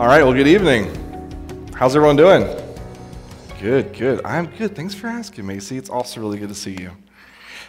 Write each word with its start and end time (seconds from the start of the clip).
All 0.00 0.06
right, 0.06 0.22
well, 0.22 0.32
good 0.32 0.48
evening. 0.48 0.88
How's 1.74 1.94
everyone 1.94 2.16
doing? 2.16 2.48
Good, 3.60 3.92
good. 3.92 4.24
I'm 4.24 4.46
good. 4.46 4.74
Thanks 4.74 4.94
for 4.94 5.08
asking, 5.08 5.46
Macy. 5.46 5.76
It's 5.76 5.90
also 5.90 6.22
really 6.22 6.38
good 6.38 6.48
to 6.48 6.54
see 6.54 6.72
you. 6.72 6.92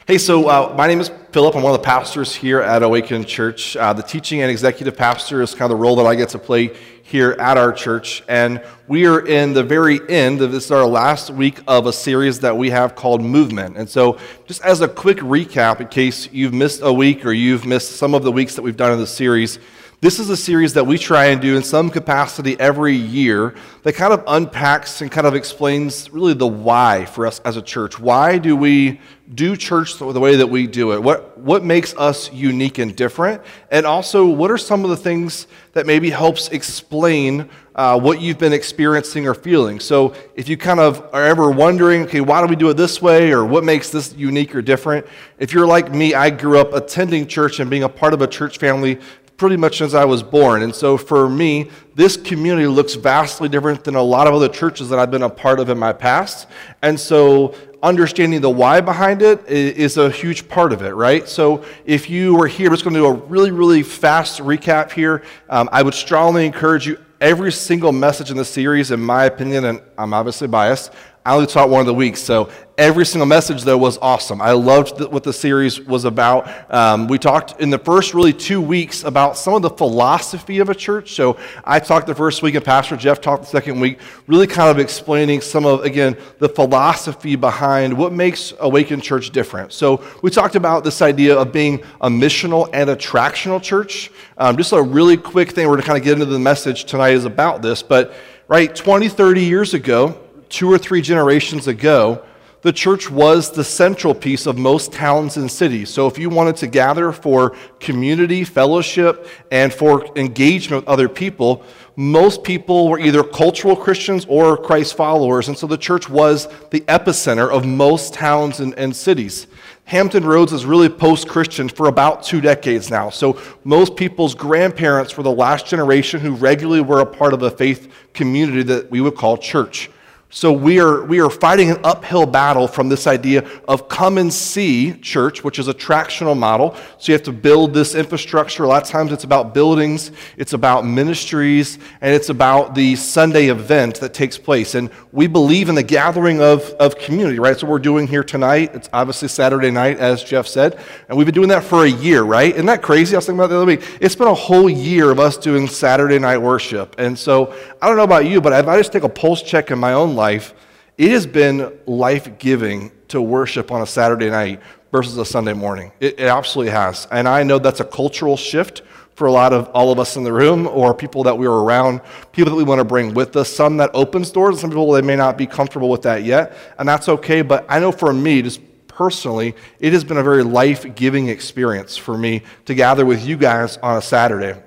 Hey, 0.08 0.18
so 0.18 0.48
uh, 0.48 0.74
my 0.78 0.88
name 0.88 1.02
is 1.02 1.12
Philip. 1.34 1.58
I'm 1.58 1.62
one 1.62 1.76
of 1.76 1.82
the 1.82 1.86
pastors 1.86 2.34
here 2.34 2.62
at 2.62 2.84
Awaken 2.84 3.26
Church. 3.26 3.76
Uh, 3.76 3.92
the 3.92 4.02
teaching 4.02 4.42
and 4.42 4.50
executive 4.50 4.96
pastor 4.96 5.42
is 5.42 5.52
kind 5.52 5.70
of 5.70 5.78
the 5.78 5.84
role 5.84 5.98
that 5.98 6.06
I 6.06 6.16
get 6.16 6.30
to 6.30 6.40
play 6.40 6.74
here 7.04 7.32
at 7.32 7.58
our 7.58 7.74
church. 7.74 8.24
And 8.30 8.64
we 8.88 9.08
are 9.08 9.28
in 9.28 9.52
the 9.52 9.64
very 9.64 10.00
end 10.10 10.42
of 10.42 10.54
this 10.54 10.64
is 10.64 10.72
our 10.72 10.86
last 10.86 11.32
week 11.32 11.60
of 11.68 11.86
a 11.86 11.92
series 11.92 12.40
that 12.40 12.56
we 12.56 12.70
have 12.70 12.96
called 12.96 13.22
Movement. 13.22 13.76
And 13.76 13.90
so, 13.90 14.18
just 14.48 14.62
as 14.62 14.80
a 14.80 14.88
quick 14.88 15.18
recap, 15.18 15.82
in 15.82 15.90
case 15.90 16.32
you've 16.32 16.54
missed 16.54 16.80
a 16.82 16.94
week 16.94 17.26
or 17.26 17.34
you've 17.34 17.66
missed 17.66 17.98
some 17.98 18.14
of 18.14 18.24
the 18.24 18.32
weeks 18.32 18.56
that 18.56 18.62
we've 18.62 18.78
done 18.78 18.94
in 18.94 19.00
the 19.00 19.08
series, 19.08 19.60
this 20.02 20.18
is 20.18 20.32
a 20.32 20.38
series 20.38 20.74
that 20.74 20.88
we 20.88 20.98
try 20.98 21.26
and 21.26 21.40
do 21.40 21.56
in 21.56 21.62
some 21.62 21.92
capacity 21.92 22.60
every 22.60 22.96
year 22.96 23.54
that 23.84 23.94
kind 23.94 24.12
of 24.12 24.24
unpacks 24.26 25.02
and 25.02 25.12
kind 25.12 25.28
of 25.28 25.36
explains 25.36 26.10
really 26.10 26.34
the 26.34 26.48
why 26.48 27.06
for 27.06 27.28
us 27.28 27.40
as 27.42 27.56
a 27.56 27.62
church. 27.62 28.00
Why 28.00 28.40
do 28.40 28.56
we 28.56 29.00
do 29.36 29.56
church 29.56 29.98
the 30.00 30.20
way 30.20 30.38
that 30.38 30.48
we 30.48 30.66
do 30.66 30.94
it? 30.94 31.04
What, 31.04 31.38
what 31.38 31.64
makes 31.64 31.96
us 31.96 32.34
unique 32.34 32.80
and 32.80 32.96
different? 32.96 33.44
And 33.70 33.86
also, 33.86 34.26
what 34.26 34.50
are 34.50 34.58
some 34.58 34.84
of 34.84 34.90
the 34.90 34.98
things 34.98 35.46
that 35.74 35.86
maybe 35.86 36.10
helps 36.10 36.50
explain 36.50 37.48
uh, 37.76 37.98
what 37.98 38.20
you've 38.20 38.38
been 38.38 38.54
experiencing 38.54 39.28
or 39.28 39.34
feeling? 39.34 39.80
So, 39.80 40.14
if 40.36 40.50
you 40.50 40.58
kind 40.58 40.80
of 40.80 41.10
are 41.14 41.24
ever 41.24 41.50
wondering, 41.50 42.04
okay, 42.04 42.22
why 42.22 42.42
do 42.42 42.48
we 42.48 42.56
do 42.56 42.70
it 42.70 42.74
this 42.76 43.02
way, 43.02 43.32
or 43.32 43.46
what 43.46 43.64
makes 43.64 43.90
this 43.90 44.14
unique 44.16 44.54
or 44.54 44.62
different? 44.62 45.06
If 45.40 45.54
you're 45.54 45.68
like 45.68 45.94
me, 45.94 46.14
I 46.14 46.30
grew 46.30 46.60
up 46.60 46.74
attending 46.74 47.28
church 47.28 47.60
and 47.60 47.70
being 47.70 47.84
a 47.84 47.90
part 47.90 48.14
of 48.14 48.22
a 48.22 48.28
church 48.28 48.58
family 48.58 49.00
pretty 49.42 49.58
much 49.58 49.80
since 49.80 49.96
I 49.96 50.06
was 50.06 50.22
born. 50.22 50.62
And 50.62 50.74
so 50.74 50.98
for 50.98 51.28
me, 51.28 51.72
this 51.96 52.16
community 52.16 52.68
looks 52.68 52.94
vastly 52.94 53.50
different 53.50 53.84
than 53.84 53.96
a 53.96 54.02
lot 54.02 54.28
of 54.28 54.36
other 54.36 54.48
churches 54.48 54.88
that 54.90 55.00
I've 55.00 55.10
been 55.10 55.24
a 55.24 55.30
part 55.32 55.60
of 55.60 55.68
in 55.68 55.80
my 55.80 55.94
past. 55.94 56.48
And 56.84 57.00
so 57.00 57.56
understanding 57.82 58.40
the 58.40 58.52
why 58.52 58.82
behind 58.82 59.24
it 59.24 59.44
is 59.48 59.98
a 59.98 60.12
huge 60.12 60.48
part 60.48 60.72
of 60.72 60.84
it, 60.84 60.92
right? 60.92 61.28
So 61.28 61.66
if 61.86 62.08
you 62.08 62.36
were 62.36 62.46
here, 62.46 62.68
I'm 62.68 62.74
just 62.74 62.84
going 62.84 62.94
to 62.94 63.00
do 63.00 63.08
a 63.08 63.14
really, 63.14 63.50
really 63.50 63.82
fast 63.82 64.40
recap 64.42 64.92
here. 64.92 65.24
Um, 65.50 65.68
I 65.72 65.82
would 65.82 65.96
strongly 65.96 66.46
encourage 66.46 66.86
you. 66.86 67.00
Every 67.20 67.52
single 67.52 67.92
message 67.92 68.30
in 68.32 68.38
the 68.38 68.46
series, 68.46 68.90
in 68.90 69.00
my 69.00 69.26
opinion, 69.26 69.66
and 69.66 69.82
I'm 69.96 70.12
obviously 70.12 70.48
biased, 70.48 70.92
I 71.24 71.36
only 71.36 71.46
taught 71.46 71.70
one 71.70 71.80
of 71.80 71.86
the 71.86 71.94
weeks, 71.94 72.20
so 72.20 72.50
every 72.82 73.06
single 73.06 73.28
message 73.28 73.62
though 73.62 73.78
was 73.78 74.00
awesome. 74.00 74.42
I 74.42 74.54
loved 74.54 74.98
the, 74.98 75.08
what 75.08 75.24
the 75.24 75.32
series 75.32 75.80
was 75.80 76.04
about. 76.04 76.74
Um, 76.74 77.08
we 77.08 77.20
talked 77.20 77.62
in 77.62 77.70
the 77.70 77.78
first 77.78 78.16
really 78.16 78.34
two 78.34 78.60
weeks 78.60 79.04
about 79.04 79.38
some 79.38 79.54
of 79.54 79.62
the 79.62 79.70
philosophy 79.70 80.58
of 80.58 80.68
a 80.68 80.74
church. 80.74 81.14
So 81.14 81.38
I 81.64 81.80
talked 81.80 82.08
the 82.08 82.16
first 82.16 82.42
week, 82.42 82.56
and 82.56 82.66
Pastor 82.66 82.98
Jeff 82.98 83.22
talked 83.22 83.44
the 83.44 83.50
second 83.50 83.80
week, 83.80 84.00
really 84.26 84.48
kind 84.48 84.72
of 84.72 84.80
explaining 84.80 85.42
some 85.42 85.64
of 85.64 85.84
again 85.84 86.18
the 86.40 86.50
philosophy 86.50 87.36
behind 87.36 87.96
what 87.96 88.14
makes 88.14 88.52
Awaken 88.60 89.00
Church 89.00 89.30
different. 89.30 89.74
So 89.74 90.04
we 90.24 90.32
talked 90.32 90.56
about 90.56 90.84
this 90.84 91.04
idea 91.04 91.38
of 91.38 91.54
being 91.54 91.84
a 92.02 92.10
missional 92.10 92.68
and 92.74 92.90
attractional 92.90 93.62
church. 93.62 94.10
Um, 94.40 94.58
just 94.58 94.74
a 94.74 94.82
really 94.82 95.18
quick 95.18 95.52
thing. 95.52 95.68
We're 95.68 95.76
going 95.76 95.84
to 95.84 95.88
kind 95.88 96.00
of 96.00 96.04
get 96.04 96.14
into 96.14 96.26
the 96.26 96.40
message 96.40 96.86
tonight 96.86 97.12
is 97.12 97.26
about 97.26 97.62
this, 97.62 97.84
but 97.84 98.16
right 98.48 98.76
20, 98.76 99.08
30 99.08 99.44
years 99.44 99.76
ago 99.76 100.20
two 100.50 100.72
or 100.72 100.78
three 100.78 101.02
generations 101.02 101.68
ago, 101.68 102.24
the 102.62 102.72
church 102.72 103.10
was 103.10 103.52
the 103.52 103.64
central 103.64 104.14
piece 104.14 104.46
of 104.46 104.58
most 104.58 104.92
towns 104.92 105.38
and 105.38 105.50
cities. 105.50 105.90
So 105.90 106.08
if 106.08 106.20
you 106.20 106.30
wanted 106.30 106.58
to 106.58 106.68
gather 106.68 107.12
for 107.12 107.56
community, 107.80 108.44
fellowship, 108.44 109.28
and 109.52 109.74
for 109.74 110.06
engagement 110.16 110.84
with 110.84 110.90
other 110.90 111.10
people, 111.10 111.64
most 111.96 112.44
people 112.44 112.88
were 112.88 113.00
either 113.00 113.24
cultural 113.24 113.76
Christians 113.76 114.26
or 114.30 114.58
Christ 114.58 114.96
followers. 114.96 115.48
And 115.48 115.58
so 115.58 115.68
the 115.68 115.78
church 115.78 116.10
was 116.10 116.48
the 116.70 116.82
epicenter 116.82 117.50
of 117.50 117.66
most 117.66 118.14
towns 118.14 118.60
and, 118.60 118.74
and 118.76 118.96
cities. 118.96 119.48
Hampton 119.86 120.24
Roads 120.24 120.54
is 120.54 120.66
really 120.66 120.88
post 120.88 121.28
Christian 121.28 121.68
for 121.68 121.88
about 121.88 122.24
two 122.24 122.40
decades 122.40 122.90
now. 122.90 123.10
So 123.10 123.42
most 123.64 123.96
people's 123.96 124.36
grandparents 124.36 125.18
were 125.18 125.24
the 125.24 125.32
last 125.32 125.66
generation 125.66 126.22
who 126.22 126.34
regularly 126.36 126.82
were 126.82 127.02
a 127.02 127.06
part 127.06 127.34
of 127.34 127.42
a 127.42 127.52
faith 127.52 127.92
community 128.14 128.64
that 128.64 128.90
we 128.90 129.02
would 129.02 129.16
call 129.16 129.36
church. 129.36 129.90
So 130.34 130.54
we 130.54 130.80
are, 130.80 131.04
we 131.04 131.20
are 131.20 131.30
fighting 131.30 131.72
an 131.72 131.82
uphill 131.84 132.26
battle 132.26 132.66
from 132.66 132.88
this 132.88 133.06
idea 133.06 133.46
of 133.68 133.90
come 133.90 134.18
and 134.18 134.34
see 134.34 134.94
church, 134.94 135.44
which 135.44 135.60
is 135.60 135.68
attractional 135.68 136.38
model. 136.38 136.74
So 137.00 137.12
you 137.12 137.14
have 137.14 137.24
to 137.24 137.34
build 137.34 137.74
this 137.74 137.96
infrastructure. 137.96 138.64
A 138.64 138.68
lot 138.68 138.82
of 138.82 138.88
times 138.88 139.12
it's 139.12 139.26
about 139.26 139.54
buildings, 139.54 140.14
it's 140.38 140.54
about 140.54 140.86
ministries, 140.86 141.80
and 142.00 142.16
it's 142.16 142.30
about 142.30 142.76
the 142.76 142.96
Sunday 142.96 143.50
event 143.50 144.00
that 144.00 144.14
takes 144.14 144.38
place. 144.38 144.74
And 144.74 144.90
we 145.12 145.28
believe 145.28 145.68
in 145.68 145.76
the 145.76 145.84
gathering 145.84 146.42
of, 146.42 146.62
of 146.80 146.98
community, 146.98 147.38
right? 147.38 147.60
So 147.60 147.68
we're 147.68 147.80
doing 147.80 148.08
here 148.08 148.24
tonight. 148.24 148.74
It's 148.74 148.88
obviously 148.94 149.28
Saturday 149.28 149.70
night, 149.70 149.98
as 149.98 150.24
Jeff 150.24 150.48
said. 150.48 150.80
And 151.10 151.18
we've 151.18 151.28
been 151.28 151.36
doing 151.36 151.50
that 151.50 151.66
for 151.66 151.84
a 151.84 151.90
year, 151.90 152.24
right? 152.24 152.54
Isn't 152.54 152.68
that 152.68 152.82
crazy? 152.82 153.16
I 153.16 153.18
was 153.18 153.26
thinking 153.26 153.42
about 153.42 153.50
the 153.50 153.58
other 153.58 153.66
week. 153.66 153.84
It's 154.00 154.16
been 154.16 154.30
a 154.30 154.34
whole 154.34 154.70
year 154.70 155.12
of 155.12 155.20
us 155.20 155.36
doing 155.36 155.68
Saturday 155.68 156.20
night 156.20 156.38
worship. 156.38 156.96
And 156.98 157.20
so 157.20 157.54
I 157.82 157.90
don't 157.90 157.98
know 157.98 158.04
about 158.04 158.26
you, 158.28 158.40
but 158.40 158.54
if 158.54 158.70
I 158.70 158.78
just 158.78 158.94
take 158.94 159.04
a 159.04 159.10
pulse 159.10 159.42
check 159.42 159.72
in 159.72 159.78
my 159.78 159.92
own 159.92 160.16
life, 160.16 160.21
life, 160.22 160.54
it 161.00 161.10
has 161.10 161.26
been 161.26 161.80
life 161.88 162.38
giving 162.38 162.92
to 163.08 163.20
worship 163.20 163.72
on 163.72 163.82
a 163.82 163.88
Saturday 163.88 164.30
night 164.30 164.62
versus 164.92 165.18
a 165.18 165.26
Sunday 165.26 165.54
morning. 165.54 165.92
It, 166.00 166.20
it, 166.20 166.28
absolutely 166.28 166.72
has. 166.72 167.08
And 167.10 167.28
I 167.28 167.42
know 167.42 167.58
that's 167.58 167.80
a 167.80 167.86
cultural 167.86 168.38
shift 168.38 168.84
for 169.16 169.26
a 169.26 169.32
lot 169.32 169.52
of 169.52 169.68
all 169.70 169.92
of 169.92 170.00
us 170.00 170.16
in 170.18 170.24
the 170.24 170.32
room 170.32 170.68
or 170.68 170.94
people 170.94 171.24
that 171.24 171.36
we 171.36 171.48
are 171.48 171.64
around, 171.64 172.02
people 172.34 172.52
that 172.52 172.56
we 172.56 172.64
want 172.64 172.80
to 172.80 172.86
bring 172.86 173.16
with 173.16 173.36
us. 173.36 173.50
Some 173.50 173.78
that 173.78 173.90
opens 173.96 174.30
doors, 174.30 174.60
some 174.62 174.70
people 174.70 174.92
they 174.92 175.02
may 175.02 175.16
not 175.16 175.40
be 175.40 175.48
comfortable 175.48 175.90
with 175.90 176.04
that 176.04 176.24
yet, 176.24 176.56
and 176.78 176.88
that's 176.88 177.10
okay. 177.10 177.42
But 177.42 177.66
I 177.68 177.80
know 177.80 177.92
for 177.92 178.14
me, 178.14 178.44
just 178.44 178.62
personally, 178.88 179.56
it 179.80 179.94
has 179.94 180.04
been 180.04 180.18
a 180.18 180.24
very 180.24 180.44
life 180.44 180.94
giving 180.94 181.30
experience 181.30 181.98
for 181.98 182.16
me 182.16 182.44
to 182.66 182.76
gather 182.76 183.08
with 183.08 183.26
you 183.26 183.38
guys 183.38 183.78
on 183.78 183.98
a 183.98 184.02
Saturday. 184.04 184.62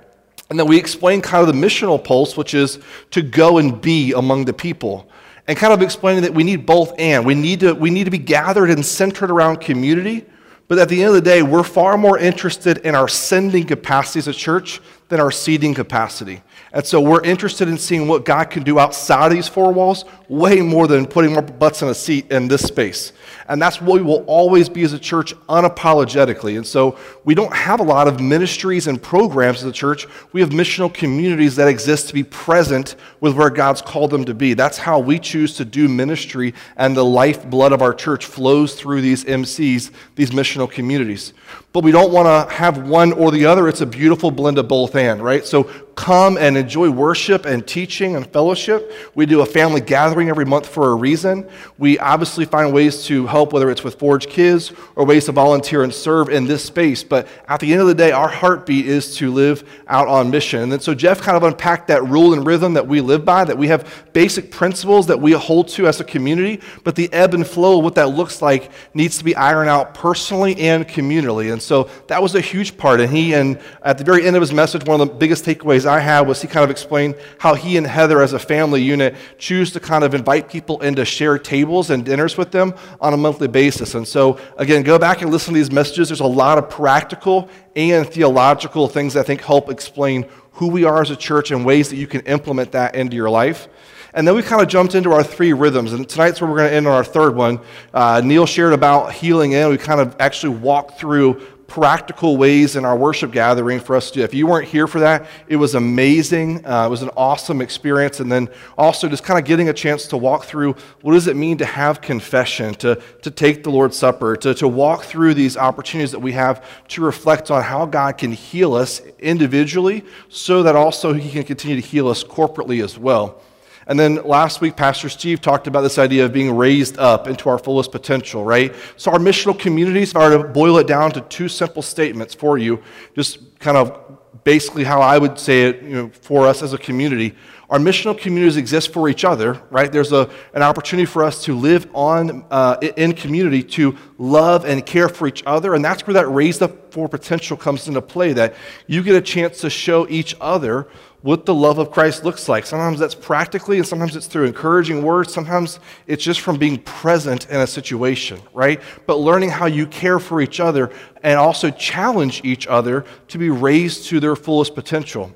And 0.51 0.59
then 0.59 0.67
we 0.67 0.79
explain 0.79 1.21
kind 1.21 1.47
of 1.47 1.55
the 1.55 1.67
missional 1.67 2.03
pulse, 2.03 2.37
which 2.37 2.55
is 2.55 2.81
to 3.13 3.23
go 3.23 3.59
and 3.59 3.81
be 3.81 4.13
among 4.13 4.47
the 4.47 4.53
people 4.53 5.09
and 5.47 5.59
kind 5.59 5.73
of 5.73 5.83
explaining 5.83 6.23
that 6.23 6.35
we 6.35 6.45
need 6.45 6.67
both 6.67 6.95
and. 6.99 7.27
We 7.27 7.35
need 7.35 7.61
to, 7.61 7.75
we 7.75 7.91
need 7.91 8.05
to 8.05 8.11
be 8.11 8.19
gathered 8.19 8.71
and 8.71 8.85
centered 8.85 9.31
around 9.31 9.61
community, 9.61 10.25
but 10.69 10.79
at 10.79 10.89
the 10.89 11.03
end 11.03 11.09
of 11.09 11.15
the 11.15 11.21
day, 11.21 11.43
we're 11.43 11.63
far 11.63 11.99
more 11.99 12.19
interested 12.19 12.79
in 12.79 12.95
our 12.95 13.09
sending 13.09 13.67
capacity 13.67 14.19
as 14.21 14.29
a 14.29 14.33
church 14.33 14.81
than 15.09 15.21
our 15.21 15.31
seating 15.31 15.75
capacity. 15.75 16.43
And 16.73 16.85
so 16.85 17.01
we're 17.01 17.23
interested 17.23 17.69
in 17.69 17.79
seeing 17.79 18.09
what 18.09 18.25
God 18.25 18.51
can 18.51 18.63
do 18.63 18.79
outside 18.79 19.27
of 19.27 19.33
these 19.33 19.49
four 19.49 19.73
walls 19.73 20.05
way 20.29 20.61
more 20.61 20.87
than 20.87 21.07
putting 21.07 21.33
more 21.33 21.43
butts 21.43 21.83
in 21.83 21.89
a 21.89 21.95
seat 21.95 22.31
in 22.31 22.49
this 22.49 22.63
space. 22.63 23.13
And 23.47 23.61
that's 23.61 23.81
what 23.81 24.01
we 24.01 24.03
will 24.03 24.25
always 24.27 24.69
be 24.69 24.83
as 24.83 24.93
a 24.93 24.99
church 24.99 25.35
unapologetically. 25.49 26.57
And 26.57 26.67
so 26.67 26.99
we 27.25 27.35
don't 27.35 27.55
have 27.55 27.81
a 27.81 27.83
lot 27.83 28.09
of 28.09 28.21
ministries 28.21 28.87
and 28.87 29.01
programs 29.01 29.59
as 29.59 29.65
a 29.65 29.73
church. 29.73 30.07
We 30.33 30.41
have 30.41 30.51
missional 30.51 30.93
communities 30.93 31.57
that 31.57 31.69
exist 31.69 32.09
to 32.09 32.15
be 32.15 32.25
present 32.25 32.97
with 33.21 33.35
where 33.35 33.51
God's 33.51 33.83
called 33.83 34.11
them 34.11 34.25
to 34.25 34.35
be. 34.35 34.55
That's 34.55 34.79
how 34.79 34.99
we 34.99 35.19
choose 35.19 35.57
to 35.57 35.65
do 35.65 35.89
ministry, 35.89 36.55
and 36.77 36.97
the 36.97 37.05
lifeblood 37.05 37.73
of 37.73 37.83
our 37.83 37.93
church 37.95 38.25
flows 38.25 38.75
through 38.75 39.03
these 39.03 39.25
MCs, 39.25 39.91
these 40.15 40.31
missional 40.31 40.71
communities. 40.71 41.35
But 41.73 41.85
we 41.85 41.93
don't 41.93 42.13
want 42.13 42.27
to 42.27 42.55
have 42.55 42.89
one 42.89 43.13
or 43.13 43.31
the 43.31 43.47
other. 43.47 43.69
It's 43.69 43.81
a 43.81 43.87
beautiful 43.87 44.31
blend 44.31 44.59
of 44.59 44.69
both 44.69 44.94
and, 44.95 45.23
right? 45.23 45.47
So 45.47 45.65
come 45.97 46.37
and 46.37 46.57
enjoy 46.57 46.91
worship 46.91 47.47
and 47.47 47.67
teaching 47.67 48.17
and 48.17 48.27
fellowship. 48.27 48.93
We 49.15 49.27
do 49.27 49.41
a 49.41 49.47
family 49.47 49.81
gathering 49.81 50.29
every 50.29 50.45
month 50.45 50.67
for 50.67 50.91
a 50.91 50.95
reason. 50.95 51.49
We 51.79 51.99
obviously 51.99 52.45
find 52.45 52.73
ways 52.73 53.05
to 53.07 53.27
help, 53.27 53.53
whether 53.53 53.71
it's 53.71 53.85
with 53.85 53.99
Forge 53.99 54.27
Kids 54.27 54.73
or 54.97 55.05
ways 55.05 55.27
to 55.27 55.33
volunteer 55.33 55.83
and 55.83 55.95
serve 55.95 56.29
in 56.29 56.47
this 56.47 56.65
space. 56.65 57.05
But 57.05 57.29
at 57.49 57.61
the 57.61 57.73
end 57.73 57.83
of 57.83 57.89
the 57.89 57.95
day, 57.95 58.13
our 58.13 58.29
heartbeat 58.29 58.87
is 58.87 59.17
to 59.17 59.31
live 59.33 59.69
out 59.87 60.09
on 60.09 60.31
mission. 60.31 60.73
And 60.73 60.83
so 60.83 60.95
Jeff 60.95 61.21
kind 61.21 61.37
of 61.37 61.43
unpacked 61.43 61.89
that 61.89 62.05
rule 62.05 62.33
and 62.33 62.47
rhythm 62.47 62.75
that 62.75 62.87
we 62.87 63.01
live 63.01 63.25
by, 63.25 63.45
that 63.45 63.57
we 63.57 63.69
have 63.69 64.05
basic 64.13 64.51
principles 64.51 65.07
that 65.07 65.21
we 65.21 65.33
hold 65.33 65.69
to 65.69 65.87
as 65.87 66.01
a 66.01 66.05
community, 66.05 66.61
but 66.83 66.95
the 66.95 67.13
ebb 67.13 67.35
and 67.35 67.47
flow 67.47 67.79
of 67.79 67.85
what 67.85 67.95
that 67.95 68.09
looks 68.09 68.43
like 68.43 68.71
needs 68.95 69.19
to 69.19 69.25
be 69.25 69.35
ironed 69.37 69.71
out 69.71 69.95
personally 69.95 70.57
and 70.59 70.87
communally. 70.87 71.53
And 71.53 71.63
so 71.63 71.89
that 72.09 72.23
was 72.23 72.35
a 72.35 72.41
huge 72.41 72.77
part. 72.77 73.01
And 73.01 73.13
he, 73.13 73.35
and 73.35 73.59
at 73.83 73.99
the 73.99 74.05
very 74.05 74.27
end 74.27 74.37
of 74.37 74.41
his 74.41 74.53
message, 74.53 74.85
one 74.85 75.01
of 75.01 75.09
the 75.09 75.15
biggest 75.15 75.45
takeaways 75.45 75.84
I 75.87 76.01
had 76.01 76.23
was 76.23 76.43
he 76.43 76.49
kind 76.49 76.65
of 76.65 76.71
explained 76.71 77.17
how 77.39 77.55
he 77.55 77.77
and 77.77 77.87
Heather, 77.87 78.23
as 78.23 78.33
a 78.33 78.39
family 78.39 78.83
unit, 78.83 79.15
choose 79.39 79.73
to 79.73 79.81
kind 79.81 80.05
of 80.05 80.15
invite 80.15 80.49
people 80.49 80.81
in 80.81 80.95
to 80.97 81.05
share 81.05 81.39
tables 81.39 81.91
and 81.91 82.05
dinners 82.05 82.37
with 82.37 82.51
them 82.51 82.75
on 83.01 83.13
a 83.13 83.17
monthly 83.17 83.49
basis. 83.49 83.95
And 83.95 84.07
so, 84.07 84.39
again, 84.57 84.83
go 84.83 84.99
back 84.99 85.23
and 85.23 85.31
listen 85.31 85.55
to 85.55 85.59
these 85.61 85.73
messages. 85.73 86.09
There's 86.09 86.21
a 86.21 86.27
lot 86.27 86.59
of 86.59 86.69
practical 86.71 87.49
and 87.77 88.09
theological 88.09 88.89
things 88.89 89.17
I 89.17 89.23
think 89.23 89.41
help 89.43 89.71
explain 89.71 90.27
who 90.53 90.69
we 90.69 90.85
are 90.85 91.03
as 91.03 91.11
a 91.11 91.17
church 91.17 91.51
and 91.51 91.65
ways 91.65 91.91
that 91.91 91.97
you 91.97 92.07
can 92.07 92.21
implement 92.23 92.73
that 92.73 92.95
into 92.95 93.17
your 93.17 93.31
life. 93.31 93.69
And 94.15 94.29
then 94.29 94.37
we 94.37 94.43
kind 94.43 94.63
of 94.63 94.69
jumped 94.69 94.95
into 94.95 95.13
our 95.13 95.25
three 95.25 95.53
rhythms. 95.53 95.93
And 95.93 96.09
tonight's 96.09 96.41
where 96.41 96.49
we're 96.49 96.59
going 96.59 96.71
to 96.71 96.77
end 96.77 96.87
on 96.87 96.93
our 96.93 97.05
third 97.05 97.35
one. 97.35 97.59
Uh, 97.93 98.23
Neil 98.25 98.47
shared 98.47 98.73
about 98.73 99.13
healing 99.13 99.53
in. 99.53 99.69
We 99.69 99.77
kind 99.77 100.01
of 100.01 100.15
actually 100.21 100.57
walked 100.57 101.01
through 101.01 101.45
practical 101.67 102.37
ways 102.37 102.77
in 102.77 102.85
our 102.85 102.97
worship 102.97 103.33
gathering 103.33 103.81
for 103.81 103.97
us 103.97 104.11
to 104.11 104.19
do. 104.19 104.25
If 104.25 104.35
you 104.35 104.47
weren't 104.47 104.69
here 104.69 104.87
for 104.87 105.01
that, 105.01 105.27
it 105.49 105.57
was 105.57 105.75
amazing. 105.75 106.65
Uh, 106.67 106.87
it 106.87 106.91
was 106.91 107.03
an 107.03 107.11
awesome 107.17 107.61
experience. 107.61 108.21
And 108.21 108.31
then 108.31 108.49
also 108.77 109.09
just 109.09 109.25
kind 109.25 109.39
of 109.39 109.45
getting 109.45 109.69
a 109.69 109.73
chance 109.73 110.07
to 110.09 110.17
walk 110.17 110.45
through 110.45 110.77
what 111.03 111.13
does 111.13 111.27
it 111.27 111.37
mean 111.37 111.59
to 111.59 111.65
have 111.65 112.01
confession, 112.01 112.75
to, 112.77 113.01
to 113.23 113.31
take 113.31 113.63
the 113.63 113.71
Lord's 113.71 113.97
Supper, 113.97 114.37
to, 114.37 114.55
to 114.55 114.69
walk 114.69 115.05
through 115.05 115.35
these 115.35 115.57
opportunities 115.57 116.13
that 116.13 116.21
we 116.21 116.33
have 116.33 116.65
to 116.89 117.03
reflect 117.03 117.51
on 117.51 117.63
how 117.63 117.87
God 117.87 118.19
can 118.19 118.33
heal 118.33 118.75
us 118.75 119.01
individually 119.19 120.05
so 120.29 120.63
that 120.63 120.77
also 120.77 121.13
He 121.13 121.31
can 121.31 121.45
continue 121.45 121.81
to 121.81 121.87
heal 121.87 122.09
us 122.09 122.23
corporately 122.23 122.83
as 122.83 122.99
well. 122.99 123.41
And 123.87 123.99
then 123.99 124.17
last 124.25 124.61
week, 124.61 124.77
Pastor 124.77 125.09
Steve 125.09 125.41
talked 125.41 125.67
about 125.67 125.83
this 125.83 125.99
idea 125.99 126.25
of 126.25 126.33
being 126.33 126.57
raised 126.57 126.99
up 126.99 127.27
into 127.29 127.49
our 127.49 127.59
fullest 127.59 127.93
potential, 127.93 128.45
right? 128.45 128.75
So, 128.97 129.11
our 129.11 129.19
missional 129.19 129.59
communities, 129.59 130.11
if 130.11 130.17
I 130.17 130.29
were 130.29 130.43
to 130.43 130.49
boil 130.49 130.79
it 130.79 130.87
down 130.87 131.13
to 131.13 131.21
two 131.23 131.49
simple 131.49 131.83
statements 131.83 132.35
for 132.35 132.59
you, 132.59 132.83
just 133.15 133.59
kind 133.59 133.77
of 133.77 134.01
basically 134.45 134.85
how 134.85 135.01
I 135.01 135.19
would 135.19 135.39
say 135.39 135.65
it 135.65 135.83
you 135.83 135.95
know, 135.95 136.11
for 136.21 136.47
us 136.47 136.63
as 136.63 136.73
a 136.73 136.79
community, 136.79 137.35
our 137.71 137.79
missional 137.79 138.17
communities 138.17 138.57
exist 138.57 138.93
for 138.93 139.09
each 139.09 139.25
other, 139.25 139.61
right? 139.71 139.91
There's 139.91 140.13
a, 140.13 140.31
an 140.53 140.63
opportunity 140.63 141.07
for 141.07 141.25
us 141.25 141.45
to 141.45 141.57
live 141.57 141.89
on 141.95 142.45
uh, 142.51 142.77
in 142.97 143.15
community, 143.15 143.63
to 143.63 143.97
love 144.19 144.65
and 144.65 144.85
care 144.85 145.09
for 145.09 145.27
each 145.27 145.43
other, 145.47 145.75
and 145.75 145.85
that's 145.85 146.07
where 146.07 146.15
that 146.15 146.29
raised 146.29 146.63
up 146.63 146.93
for 146.93 147.09
potential 147.09 147.57
comes 147.57 147.89
into 147.89 148.03
play. 148.03 148.33
That 148.35 148.55
you 148.87 149.03
get 149.03 149.15
a 149.15 149.21
chance 149.21 149.61
to 149.63 149.71
show 149.71 150.07
each 150.09 150.37
other 150.41 150.89
what 151.25 151.47
the 151.47 151.55
love 151.55 151.79
of 151.79 151.91
Christ 151.91 152.23
looks 152.23 152.51
like. 152.51 152.67
Sometimes 152.67 152.99
that's 152.99 153.15
practically, 153.15 153.79
and 153.79 153.87
sometimes 153.87 154.15
it's 154.15 154.27
through 154.27 154.45
encouraging 154.45 155.03
words. 155.03 155.33
Sometimes 155.33 155.81
it's 156.07 156.23
just 156.23 156.41
from 156.41 156.59
being 156.59 156.77
present 156.83 157.49
in 157.49 157.63
a 157.63 157.67
situation, 157.67 158.39
right? 158.53 158.79
But 159.07 159.17
learning 159.17 159.49
how 159.49 159.65
you 159.65 159.87
care 159.87 160.19
for 160.19 160.43
each 160.43 160.61
other 160.61 160.91
and 161.23 161.39
also 161.39 161.71
challenge 161.71 162.43
each 162.45 162.67
other 162.67 163.07
to 163.29 163.39
be 163.39 163.49
raised 163.49 164.05
to 164.09 164.21
their 164.21 164.37
fullest 164.37 164.75
potential. 164.75 165.35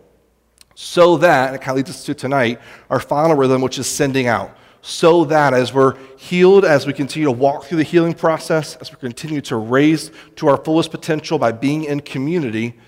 So 0.74 1.16
that, 1.16 1.46
and 1.46 1.56
it 1.56 1.60
kind 1.60 1.70
of 1.70 1.76
leads 1.76 1.88
us 1.88 2.04
to 2.04 2.12
tonight, 2.12 2.60
our 2.90 3.00
final 3.00 3.34
rhythm, 3.34 3.62
which 3.62 3.78
is 3.78 3.86
sending 3.86 4.26
out. 4.26 4.54
So 4.82 5.24
that 5.24 5.54
as 5.54 5.72
we're 5.72 5.96
healed, 6.18 6.66
as 6.66 6.86
we 6.86 6.92
continue 6.92 7.24
to 7.24 7.32
walk 7.32 7.64
through 7.64 7.78
the 7.78 7.82
healing 7.82 8.12
process, 8.12 8.76
as 8.76 8.90
we 8.90 8.98
continue 8.98 9.40
to 9.40 9.56
raise 9.56 10.10
to 10.36 10.48
our 10.48 10.58
fullest 10.58 10.90
potential 10.90 11.38
by 11.38 11.52
being 11.52 11.84
in 11.84 12.00
community, 12.00 12.78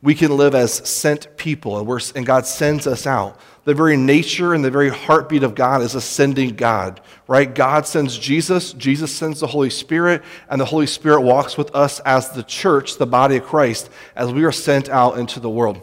we 0.00 0.14
can 0.14 0.36
live 0.36 0.54
as 0.54 0.88
sent 0.88 1.36
people, 1.36 1.78
and, 1.78 2.12
and, 2.14 2.24
God 2.24 2.46
sends 2.46 2.86
us 2.86 3.06
out. 3.06 3.38
The 3.64 3.74
very 3.74 3.96
nature 3.96 4.54
and 4.54 4.64
the 4.64 4.70
very 4.70 4.90
heartbeat 4.90 5.42
of 5.42 5.56
God 5.56 5.82
is 5.82 5.96
a 5.96 6.00
sending 6.00 6.54
God, 6.54 7.00
right? 7.26 7.52
God 7.52 7.86
sends 7.86 8.16
Jesus, 8.16 8.72
Jesus 8.74 9.14
sends 9.14 9.40
the 9.40 9.48
Holy 9.48 9.70
Spirit, 9.70 10.22
and 10.48 10.60
the 10.60 10.64
Holy 10.64 10.86
Spirit 10.86 11.22
walks 11.22 11.58
with 11.58 11.74
us 11.74 11.98
as 12.00 12.30
the 12.30 12.44
church, 12.44 12.96
the 12.96 13.06
body 13.06 13.36
of 13.36 13.44
Christ, 13.44 13.90
as 14.14 14.32
we 14.32 14.44
are 14.44 14.52
sent 14.52 14.88
out 14.88 15.18
into 15.18 15.40
the 15.40 15.50
world. 15.50 15.82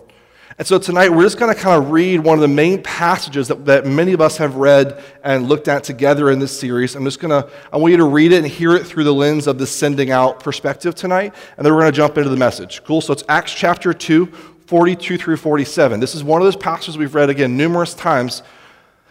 And 0.57 0.65
so 0.65 0.79
tonight 0.79 1.09
we're 1.09 1.23
just 1.23 1.37
going 1.37 1.53
to 1.53 1.59
kind 1.59 1.83
of 1.83 1.91
read 1.91 2.21
one 2.21 2.37
of 2.37 2.41
the 2.41 2.47
main 2.47 2.81
passages 2.81 3.49
that, 3.49 3.65
that 3.65 3.85
many 3.85 4.13
of 4.13 4.21
us 4.21 4.37
have 4.37 4.55
read 4.55 5.03
and 5.21 5.49
looked 5.49 5.67
at 5.67 5.83
together 5.83 6.31
in 6.31 6.39
this 6.39 6.57
series. 6.57 6.95
I'm 6.95 7.03
just 7.03 7.19
going 7.19 7.31
to, 7.43 7.51
I 7.73 7.77
want 7.77 7.91
you 7.91 7.97
to 7.97 8.05
read 8.05 8.31
it 8.31 8.37
and 8.37 8.47
hear 8.47 8.73
it 8.73 8.87
through 8.87 9.03
the 9.03 9.13
lens 9.13 9.47
of 9.47 9.57
the 9.57 9.67
sending 9.67 10.11
out 10.11 10.39
perspective 10.39 10.95
tonight. 10.95 11.33
And 11.57 11.65
then 11.65 11.73
we're 11.73 11.81
going 11.81 11.91
to 11.91 11.97
jump 11.97 12.17
into 12.17 12.29
the 12.29 12.37
message. 12.37 12.85
Cool? 12.85 13.01
So 13.01 13.11
it's 13.11 13.25
Acts 13.27 13.53
chapter 13.53 13.93
2, 13.93 14.27
42 14.27 15.17
through 15.17 15.35
47. 15.35 15.99
This 15.99 16.15
is 16.15 16.23
one 16.23 16.41
of 16.41 16.45
those 16.45 16.55
passages 16.55 16.97
we've 16.97 17.15
read 17.15 17.29
again 17.29 17.57
numerous 17.57 17.93
times. 17.93 18.41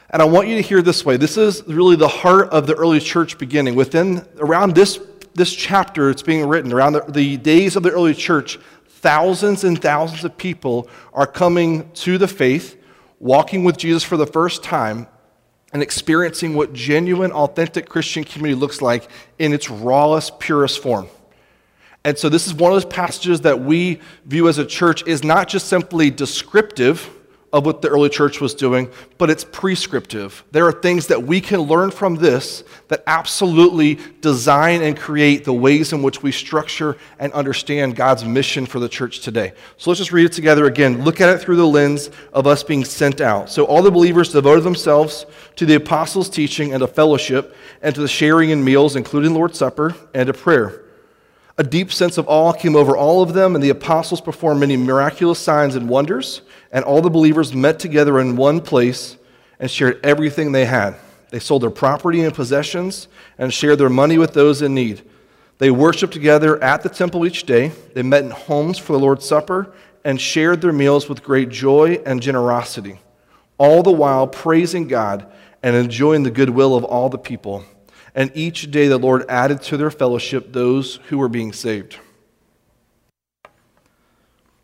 And 0.09 0.23
I 0.23 0.25
want 0.25 0.49
you 0.49 0.55
to 0.55 0.63
hear 0.63 0.81
this 0.81 1.05
way. 1.05 1.19
This 1.19 1.37
is 1.37 1.63
really 1.67 1.97
the 1.97 2.09
heart 2.09 2.49
of 2.51 2.67
the 2.67 2.75
early 2.75 3.01
church 3.01 3.37
beginning. 3.37 3.75
Within, 3.75 4.25
around 4.39 4.75
this, 4.75 4.99
this 5.35 5.53
chapter, 5.53 6.09
it's 6.09 6.23
being 6.23 6.49
written, 6.49 6.73
around 6.73 6.95
the, 6.95 7.05
the 7.07 7.37
days 7.37 7.77
of 7.77 7.83
the 7.83 7.91
early 7.91 8.15
church, 8.15 8.59
thousands 9.05 9.65
and 9.65 9.83
thousands 9.83 10.25
of 10.25 10.35
people 10.39 10.89
are 11.13 11.27
coming 11.27 11.91
to 11.93 12.17
the 12.17 12.27
faith, 12.27 12.83
walking 13.21 13.63
with 13.63 13.77
Jesus 13.77 14.03
for 14.03 14.17
the 14.17 14.27
first 14.27 14.65
time, 14.65 15.07
and 15.75 15.83
experiencing 15.83 16.55
what 16.55 16.73
genuine, 16.73 17.31
authentic 17.31 17.87
Christian 17.87 18.25
community 18.25 18.59
looks 18.59 18.81
like 18.81 19.11
in 19.39 19.53
its 19.53 19.69
rawest, 19.69 20.41
purest 20.41 20.79
form. 20.83 21.07
And 22.03 22.17
so, 22.17 22.31
this 22.31 22.47
is 22.47 22.55
one 22.55 22.73
of 22.73 22.77
those 22.77 22.91
passages 22.91 23.43
that 23.43 23.61
we 23.61 24.01
view 24.25 24.49
as 24.49 24.57
a 24.57 24.65
church 24.65 25.07
is 25.07 25.23
not 25.23 25.49
just 25.49 25.69
simply 25.69 26.11
descriptive 26.11 27.11
of 27.55 27.65
what 27.65 27.81
the 27.81 27.89
early 27.89 28.09
church 28.09 28.41
was 28.41 28.53
doing, 28.53 28.91
but 29.17 29.31
it's 29.31 29.45
prescriptive. 29.45 30.43
There 30.51 30.67
are 30.67 30.73
things 30.73 31.07
that 31.07 31.23
we 31.23 31.41
can 31.41 31.61
learn 31.61 31.93
from 31.93 32.17
this 32.17 32.65
that 32.89 33.05
absolutely 33.07 34.01
design 34.21 34.83
and 34.83 34.99
create 34.99 35.45
the 35.45 35.53
ways 35.53 35.93
in 35.93 36.03
which 36.03 36.21
we 36.21 36.33
structure 36.33 36.97
and 37.21 37.33
understand 37.33 37.95
God's 37.95 38.25
mission 38.25 38.67
for 38.67 38.81
the 38.81 38.89
church 38.89 39.21
today. 39.21 39.53
So 39.77 39.89
let's 39.89 40.01
just 40.01 40.11
read 40.11 40.27
it 40.27 40.33
together 40.33 40.67
again. 40.67 41.05
Look 41.05 41.21
at 41.21 41.29
it 41.29 41.39
through 41.39 41.55
the 41.55 41.67
lens 41.67 42.11
of 42.33 42.49
us 42.49 42.65
being 42.65 42.85
sent 42.85 43.21
out. 43.21 43.49
So 43.49 43.67
all 43.67 43.83
the 43.83 43.91
believers 43.93 44.33
devoted 44.33 44.65
themselves 44.65 45.25
to 45.55 45.65
the 45.65 45.77
apostles' 45.77 46.29
teaching 46.29 46.73
and 46.73 46.81
to 46.81 46.89
fellowship 46.89 47.55
and 47.83 47.95
to 47.95 48.01
the 48.01 48.09
sharing 48.09 48.51
in 48.51 48.65
meals, 48.65 48.97
including 48.97 49.33
the 49.33 49.39
Lord's 49.39 49.59
Supper, 49.59 49.95
and 50.13 50.27
to 50.27 50.33
prayer. 50.33 50.84
A 51.57 51.63
deep 51.63 51.93
sense 51.93 52.19
of 52.19 52.29
awe 52.29 52.53
came 52.53 52.75
over 52.75 52.97
all 52.97 53.23
of 53.23 53.33
them, 53.33 53.55
and 53.55 53.63
the 53.63 53.71
apostles 53.71 54.21
performed 54.21 54.59
many 54.59 54.77
miraculous 54.77 55.39
signs 55.39 55.77
and 55.77 55.89
wonders, 55.89 56.43
and 56.73 56.85
all 56.85 57.01
the 57.01 57.11
believers 57.11 57.55
met 57.55 57.79
together 57.79 58.19
in 58.19 58.35
one 58.35 58.61
place 58.61 59.17
and 59.61 59.71
shared 59.71 60.01
everything 60.05 60.51
they 60.51 60.65
had. 60.65 60.97
They 61.31 61.39
sold 61.39 61.63
their 61.63 61.71
property 61.71 62.23
and 62.23 62.35
possessions 62.35 63.07
and 63.39 63.55
shared 63.55 63.79
their 63.79 63.89
money 63.89 64.19
with 64.19 64.35
those 64.35 64.63
in 64.63 64.75
need. 64.75 65.03
They 65.59 65.71
worshiped 65.71 66.13
together 66.13 66.61
at 66.63 66.83
the 66.83 66.89
temple 66.89 67.25
each 67.25 67.45
day. 67.45 67.71
They 67.95 68.03
met 68.03 68.25
in 68.25 68.31
homes 68.31 68.77
for 68.77 68.93
the 68.93 68.99
Lord's 68.99 69.25
Supper 69.25 69.73
and 70.05 70.21
shared 70.21 70.61
their 70.61 70.73
meals 70.73 71.09
with 71.09 71.23
great 71.23 71.51
joy 71.51 72.01
and 72.05 72.21
generosity, 72.21 72.99
all 73.59 73.85
the 73.85 73.93
while 73.93 74.27
praising 74.27 74.89
God 74.89 75.31
and 75.63 75.77
enjoying 75.77 76.25
the 76.25 76.33
goodwill 76.33 76.75
of 76.75 76.83
all 76.83 77.09
the 77.09 77.17
people 77.17 77.65
and 78.15 78.31
each 78.35 78.71
day 78.71 78.89
the 78.89 78.99
Lord 78.99 79.25
added 79.29 79.63
to 79.63 79.77
their 79.77 79.91
fellowship 79.91 80.53
those 80.53 80.97
who 81.09 81.19
were 81.19 81.29
being 81.29 81.53
saved. 81.53 81.97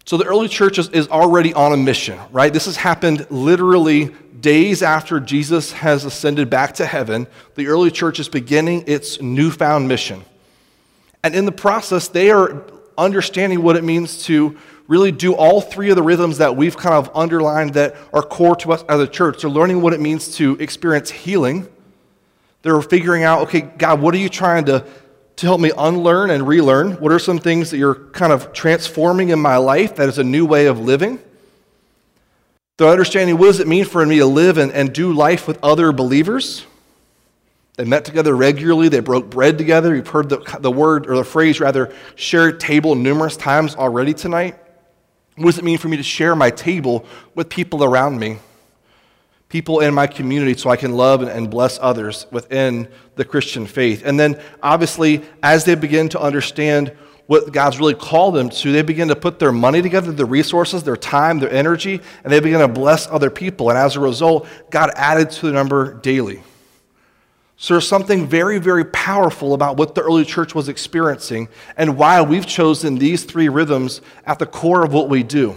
So 0.04 0.16
the 0.16 0.24
early 0.24 0.48
church 0.48 0.78
is, 0.78 0.88
is, 0.88 1.06
already 1.08 1.54
on 1.54 1.72
a 1.72 1.76
mission, 1.76 2.18
right? 2.32 2.52
This 2.52 2.66
has 2.66 2.76
happened 2.76 3.26
literally 3.30 4.10
days 4.40 4.82
after 4.82 5.20
Jesus 5.20 5.72
has 5.72 6.04
ascended 6.04 6.50
back 6.50 6.74
to 6.74 6.86
heaven. 6.86 7.28
The 7.54 7.68
early 7.68 7.90
church 7.90 8.18
is 8.18 8.28
beginning 8.28 8.84
its 8.86 9.20
newfound 9.20 9.86
mission. 9.86 10.24
And 11.22 11.34
in 11.34 11.44
the 11.44 11.52
process, 11.52 12.08
they 12.08 12.30
are 12.30 12.64
understanding 12.98 13.62
what 13.62 13.76
it 13.76 13.84
means 13.84 14.24
to 14.24 14.58
really 14.88 15.12
do 15.12 15.34
all 15.34 15.60
three 15.60 15.90
of 15.90 15.96
the 15.96 16.02
rhythms 16.02 16.38
that 16.38 16.56
we've 16.56 16.76
kind 16.76 16.94
of 16.94 17.14
underlined 17.14 17.74
that 17.74 17.94
are 18.12 18.22
core 18.22 18.56
to 18.56 18.72
us 18.72 18.82
as 18.88 18.98
a 19.00 19.06
church. 19.06 19.42
They're 19.42 19.50
learning 19.50 19.80
what 19.80 19.92
it 19.92 20.00
means 20.00 20.34
to 20.36 20.56
experience 20.58 21.10
healing 21.10 21.68
they're 22.62 22.80
figuring 22.82 23.22
out, 23.22 23.42
okay, 23.42 23.60
God, 23.60 24.00
what 24.00 24.14
are 24.14 24.18
you 24.18 24.28
trying 24.28 24.66
to, 24.66 24.84
to 25.36 25.46
help 25.46 25.60
me 25.60 25.72
unlearn 25.76 26.30
and 26.30 26.46
relearn? 26.46 26.92
What 26.92 27.12
are 27.12 27.18
some 27.18 27.38
things 27.38 27.70
that 27.70 27.78
you're 27.78 27.94
kind 27.94 28.32
of 28.32 28.52
transforming 28.52 29.30
in 29.30 29.38
my 29.38 29.56
life 29.56 29.96
that 29.96 30.08
is 30.08 30.18
a 30.18 30.24
new 30.24 30.44
way 30.44 30.66
of 30.66 30.78
living? 30.78 31.18
They're 32.76 32.88
understanding 32.88 33.38
what 33.38 33.46
does 33.46 33.60
it 33.60 33.68
mean 33.68 33.84
for 33.84 34.04
me 34.04 34.18
to 34.18 34.26
live 34.26 34.58
and, 34.58 34.72
and 34.72 34.92
do 34.92 35.12
life 35.12 35.46
with 35.46 35.58
other 35.62 35.92
believers? 35.92 36.66
They 37.76 37.84
met 37.84 38.04
together 38.04 38.36
regularly. 38.36 38.88
They 38.88 39.00
broke 39.00 39.30
bread 39.30 39.56
together. 39.56 39.94
You've 39.94 40.08
heard 40.08 40.28
the, 40.28 40.38
the 40.60 40.70
word, 40.70 41.06
or 41.06 41.16
the 41.16 41.24
phrase 41.24 41.60
rather, 41.60 41.94
shared 42.14 42.60
table 42.60 42.94
numerous 42.94 43.36
times 43.36 43.74
already 43.74 44.12
tonight. 44.12 44.58
What 45.36 45.46
does 45.46 45.58
it 45.58 45.64
mean 45.64 45.78
for 45.78 45.88
me 45.88 45.96
to 45.96 46.02
share 46.02 46.36
my 46.36 46.50
table 46.50 47.06
with 47.34 47.48
people 47.48 47.82
around 47.82 48.18
me? 48.18 48.38
People 49.50 49.80
in 49.80 49.92
my 49.92 50.06
community 50.06 50.56
so 50.56 50.70
I 50.70 50.76
can 50.76 50.92
love 50.92 51.22
and 51.22 51.50
bless 51.50 51.78
others 51.82 52.26
within 52.30 52.88
the 53.16 53.24
Christian 53.24 53.66
faith. 53.66 54.02
And 54.06 54.18
then, 54.18 54.40
obviously, 54.62 55.22
as 55.42 55.64
they 55.64 55.74
begin 55.74 56.08
to 56.10 56.20
understand 56.20 56.96
what 57.26 57.52
God's 57.52 57.78
really 57.78 57.94
called 57.94 58.34
them 58.36 58.48
to, 58.48 58.72
they 58.72 58.82
begin 58.82 59.08
to 59.08 59.16
put 59.16 59.38
their 59.38 59.52
money 59.52 59.82
together, 59.82 60.10
their 60.12 60.24
resources, 60.24 60.82
their 60.84 60.96
time, 60.96 61.40
their 61.40 61.52
energy, 61.52 62.00
and 62.24 62.32
they 62.32 62.40
begin 62.40 62.60
to 62.60 62.68
bless 62.68 63.06
other 63.08 63.28
people. 63.28 63.70
And 63.70 63.78
as 63.78 63.96
a 63.96 64.00
result, 64.00 64.48
God 64.70 64.90
added 64.96 65.30
to 65.32 65.46
the 65.46 65.52
number 65.52 65.94
daily. 65.94 66.42
So 67.56 67.74
there's 67.74 67.86
something 67.86 68.26
very, 68.26 68.58
very 68.58 68.84
powerful 68.84 69.52
about 69.52 69.76
what 69.76 69.94
the 69.94 70.00
early 70.00 70.24
church 70.24 70.54
was 70.54 70.68
experiencing 70.68 71.48
and 71.76 71.98
why 71.98 72.22
we've 72.22 72.46
chosen 72.46 72.96
these 72.96 73.24
three 73.24 73.48
rhythms 73.48 74.00
at 74.24 74.38
the 74.38 74.46
core 74.46 74.84
of 74.84 74.92
what 74.92 75.08
we 75.08 75.22
do. 75.22 75.56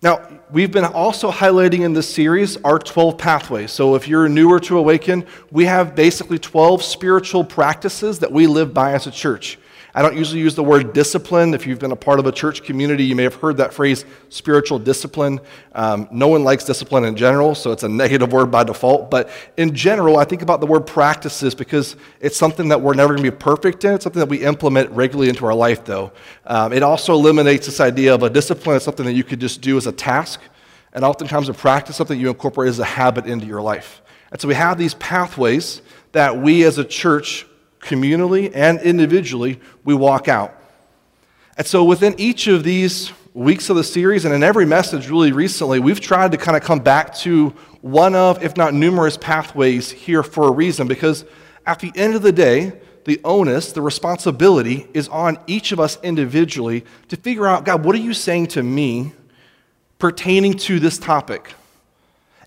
Now, 0.00 0.28
we've 0.52 0.70
been 0.70 0.84
also 0.84 1.32
highlighting 1.32 1.80
in 1.80 1.92
this 1.92 2.12
series 2.12 2.56
our 2.58 2.78
12 2.78 3.18
pathways. 3.18 3.72
So, 3.72 3.96
if 3.96 4.06
you're 4.06 4.28
newer 4.28 4.60
to 4.60 4.78
Awaken, 4.78 5.26
we 5.50 5.64
have 5.64 5.96
basically 5.96 6.38
12 6.38 6.84
spiritual 6.84 7.42
practices 7.42 8.20
that 8.20 8.30
we 8.30 8.46
live 8.46 8.72
by 8.72 8.92
as 8.92 9.08
a 9.08 9.10
church. 9.10 9.58
I 9.98 10.02
don't 10.02 10.16
usually 10.16 10.40
use 10.40 10.54
the 10.54 10.62
word 10.62 10.92
discipline. 10.92 11.54
If 11.54 11.66
you've 11.66 11.80
been 11.80 11.90
a 11.90 11.96
part 11.96 12.20
of 12.20 12.26
a 12.26 12.30
church 12.30 12.62
community, 12.62 13.02
you 13.02 13.16
may 13.16 13.24
have 13.24 13.34
heard 13.34 13.56
that 13.56 13.74
phrase, 13.74 14.04
spiritual 14.28 14.78
discipline. 14.78 15.40
Um, 15.72 16.06
no 16.12 16.28
one 16.28 16.44
likes 16.44 16.62
discipline 16.62 17.02
in 17.02 17.16
general, 17.16 17.56
so 17.56 17.72
it's 17.72 17.82
a 17.82 17.88
negative 17.88 18.32
word 18.32 18.48
by 18.48 18.62
default. 18.62 19.10
But 19.10 19.28
in 19.56 19.74
general, 19.74 20.16
I 20.18 20.24
think 20.24 20.42
about 20.42 20.60
the 20.60 20.68
word 20.68 20.86
practices 20.86 21.52
because 21.52 21.96
it's 22.20 22.36
something 22.36 22.68
that 22.68 22.80
we're 22.80 22.94
never 22.94 23.14
going 23.14 23.24
to 23.24 23.32
be 23.32 23.36
perfect 23.36 23.84
in. 23.84 23.94
It's 23.94 24.04
something 24.04 24.20
that 24.20 24.28
we 24.28 24.44
implement 24.44 24.88
regularly 24.92 25.30
into 25.30 25.44
our 25.46 25.54
life, 25.54 25.84
though. 25.84 26.12
Um, 26.46 26.72
it 26.72 26.84
also 26.84 27.14
eliminates 27.14 27.66
this 27.66 27.80
idea 27.80 28.14
of 28.14 28.22
a 28.22 28.30
discipline 28.30 28.76
as 28.76 28.84
something 28.84 29.04
that 29.04 29.14
you 29.14 29.24
could 29.24 29.40
just 29.40 29.62
do 29.62 29.76
as 29.76 29.88
a 29.88 29.92
task, 29.92 30.40
and 30.92 31.04
oftentimes 31.04 31.48
a 31.48 31.54
practice, 31.54 31.96
something 31.96 32.20
you 32.20 32.28
incorporate 32.28 32.68
as 32.68 32.78
a 32.78 32.84
habit 32.84 33.26
into 33.26 33.46
your 33.46 33.62
life. 33.62 34.00
And 34.30 34.40
so 34.40 34.46
we 34.46 34.54
have 34.54 34.78
these 34.78 34.94
pathways 34.94 35.82
that 36.12 36.40
we 36.40 36.62
as 36.62 36.78
a 36.78 36.84
church 36.84 37.46
communally 37.80 38.50
and 38.54 38.80
individually, 38.80 39.60
we 39.84 39.94
walk 39.94 40.28
out. 40.28 40.54
And 41.56 41.66
so 41.66 41.84
within 41.84 42.14
each 42.18 42.46
of 42.46 42.64
these 42.64 43.12
weeks 43.34 43.70
of 43.70 43.76
the 43.76 43.84
series 43.84 44.24
and 44.24 44.34
in 44.34 44.42
every 44.42 44.66
message 44.66 45.08
really 45.08 45.32
recently, 45.32 45.80
we've 45.80 46.00
tried 46.00 46.32
to 46.32 46.38
kind 46.38 46.56
of 46.56 46.62
come 46.62 46.80
back 46.80 47.14
to 47.16 47.50
one 47.80 48.14
of, 48.14 48.42
if 48.42 48.56
not 48.56 48.74
numerous, 48.74 49.16
pathways 49.16 49.90
here 49.90 50.22
for 50.22 50.48
a 50.48 50.50
reason 50.50 50.88
because 50.88 51.24
at 51.66 51.80
the 51.80 51.92
end 51.94 52.14
of 52.14 52.22
the 52.22 52.32
day, 52.32 52.72
the 53.04 53.20
onus, 53.24 53.72
the 53.72 53.80
responsibility 53.80 54.86
is 54.92 55.08
on 55.08 55.38
each 55.46 55.72
of 55.72 55.80
us 55.80 55.98
individually 56.02 56.84
to 57.08 57.16
figure 57.16 57.46
out, 57.46 57.64
God, 57.64 57.84
what 57.84 57.94
are 57.94 58.00
you 58.00 58.14
saying 58.14 58.48
to 58.48 58.62
me 58.62 59.12
pertaining 59.98 60.54
to 60.54 60.78
this 60.78 60.98
topic? 60.98 61.54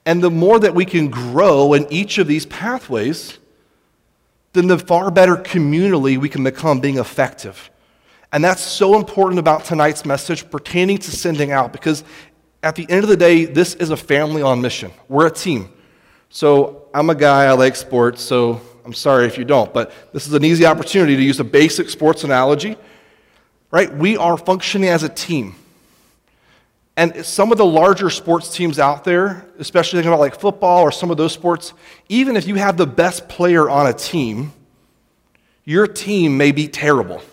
And 0.05 0.23
the 0.23 0.31
more 0.31 0.59
that 0.59 0.75
we 0.75 0.85
can 0.85 1.09
grow 1.09 1.73
in 1.73 1.91
each 1.91 2.17
of 2.17 2.27
these 2.27 2.45
pathways, 2.45 3.37
then 4.53 4.67
the 4.67 4.77
far 4.77 5.11
better 5.11 5.35
communally 5.35 6.17
we 6.17 6.29
can 6.29 6.43
become 6.43 6.79
being 6.79 6.97
effective. 6.97 7.69
And 8.33 8.43
that's 8.43 8.61
so 8.61 8.95
important 8.95 9.39
about 9.39 9.65
tonight's 9.65 10.05
message 10.05 10.49
pertaining 10.49 10.97
to 10.99 11.11
sending 11.11 11.51
out 11.51 11.73
because 11.73 12.03
at 12.63 12.75
the 12.75 12.89
end 12.89 13.03
of 13.03 13.09
the 13.09 13.17
day, 13.17 13.45
this 13.45 13.73
is 13.75 13.89
a 13.89 13.97
family 13.97 14.41
on 14.41 14.61
mission. 14.61 14.91
We're 15.09 15.27
a 15.27 15.31
team. 15.31 15.69
So 16.29 16.87
I'm 16.93 17.09
a 17.09 17.15
guy, 17.15 17.45
I 17.45 17.51
like 17.53 17.75
sports, 17.75 18.21
so 18.21 18.61
I'm 18.85 18.93
sorry 18.93 19.25
if 19.25 19.37
you 19.37 19.43
don't, 19.43 19.73
but 19.73 19.91
this 20.13 20.27
is 20.27 20.33
an 20.33 20.45
easy 20.45 20.65
opportunity 20.65 21.15
to 21.15 21.21
use 21.21 21.39
a 21.39 21.43
basic 21.43 21.89
sports 21.89 22.23
analogy. 22.23 22.77
Right? 23.69 23.93
We 23.93 24.17
are 24.17 24.37
functioning 24.37 24.89
as 24.89 25.03
a 25.03 25.09
team. 25.09 25.55
And 27.01 27.25
some 27.25 27.51
of 27.51 27.57
the 27.57 27.65
larger 27.65 28.11
sports 28.11 28.55
teams 28.55 28.77
out 28.77 29.03
there, 29.03 29.47
especially 29.57 29.97
thinking 29.97 30.13
about 30.13 30.19
like 30.19 30.39
football 30.39 30.83
or 30.83 30.91
some 30.91 31.09
of 31.09 31.17
those 31.17 31.33
sports, 31.33 31.73
even 32.09 32.37
if 32.37 32.45
you 32.45 32.53
have 32.53 32.77
the 32.77 32.85
best 32.85 33.27
player 33.27 33.67
on 33.67 33.87
a 33.87 33.93
team, 33.93 34.53
your 35.65 35.87
team 35.87 36.37
may 36.37 36.51
be 36.51 36.67
terrible. 36.67 37.23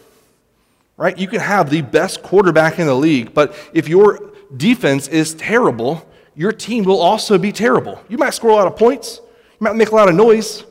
Right? 0.97 1.19
You 1.19 1.29
can 1.29 1.41
have 1.41 1.69
the 1.69 1.83
best 1.83 2.23
quarterback 2.23 2.79
in 2.79 2.87
the 2.87 2.95
league, 2.95 3.35
but 3.35 3.55
if 3.75 3.89
your 3.89 4.33
defense 4.57 5.07
is 5.07 5.35
terrible, 5.35 6.09
your 6.35 6.51
team 6.51 6.85
will 6.85 7.03
also 7.03 7.37
be 7.37 7.53
terrible. 7.53 8.03
You 8.09 8.17
might 8.17 8.33
score 8.33 8.53
a 8.53 8.55
lot 8.55 8.69
of 8.69 8.75
points, 8.75 9.21
you 9.21 9.65
might 9.65 9.77
make 9.77 9.91
a 9.91 9.95
lot 9.95 10.09
of 10.09 10.15
noise, 10.15 10.65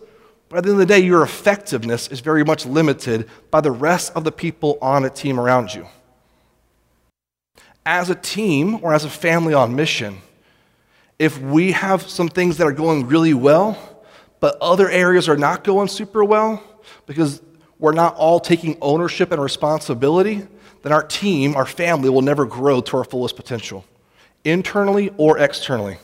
but 0.50 0.58
at 0.58 0.63
the 0.63 0.72
end 0.72 0.82
of 0.82 0.88
the 0.88 0.92
day, 0.92 1.06
your 1.06 1.22
effectiveness 1.22 2.08
is 2.08 2.20
very 2.20 2.44
much 2.44 2.66
limited 2.66 3.30
by 3.51 3.62
the 3.62 3.70
rest 3.70 4.13
of 4.16 4.24
the 4.24 4.32
people 4.32 4.80
on 4.82 5.06
a 5.06 5.10
team 5.12 5.39
around 5.39 5.75
you 5.75 5.86
as 7.88 8.10
a 8.10 8.15
team 8.15 8.79
or 8.84 8.94
as 8.94 9.06
a 9.06 9.10
family 9.10 9.53
on 9.53 9.74
mission, 9.74 10.17
if 11.17 11.39
we 11.41 11.72
have 11.72 12.08
some 12.08 12.27
things 12.27 12.58
that 12.58 12.67
are 12.67 12.74
going 12.74 13.08
really 13.08 13.34
well, 13.34 14.03
but 14.41 14.58
other 14.62 14.89
areas 14.89 15.29
are 15.29 15.38
not 15.38 15.63
going 15.63 15.88
super 15.88 16.24
well 16.24 16.62
because 17.06 17.41
we're 17.79 17.94
not 17.94 18.13
all 18.15 18.41
taking 18.41 18.77
ownership 18.82 19.32
and 19.32 19.41
responsibility, 19.41 20.46
then 20.84 20.91
our 20.91 21.01
team, 21.01 21.56
our 21.56 21.65
family, 21.65 22.10
will 22.10 22.22
never 22.22 22.46
grow 22.46 22.82
to 22.82 22.98
our 22.98 23.06
fullest 23.06 23.38
potential, 23.38 23.86
internally 24.44 25.12
or 25.15 25.38
externally. 25.38 25.98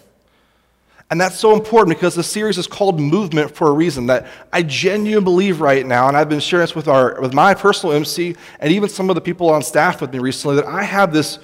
And 1.11 1.19
that's 1.19 1.37
so 1.37 1.53
important 1.53 1.95
because 1.95 2.15
the 2.15 2.23
series 2.23 2.57
is 2.57 2.65
called 2.65 2.97
Movement 2.97 3.53
for 3.53 3.67
a 3.67 3.71
reason. 3.71 4.07
That 4.07 4.25
I 4.53 4.63
genuinely 4.63 5.23
believe 5.23 5.59
right 5.59 5.85
now, 5.85 6.07
and 6.07 6.15
I've 6.15 6.29
been 6.29 6.39
sharing 6.39 6.63
this 6.63 6.75
with, 6.75 6.87
our, 6.87 7.19
with 7.19 7.33
my 7.33 7.53
personal 7.53 7.93
MC 7.93 8.37
and 8.61 8.71
even 8.71 8.87
some 8.87 9.09
of 9.09 9.15
the 9.15 9.21
people 9.21 9.49
on 9.49 9.61
staff 9.61 9.99
with 9.99 10.13
me 10.13 10.19
recently, 10.19 10.55
that 10.55 10.65
I 10.65 10.81
have 10.81 11.11
this 11.11 11.39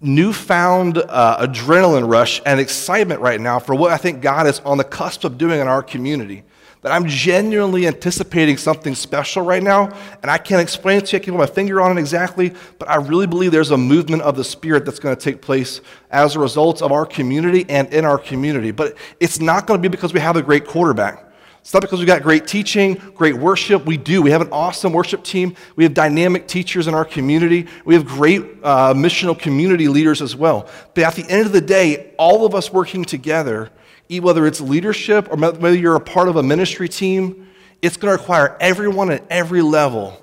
newfound 0.00 0.98
uh, 0.98 1.46
adrenaline 1.46 2.10
rush 2.10 2.40
and 2.46 2.58
excitement 2.58 3.20
right 3.20 3.40
now 3.40 3.58
for 3.58 3.74
what 3.74 3.92
I 3.92 3.96
think 3.96 4.22
God 4.22 4.46
is 4.46 4.60
on 4.60 4.78
the 4.78 4.84
cusp 4.84 5.24
of 5.24 5.36
doing 5.38 5.60
in 5.60 5.68
our 5.68 5.82
community. 5.82 6.44
That 6.82 6.92
I'm 6.92 7.06
genuinely 7.06 7.86
anticipating 7.86 8.56
something 8.56 8.94
special 8.94 9.42
right 9.42 9.62
now, 9.62 9.94
and 10.22 10.30
I 10.30 10.38
can't 10.38 10.62
explain 10.62 10.96
it 10.96 11.06
to 11.06 11.16
you, 11.16 11.20
I 11.20 11.24
can't 11.24 11.36
put 11.36 11.48
my 11.48 11.54
finger 11.54 11.78
on 11.82 11.98
it 11.98 12.00
exactly, 12.00 12.54
but 12.78 12.88
I 12.88 12.96
really 12.96 13.26
believe 13.26 13.52
there's 13.52 13.70
a 13.70 13.76
movement 13.76 14.22
of 14.22 14.34
the 14.34 14.44
Spirit 14.44 14.86
that's 14.86 14.98
going 14.98 15.14
to 15.14 15.20
take 15.22 15.42
place 15.42 15.82
as 16.10 16.36
a 16.36 16.38
result 16.38 16.80
of 16.80 16.90
our 16.90 17.04
community 17.04 17.66
and 17.68 17.92
in 17.92 18.06
our 18.06 18.16
community. 18.16 18.70
But 18.70 18.96
it's 19.20 19.40
not 19.40 19.66
going 19.66 19.78
to 19.78 19.82
be 19.82 19.92
because 19.94 20.14
we 20.14 20.20
have 20.20 20.36
a 20.36 20.42
great 20.42 20.66
quarterback. 20.66 21.29
It's 21.60 21.74
not 21.74 21.82
because 21.82 21.98
we've 21.98 22.06
got 22.06 22.22
great 22.22 22.46
teaching, 22.46 22.94
great 23.14 23.36
worship. 23.36 23.84
We 23.84 23.96
do. 23.96 24.22
We 24.22 24.30
have 24.30 24.40
an 24.40 24.48
awesome 24.50 24.92
worship 24.92 25.22
team. 25.22 25.54
We 25.76 25.84
have 25.84 25.92
dynamic 25.92 26.48
teachers 26.48 26.86
in 26.86 26.94
our 26.94 27.04
community. 27.04 27.66
We 27.84 27.94
have 27.94 28.06
great 28.06 28.42
uh, 28.62 28.94
missional 28.94 29.38
community 29.38 29.86
leaders 29.86 30.22
as 30.22 30.34
well. 30.34 30.68
But 30.94 31.04
at 31.04 31.14
the 31.14 31.28
end 31.28 31.46
of 31.46 31.52
the 31.52 31.60
day, 31.60 32.14
all 32.18 32.46
of 32.46 32.54
us 32.54 32.72
working 32.72 33.04
together, 33.04 33.70
whether 34.08 34.46
it's 34.46 34.60
leadership 34.60 35.28
or 35.30 35.36
whether 35.36 35.76
you're 35.76 35.96
a 35.96 36.00
part 36.00 36.28
of 36.28 36.36
a 36.36 36.42
ministry 36.42 36.88
team, 36.88 37.48
it's 37.82 37.96
going 37.96 38.14
to 38.14 38.18
require 38.18 38.56
everyone 38.58 39.10
at 39.10 39.22
every 39.30 39.62
level 39.62 40.20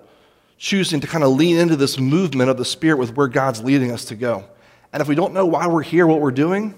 choosing 0.58 1.00
to 1.02 1.08
kind 1.08 1.24
of 1.24 1.32
lean 1.32 1.58
into 1.58 1.76
this 1.76 2.00
movement 2.00 2.50
of 2.50 2.58
the 2.58 2.66
Spirit 2.66 2.98
with 2.98 3.16
where 3.16 3.28
God's 3.28 3.64
leading 3.64 3.92
us 3.92 4.06
to 4.06 4.16
go. 4.16 4.44
And 4.92 5.02
if 5.02 5.08
we 5.08 5.16
don't 5.16 5.34
know 5.34 5.46
why 5.46 5.68
we're 5.68 5.84
here, 5.84 6.08
what 6.08 6.20
we're 6.20 6.32
doing, 6.32 6.74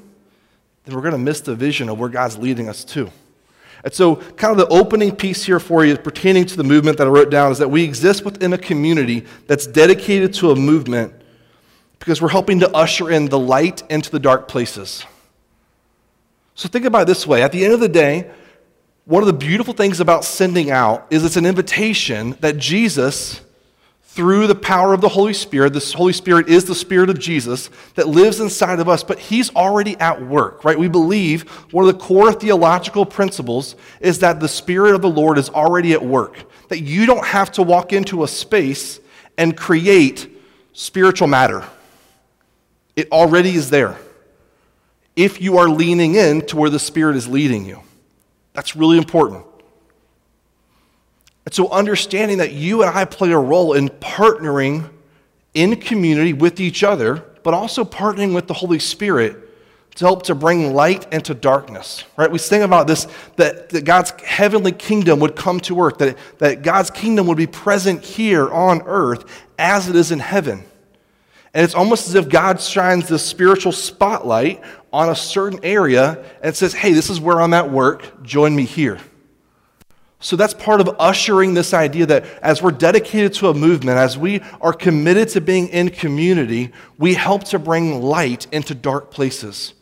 then 0.84 0.96
we're 0.96 1.01
going 1.01 1.13
to 1.13 1.18
miss 1.18 1.42
the 1.42 1.56
vision 1.56 1.88
of 1.88 1.98
where 1.98 2.10
God's 2.10 2.38
leading 2.38 2.68
us 2.68 2.84
to. 2.86 3.10
And 3.83 3.93
so, 3.93 4.17
kind 4.17 4.51
of 4.51 4.57
the 4.57 4.67
opening 4.67 5.15
piece 5.15 5.43
here 5.43 5.59
for 5.59 5.86
you 5.86 5.98
pertaining 5.98 6.45
to 6.48 6.57
the 6.57 6.63
movement 6.63 6.98
that 6.98 7.07
I 7.07 7.09
wrote 7.09 7.29
down 7.29 7.51
is 7.51 7.59
that 7.59 7.69
we 7.69 7.83
exist 7.83 8.25
within 8.25 8.51
a 8.53 8.57
community 8.57 9.25
that's 9.48 9.65
dedicated 9.65 10.33
to 10.36 10.51
a 10.51 10.55
movement 10.55 11.13
because 12.00 12.21
we're 12.21 12.29
helping 12.29 12.59
to 12.59 12.69
usher 12.75 13.09
in 13.09 13.25
the 13.25 13.39
light 13.39 13.83
into 13.89 14.09
the 14.12 14.19
dark 14.19 14.48
places. 14.48 15.05
So, 16.55 16.67
think 16.67 16.86
about 16.86 17.03
it 17.03 17.07
this 17.07 17.25
way 17.25 17.41
at 17.41 17.51
the 17.51 17.63
end 17.63 17.74
of 17.74 17.79
the 17.79 17.89
day, 17.89 18.29
one 19.05 19.24
of 19.24 19.27
the 19.27 19.33
beautiful 19.33 19.74
things 19.74 20.00
about 20.00 20.25
sending 20.25 20.69
out 20.69 21.07
is 21.09 21.24
it's 21.24 21.38
an 21.38 21.45
invitation 21.45 22.38
that 22.41 22.57
Jesus 22.57 23.41
through 24.12 24.48
the 24.48 24.56
power 24.56 24.94
of 24.96 25.01
the 25.01 25.08
Holy 25.10 25.34
Spirit. 25.34 25.72
This 25.72 25.94
Holy 25.94 26.13
Spirit 26.13 26.50
is 26.50 26.66
the 26.66 26.74
Spirit 26.74 27.12
of 27.12 27.20
Jesus 27.20 27.70
that 27.94 28.08
lives 28.08 28.39
inside 28.39 28.80
of 28.80 28.89
us, 28.89 29.04
but 29.04 29.20
He's 29.20 29.54
already 29.56 29.96
at 29.98 30.25
work, 30.25 30.66
right? 30.66 30.78
We 30.78 30.88
believe 30.88 31.48
one 31.72 31.88
of 31.88 31.94
the 31.94 32.04
core 32.04 32.34
theological 32.34 33.06
principles 33.06 33.75
is 34.00 34.20
that 34.20 34.39
the 34.39 34.48
Spirit 34.48 34.96
of 34.96 35.04
the 35.04 35.10
Lord 35.10 35.38
is 35.38 35.50
already 35.50 35.94
at 35.94 36.04
work, 36.04 36.44
that 36.70 36.80
you 36.80 37.06
don't 37.06 37.25
have 37.25 37.51
to 37.54 37.62
walk 37.62 37.94
into 37.94 38.24
a 38.24 38.28
space 38.28 39.00
and 39.38 39.56
create 39.56 40.28
spiritual 40.74 41.28
matter. 41.28 41.63
It 42.96 43.12
already 43.12 43.51
is 43.51 43.70
there 43.70 43.96
if 45.16 45.39
you 45.39 45.60
are 45.60 45.70
leaning 45.70 46.16
in 46.16 46.46
to 46.48 46.58
where 46.58 46.72
the 46.72 46.80
Spirit 46.80 47.16
is 47.16 47.28
leading 47.28 47.63
you. 47.63 47.82
That's 48.54 48.75
really 48.75 48.98
important. 48.98 49.46
And 51.50 51.53
so, 51.56 51.68
understanding 51.70 52.38
that 52.38 52.51
you 52.51 52.84
and 52.84 52.96
I 52.96 53.06
play 53.06 53.32
a 53.32 53.39
role 53.39 53.74
in 53.74 53.89
partnering 53.89 54.88
in 55.56 55.77
community 55.77 56.32
with 56.32 56.60
each 56.60 56.84
other, 56.84 57.25
but 57.41 57.56
also 57.56 57.84
partnering 57.84 58.36
with 58.36 58.46
the 58.46 58.53
Holy 58.53 58.77
Spirit 58.77 59.36
to 59.96 60.06
help 60.06 60.22
to 60.25 60.36
bring 60.36 60.75
light 60.75 61.12
into 61.12 61.34
darkness, 61.34 62.03
right? 62.18 62.29
We 62.29 62.38
sing 62.38 62.62
about 62.62 62.86
this 62.86 63.08
that, 63.38 63.70
that 63.70 63.84
God's 63.84 64.12
heavenly 64.22 64.74
kingdom 64.74 65.20
would 65.22 65.36
come 65.36 65.60
to 65.62 65.82
earth, 65.82 65.98
that, 65.98 66.20
that 66.38 66.62
God's 66.62 66.91
kingdom 66.91 67.25
would 67.25 67.38
be 67.38 67.48
present 67.48 68.03
here 68.03 68.48
on 68.51 68.84
earth 68.84 69.25
as 69.58 69.89
it 69.89 69.96
is 69.96 70.12
in 70.12 70.20
heaven. 70.20 70.63
And 71.56 71.63
it's 71.63 71.74
almost 71.74 72.08
as 72.08 72.13
if 72.13 72.29
God 72.29 72.62
shines 72.62 73.08
this 73.08 73.25
spiritual 73.25 73.72
spotlight 73.72 74.62
on 74.94 75.10
a 75.10 75.15
certain 75.15 75.62
area 75.63 76.24
and 76.44 76.56
says, 76.56 76.75
hey, 76.75 76.94
this 76.94 77.10
is 77.10 77.20
where 77.20 77.41
I'm 77.41 77.56
at 77.56 77.72
work, 77.72 78.22
join 78.22 78.56
me 78.56 78.65
here. 78.65 79.00
So 80.22 80.36
that's 80.36 80.54
part 80.54 80.82
of 80.82 80.96
ushering 81.00 81.54
this 81.54 81.74
idea 81.74 82.06
that 82.08 82.26
as 82.42 82.62
we're 82.62 82.72
dedicated 82.72 83.34
to 83.36 83.48
a 83.48 83.54
movement, 83.54 83.98
as 83.98 84.18
we 84.18 84.42
are 84.60 84.74
committed 84.74 85.30
to 85.30 85.42
being 85.42 85.70
in 85.70 85.90
community, 85.90 86.74
we 86.98 87.14
help 87.14 87.46
to 87.46 87.60
bring 87.60 88.02
light 88.02 88.46
into 88.52 88.76
dark 88.76 89.12
places. 89.12 89.74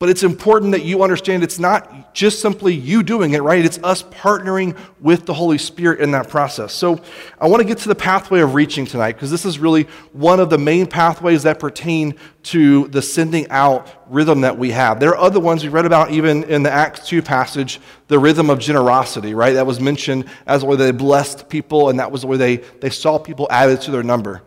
But 0.00 0.08
it's 0.08 0.22
important 0.22 0.72
that 0.72 0.82
you 0.82 1.02
understand 1.02 1.42
it's 1.42 1.58
not 1.58 2.14
just 2.14 2.40
simply 2.40 2.72
you 2.72 3.02
doing 3.02 3.34
it, 3.34 3.42
right? 3.42 3.62
It's 3.62 3.78
us 3.82 4.02
partnering 4.02 4.74
with 4.98 5.26
the 5.26 5.34
Holy 5.34 5.58
Spirit 5.58 6.00
in 6.00 6.12
that 6.12 6.30
process. 6.30 6.72
So 6.72 7.02
I 7.38 7.46
want 7.48 7.60
to 7.60 7.66
get 7.66 7.76
to 7.78 7.88
the 7.88 7.94
pathway 7.94 8.40
of 8.40 8.54
reaching 8.54 8.86
tonight 8.86 9.12
because 9.12 9.30
this 9.30 9.44
is 9.44 9.58
really 9.58 9.82
one 10.12 10.40
of 10.40 10.48
the 10.48 10.56
main 10.56 10.86
pathways 10.86 11.42
that 11.42 11.58
pertain 11.60 12.14
to 12.44 12.88
the 12.88 13.02
sending 13.02 13.46
out 13.50 13.88
rhythm 14.08 14.40
that 14.40 14.56
we 14.56 14.70
have. 14.70 15.00
There 15.00 15.10
are 15.10 15.18
other 15.18 15.38
ones 15.38 15.62
we 15.62 15.68
read 15.68 15.84
about 15.84 16.10
even 16.12 16.44
in 16.44 16.62
the 16.62 16.70
Acts 16.70 17.06
2 17.06 17.20
passage, 17.20 17.78
the 18.08 18.18
rhythm 18.18 18.48
of 18.48 18.58
generosity, 18.58 19.34
right? 19.34 19.52
That 19.52 19.66
was 19.66 19.80
mentioned 19.80 20.24
as 20.46 20.62
the 20.62 20.66
way 20.66 20.76
they 20.76 20.92
blessed 20.92 21.50
people 21.50 21.90
and 21.90 22.00
that 22.00 22.10
was 22.10 22.22
the 22.22 22.26
way 22.26 22.38
they, 22.38 22.56
they 22.56 22.88
saw 22.88 23.18
people 23.18 23.46
added 23.50 23.82
to 23.82 23.90
their 23.90 24.02
number. 24.02 24.40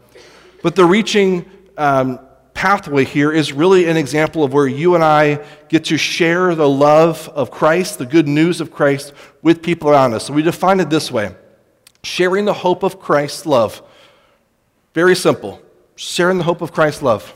But 0.64 0.76
the 0.76 0.86
reaching 0.86 1.46
um, 1.78 2.18
pathway 2.64 3.04
here 3.04 3.30
is 3.30 3.52
really 3.52 3.90
an 3.90 3.98
example 3.98 4.42
of 4.42 4.54
where 4.54 4.66
you 4.66 4.96
and 4.96 5.04
I 5.04 5.46
get 5.68 5.84
to 5.86 5.98
share 5.98 6.56
the 6.56 6.70
love 6.70 7.28
of 7.36 7.52
Christ, 7.52 7.98
the 7.98 8.06
good 8.06 8.26
news 8.26 8.62
of 8.62 8.72
Christ, 8.72 9.12
with 9.42 9.62
people 9.62 9.90
around 9.90 10.14
us. 10.14 10.28
So 10.28 10.34
we 10.34 10.44
define 10.44 10.80
it 10.80 10.90
this 10.90 11.12
way 11.12 11.36
sharing 12.04 12.46
the 12.46 12.54
hope 12.54 12.84
of 12.84 13.02
Christ's 13.02 13.46
love. 13.46 13.82
Very 14.94 15.14
simple. 15.14 15.62
Sharing 15.98 16.38
the 16.38 16.46
hope 16.46 16.62
of 16.62 16.72
Christ's 16.72 17.02
love. 17.02 17.34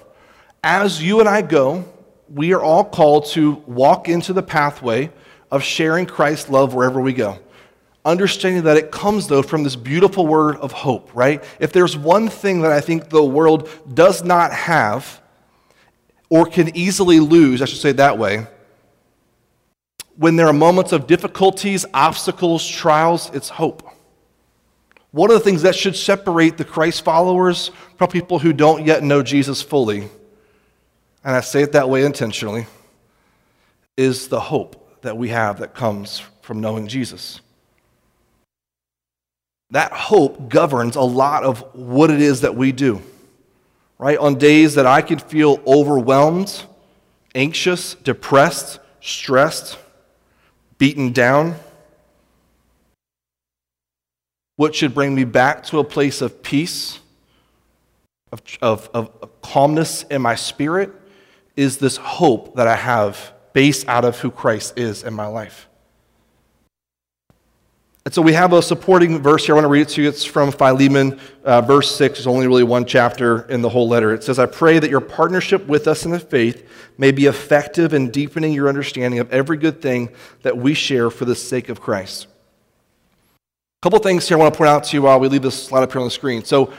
As 0.63 1.03
you 1.03 1.19
and 1.19 1.27
I 1.27 1.41
go, 1.41 1.83
we 2.33 2.53
are 2.53 2.61
all 2.61 2.85
called 2.85 3.25
to 3.31 3.61
walk 3.67 4.07
into 4.07 4.31
the 4.31 4.43
pathway 4.43 5.11
of 5.51 5.61
sharing 5.61 6.05
Christ's 6.05 6.49
love 6.49 6.73
wherever 6.73 7.01
we 7.01 7.11
go 7.11 7.37
understanding 8.07 8.63
that 8.63 8.77
it 8.77 8.91
comes, 8.91 9.27
though, 9.27 9.43
from 9.43 9.63
this 9.63 9.75
beautiful 9.75 10.25
word 10.25 10.55
of 10.57 10.71
hope, 10.71 11.11
right? 11.13 11.43
If 11.59 11.73
there's 11.73 11.97
one 11.97 12.29
thing 12.29 12.61
that 12.61 12.71
I 12.71 12.81
think 12.81 13.09
the 13.09 13.23
world 13.23 13.69
does 13.93 14.23
not 14.23 14.53
have 14.53 15.21
or 16.29 16.45
can 16.45 16.75
easily 16.75 17.19
lose, 17.19 17.61
I 17.61 17.65
should 17.65 17.79
say 17.79 17.91
that 17.93 18.17
way, 18.17 18.47
when 20.15 20.35
there 20.35 20.47
are 20.47 20.53
moments 20.53 20.93
of 20.93 21.05
difficulties, 21.05 21.85
obstacles, 21.93 22.67
trials, 22.67 23.29
it's 23.33 23.49
hope. 23.49 23.87
One 25.11 25.29
of 25.29 25.35
the 25.35 25.43
things 25.43 25.61
that 25.61 25.75
should 25.75 25.95
separate 25.95 26.57
the 26.57 26.65
Christ 26.65 27.03
followers 27.03 27.71
from 27.97 28.09
people 28.09 28.39
who 28.39 28.53
don't 28.53 28.85
yet 28.85 29.03
know 29.03 29.21
Jesus 29.21 29.61
fully, 29.61 30.09
and 31.23 31.35
I 31.35 31.41
say 31.41 31.61
it 31.61 31.73
that 31.73 31.89
way 31.89 32.03
intentionally, 32.03 32.65
is 33.95 34.27
the 34.27 34.39
hope 34.39 35.01
that 35.01 35.17
we 35.17 35.29
have 35.29 35.59
that 35.59 35.73
comes 35.75 36.21
from 36.41 36.61
knowing 36.61 36.87
Jesus. 36.87 37.41
That 39.71 39.91
hope 39.91 40.49
governs 40.49 40.95
a 40.95 41.01
lot 41.01 41.43
of 41.43 41.59
what 41.75 42.09
it 42.09 42.21
is 42.21 42.41
that 42.41 42.55
we 42.55 42.71
do. 42.71 43.01
Right? 43.97 44.17
On 44.17 44.35
days 44.35 44.75
that 44.75 44.85
I 44.85 45.01
can 45.01 45.19
feel 45.19 45.59
overwhelmed, 45.65 46.63
anxious, 47.33 47.95
depressed, 47.95 48.79
stressed, 49.01 49.77
beaten 50.77 51.11
down, 51.11 51.55
what 54.55 54.75
should 54.75 54.93
bring 54.93 55.15
me 55.15 55.23
back 55.23 55.63
to 55.65 55.79
a 55.79 55.83
place 55.83 56.21
of 56.21 56.41
peace, 56.43 56.99
of, 58.31 58.41
of, 58.61 58.89
of 58.93 59.41
calmness 59.41 60.03
in 60.03 60.21
my 60.21 60.35
spirit, 60.35 60.91
is 61.55 61.77
this 61.77 61.97
hope 61.97 62.55
that 62.55 62.67
I 62.67 62.75
have 62.75 63.33
based 63.53 63.87
out 63.87 64.05
of 64.05 64.19
who 64.19 64.29
Christ 64.29 64.77
is 64.77 65.03
in 65.03 65.13
my 65.13 65.25
life. 65.25 65.67
And 68.07 68.13
so 68.13 68.21
we 68.21 68.31
have 68.31 68.53
a 68.53 68.61
supporting 68.61 69.21
verse 69.21 69.45
here. 69.45 69.53
I 69.53 69.57
want 69.57 69.65
to 69.65 69.67
read 69.67 69.81
it 69.81 69.89
to 69.89 70.01
you. 70.01 70.07
It's 70.07 70.23
from 70.23 70.53
Philemon, 70.53 71.19
uh, 71.43 71.59
verse 71.59 71.93
6. 71.93 72.19
It's 72.19 72.25
only 72.25 72.47
really 72.47 72.63
one 72.63 72.85
chapter 72.85 73.41
in 73.49 73.61
the 73.61 73.67
whole 73.67 73.89
letter. 73.89 74.13
It 74.13 74.23
says, 74.23 74.39
I 74.39 74.45
pray 74.45 74.79
that 74.79 74.89
your 74.89 75.01
partnership 75.01 75.67
with 75.67 75.89
us 75.89 76.05
in 76.05 76.11
the 76.11 76.19
faith 76.21 76.65
may 76.97 77.11
be 77.11 77.25
effective 77.25 77.93
in 77.93 78.09
deepening 78.09 78.53
your 78.53 78.69
understanding 78.69 79.19
of 79.19 79.29
every 79.33 79.57
good 79.57 79.81
thing 79.81 80.07
that 80.43 80.57
we 80.57 80.73
share 80.73 81.09
for 81.09 81.25
the 81.25 81.35
sake 81.35 81.67
of 81.67 81.81
Christ. 81.81 82.27
A 83.41 83.83
couple 83.83 83.99
things 83.99 84.25
here 84.25 84.37
I 84.37 84.39
want 84.39 84.53
to 84.53 84.57
point 84.57 84.69
out 84.69 84.85
to 84.85 84.95
you 84.95 85.01
while 85.01 85.19
we 85.19 85.27
leave 85.27 85.41
this 85.41 85.61
slide 85.61 85.83
up 85.83 85.91
here 85.91 85.99
on 85.99 86.07
the 86.07 86.11
screen. 86.11 86.45
So 86.45 86.71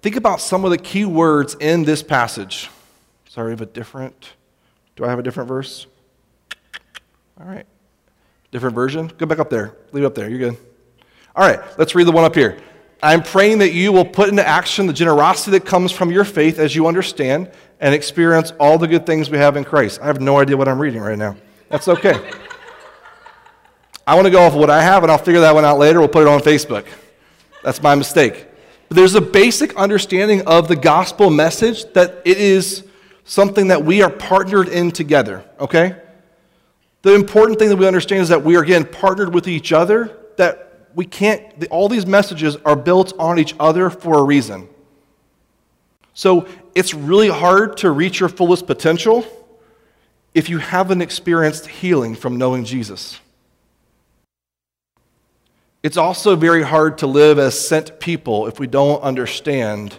think 0.00 0.16
about 0.16 0.40
some 0.40 0.64
of 0.64 0.72
the 0.72 0.78
key 0.78 1.04
words 1.04 1.54
in 1.60 1.84
this 1.84 2.02
passage. 2.02 2.70
Sorry, 3.28 3.46
I 3.46 3.50
have 3.50 3.60
a 3.60 3.66
different. 3.66 4.32
Do 4.96 5.04
I 5.04 5.10
have 5.10 5.20
a 5.20 5.22
different 5.22 5.46
verse? 5.46 5.86
All 7.38 7.46
right. 7.46 7.66
Different 8.50 8.74
version? 8.74 9.12
Go 9.16 9.26
back 9.26 9.38
up 9.38 9.48
there. 9.48 9.76
Leave 9.92 10.02
it 10.02 10.08
up 10.08 10.16
there. 10.16 10.28
You're 10.28 10.40
good. 10.40 10.71
All 11.34 11.46
right, 11.46 11.60
let's 11.78 11.94
read 11.94 12.06
the 12.06 12.12
one 12.12 12.24
up 12.24 12.34
here. 12.34 12.58
I'm 13.02 13.22
praying 13.22 13.58
that 13.58 13.72
you 13.72 13.90
will 13.90 14.04
put 14.04 14.28
into 14.28 14.46
action 14.46 14.86
the 14.86 14.92
generosity 14.92 15.52
that 15.52 15.66
comes 15.66 15.90
from 15.90 16.10
your 16.10 16.24
faith 16.24 16.58
as 16.58 16.76
you 16.76 16.86
understand 16.86 17.50
and 17.80 17.94
experience 17.94 18.52
all 18.60 18.78
the 18.78 18.86
good 18.86 19.06
things 19.06 19.28
we 19.28 19.38
have 19.38 19.56
in 19.56 19.64
Christ. 19.64 20.00
I 20.00 20.06
have 20.06 20.20
no 20.20 20.38
idea 20.38 20.56
what 20.56 20.68
I'm 20.68 20.80
reading 20.80 21.00
right 21.00 21.18
now. 21.18 21.36
That's 21.68 21.88
okay. 21.88 22.30
I 24.06 24.14
want 24.14 24.26
to 24.26 24.30
go 24.30 24.42
off 24.42 24.52
of 24.52 24.58
what 24.58 24.70
I 24.70 24.82
have, 24.82 25.02
and 25.02 25.10
I'll 25.10 25.18
figure 25.18 25.40
that 25.40 25.54
one 25.54 25.64
out 25.64 25.78
later. 25.78 26.00
We'll 26.00 26.08
put 26.08 26.22
it 26.22 26.28
on 26.28 26.40
Facebook. 26.40 26.86
That's 27.64 27.82
my 27.82 27.94
mistake. 27.94 28.46
But 28.88 28.96
there's 28.96 29.14
a 29.14 29.20
basic 29.20 29.74
understanding 29.76 30.46
of 30.46 30.68
the 30.68 30.76
gospel 30.76 31.30
message 31.30 31.92
that 31.94 32.22
it 32.24 32.36
is 32.38 32.84
something 33.24 33.68
that 33.68 33.84
we 33.84 34.02
are 34.02 34.10
partnered 34.10 34.68
in 34.68 34.90
together, 34.90 35.44
okay? 35.58 35.96
The 37.02 37.14
important 37.14 37.58
thing 37.58 37.68
that 37.70 37.76
we 37.76 37.86
understand 37.86 38.22
is 38.22 38.28
that 38.28 38.44
we 38.44 38.56
are, 38.56 38.62
again, 38.62 38.84
partnered 38.84 39.32
with 39.32 39.48
each 39.48 39.72
other, 39.72 40.16
that 40.36 40.71
we 40.94 41.06
can't, 41.06 41.66
all 41.70 41.88
these 41.88 42.06
messages 42.06 42.56
are 42.64 42.76
built 42.76 43.12
on 43.18 43.38
each 43.38 43.54
other 43.58 43.90
for 43.90 44.18
a 44.18 44.22
reason. 44.22 44.68
So 46.14 46.46
it's 46.74 46.94
really 46.94 47.28
hard 47.28 47.76
to 47.78 47.90
reach 47.90 48.20
your 48.20 48.28
fullest 48.28 48.66
potential 48.66 49.24
if 50.34 50.48
you 50.48 50.58
haven't 50.58 51.02
experienced 51.02 51.66
healing 51.66 52.14
from 52.14 52.36
knowing 52.36 52.64
Jesus. 52.64 53.18
It's 55.82 55.96
also 55.96 56.36
very 56.36 56.62
hard 56.62 56.98
to 56.98 57.06
live 57.06 57.38
as 57.38 57.58
sent 57.58 57.98
people 57.98 58.46
if 58.46 58.60
we 58.60 58.66
don't 58.66 59.02
understand 59.02 59.98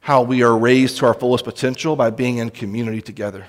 how 0.00 0.22
we 0.22 0.42
are 0.42 0.56
raised 0.56 0.98
to 0.98 1.06
our 1.06 1.14
fullest 1.14 1.44
potential 1.44 1.96
by 1.96 2.10
being 2.10 2.38
in 2.38 2.50
community 2.50 3.00
together. 3.00 3.46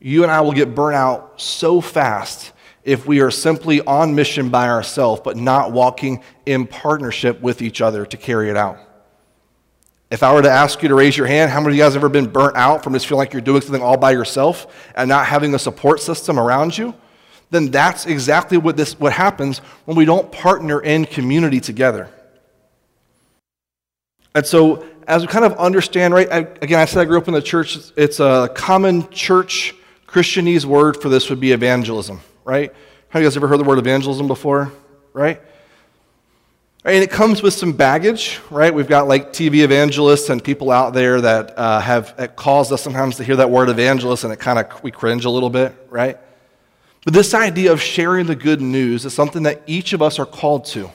You 0.00 0.22
and 0.22 0.30
I 0.30 0.40
will 0.40 0.52
get 0.52 0.74
burnt 0.74 0.96
out 0.96 1.40
so 1.40 1.80
fast 1.80 2.52
if 2.84 3.06
we 3.06 3.20
are 3.20 3.30
simply 3.30 3.80
on 3.82 4.14
mission 4.14 4.50
by 4.50 4.68
ourselves, 4.68 5.22
but 5.24 5.36
not 5.36 5.72
walking 5.72 6.22
in 6.44 6.66
partnership 6.66 7.40
with 7.40 7.62
each 7.62 7.80
other 7.80 8.04
to 8.04 8.16
carry 8.16 8.50
it 8.50 8.56
out. 8.56 8.78
If 10.10 10.22
I 10.22 10.32
were 10.34 10.42
to 10.42 10.50
ask 10.50 10.82
you 10.82 10.88
to 10.90 10.94
raise 10.94 11.16
your 11.16 11.26
hand, 11.26 11.50
how 11.50 11.60
many 11.60 11.72
of 11.72 11.76
you 11.78 11.82
guys 11.82 11.94
have 11.94 12.02
ever 12.02 12.10
been 12.10 12.28
burnt 12.28 12.56
out 12.56 12.84
from 12.84 12.92
just 12.92 13.06
feeling 13.06 13.20
like 13.20 13.32
you're 13.32 13.42
doing 13.42 13.62
something 13.62 13.82
all 13.82 13.96
by 13.96 14.12
yourself 14.12 14.66
and 14.94 15.08
not 15.08 15.26
having 15.26 15.54
a 15.54 15.58
support 15.58 16.00
system 16.00 16.38
around 16.38 16.76
you? 16.76 16.94
Then 17.50 17.70
that's 17.70 18.04
exactly 18.04 18.58
what, 18.58 18.76
this, 18.76 18.98
what 19.00 19.12
happens 19.12 19.58
when 19.86 19.96
we 19.96 20.04
don't 20.04 20.30
partner 20.30 20.80
in 20.80 21.06
community 21.06 21.60
together. 21.60 22.10
And 24.34 24.44
so, 24.44 24.86
as 25.06 25.22
we 25.22 25.28
kind 25.28 25.44
of 25.44 25.54
understand, 25.54 26.12
right, 26.12 26.30
I, 26.30 26.38
again, 26.60 26.80
I 26.80 26.84
said 26.84 27.00
I 27.00 27.04
grew 27.04 27.18
up 27.18 27.28
in 27.28 27.34
the 27.34 27.42
church. 27.42 27.78
It's 27.96 28.20
a 28.20 28.50
common 28.54 29.08
church 29.10 29.74
Christianese 30.06 30.64
word 30.64 31.00
for 31.00 31.08
this 31.08 31.30
would 31.30 31.40
be 31.40 31.52
evangelism 31.52 32.20
right? 32.44 32.72
Have 33.08 33.22
you 33.22 33.26
guys 33.28 33.36
ever 33.36 33.48
heard 33.48 33.58
the 33.58 33.64
word 33.64 33.78
evangelism 33.78 34.26
before, 34.26 34.72
right? 35.12 35.40
And 36.86 37.02
it 37.02 37.10
comes 37.10 37.42
with 37.42 37.54
some 37.54 37.72
baggage, 37.72 38.40
right? 38.50 38.74
We've 38.74 38.88
got 38.88 39.08
like 39.08 39.32
TV 39.32 39.64
evangelists 39.64 40.28
and 40.28 40.44
people 40.44 40.70
out 40.70 40.92
there 40.92 41.20
that 41.20 41.58
uh, 41.58 41.80
have 41.80 42.14
it 42.18 42.36
caused 42.36 42.72
us 42.72 42.82
sometimes 42.82 43.16
to 43.16 43.24
hear 43.24 43.36
that 43.36 43.50
word 43.50 43.70
evangelist, 43.70 44.24
and 44.24 44.32
it 44.32 44.38
kind 44.38 44.58
of 44.58 44.82
we 44.82 44.90
cringe 44.90 45.24
a 45.24 45.30
little 45.30 45.48
bit, 45.48 45.74
right? 45.88 46.18
But 47.04 47.14
this 47.14 47.32
idea 47.32 47.72
of 47.72 47.80
sharing 47.80 48.26
the 48.26 48.36
good 48.36 48.60
news 48.60 49.06
is 49.06 49.14
something 49.14 49.44
that 49.44 49.62
each 49.66 49.94
of 49.94 50.02
us 50.02 50.18
are 50.18 50.26
called 50.26 50.66
to. 50.66 50.90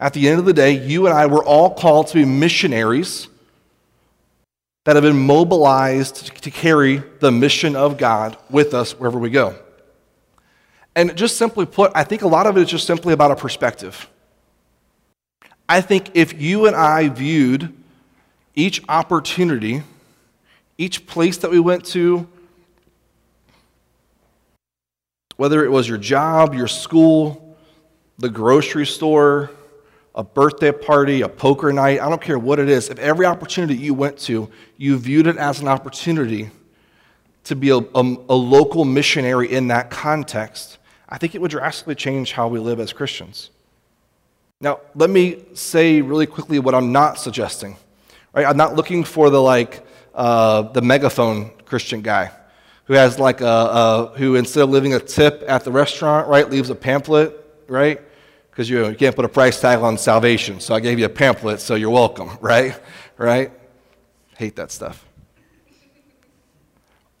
At 0.00 0.14
the 0.14 0.28
end 0.28 0.38
of 0.38 0.46
the 0.46 0.52
day, 0.52 0.72
you 0.72 1.06
and 1.06 1.14
I 1.14 1.26
were 1.26 1.44
all 1.44 1.74
called 1.74 2.08
to 2.08 2.14
be 2.14 2.24
missionaries 2.24 3.28
that 4.84 4.96
have 4.96 5.04
been 5.04 5.26
mobilized 5.26 6.42
to 6.42 6.50
carry 6.50 7.02
the 7.20 7.30
mission 7.30 7.76
of 7.76 7.98
God 7.98 8.36
with 8.50 8.74
us 8.74 8.98
wherever 8.98 9.18
we 9.18 9.30
go. 9.30 9.54
And 10.94 11.16
just 11.16 11.36
simply 11.36 11.66
put, 11.66 11.92
I 11.94 12.04
think 12.04 12.22
a 12.22 12.28
lot 12.28 12.46
of 12.46 12.56
it 12.56 12.62
is 12.62 12.68
just 12.68 12.86
simply 12.86 13.12
about 13.12 13.30
a 13.30 13.36
perspective. 13.36 14.08
I 15.68 15.80
think 15.80 16.10
if 16.14 16.40
you 16.40 16.66
and 16.66 16.76
I 16.76 17.08
viewed 17.08 17.72
each 18.54 18.82
opportunity, 18.88 19.82
each 20.76 21.06
place 21.06 21.38
that 21.38 21.50
we 21.50 21.60
went 21.60 21.84
to, 21.86 22.28
whether 25.36 25.64
it 25.64 25.70
was 25.70 25.88
your 25.88 25.98
job, 25.98 26.54
your 26.54 26.68
school, 26.68 27.56
the 28.18 28.28
grocery 28.28 28.86
store, 28.86 29.50
a 30.14 30.22
birthday 30.22 30.72
party, 30.72 31.22
a 31.22 31.28
poker 31.28 31.72
night, 31.72 32.00
I 32.00 32.08
don't 32.08 32.20
care 32.20 32.38
what 32.38 32.58
it 32.58 32.68
is, 32.68 32.90
if 32.90 32.98
every 32.98 33.24
opportunity 33.24 33.76
you 33.76 33.94
went 33.94 34.18
to, 34.20 34.50
you 34.76 34.98
viewed 34.98 35.26
it 35.26 35.38
as 35.38 35.60
an 35.60 35.68
opportunity 35.68 36.50
to 37.44 37.56
be 37.56 37.70
a, 37.70 37.78
a, 37.78 38.16
a 38.28 38.36
local 38.36 38.84
missionary 38.84 39.50
in 39.50 39.68
that 39.68 39.90
context, 39.90 40.78
I 41.12 41.18
think 41.18 41.34
it 41.34 41.42
would 41.42 41.50
drastically 41.50 41.94
change 41.94 42.32
how 42.32 42.48
we 42.48 42.58
live 42.58 42.80
as 42.80 42.94
Christians. 42.94 43.50
Now, 44.62 44.80
let 44.94 45.10
me 45.10 45.44
say 45.52 46.00
really 46.00 46.24
quickly 46.24 46.58
what 46.58 46.74
I'm 46.74 46.90
not 46.90 47.18
suggesting. 47.18 47.76
Right? 48.32 48.46
I'm 48.46 48.56
not 48.56 48.76
looking 48.76 49.04
for 49.04 49.28
the 49.28 49.40
like 49.40 49.86
uh, 50.14 50.62
the 50.62 50.80
megaphone 50.80 51.50
Christian 51.66 52.00
guy 52.00 52.30
who 52.84 52.94
has 52.94 53.18
like 53.18 53.42
a, 53.42 53.46
a 53.46 54.12
who 54.16 54.36
instead 54.36 54.62
of 54.62 54.70
leaving 54.70 54.94
a 54.94 54.98
tip 54.98 55.44
at 55.46 55.64
the 55.64 55.70
restaurant, 55.70 56.28
right, 56.28 56.48
leaves 56.48 56.70
a 56.70 56.74
pamphlet, 56.74 57.38
right? 57.68 58.00
Because 58.50 58.70
you, 58.70 58.88
you 58.88 58.94
can't 58.94 59.14
put 59.14 59.26
a 59.26 59.28
price 59.28 59.60
tag 59.60 59.80
on 59.80 59.98
salvation. 59.98 60.60
So 60.60 60.74
I 60.74 60.80
gave 60.80 60.98
you 60.98 61.04
a 61.04 61.10
pamphlet, 61.10 61.60
so 61.60 61.74
you're 61.74 61.90
welcome, 61.90 62.30
right? 62.40 62.74
Right? 63.18 63.52
Hate 64.38 64.56
that 64.56 64.70
stuff. 64.70 65.04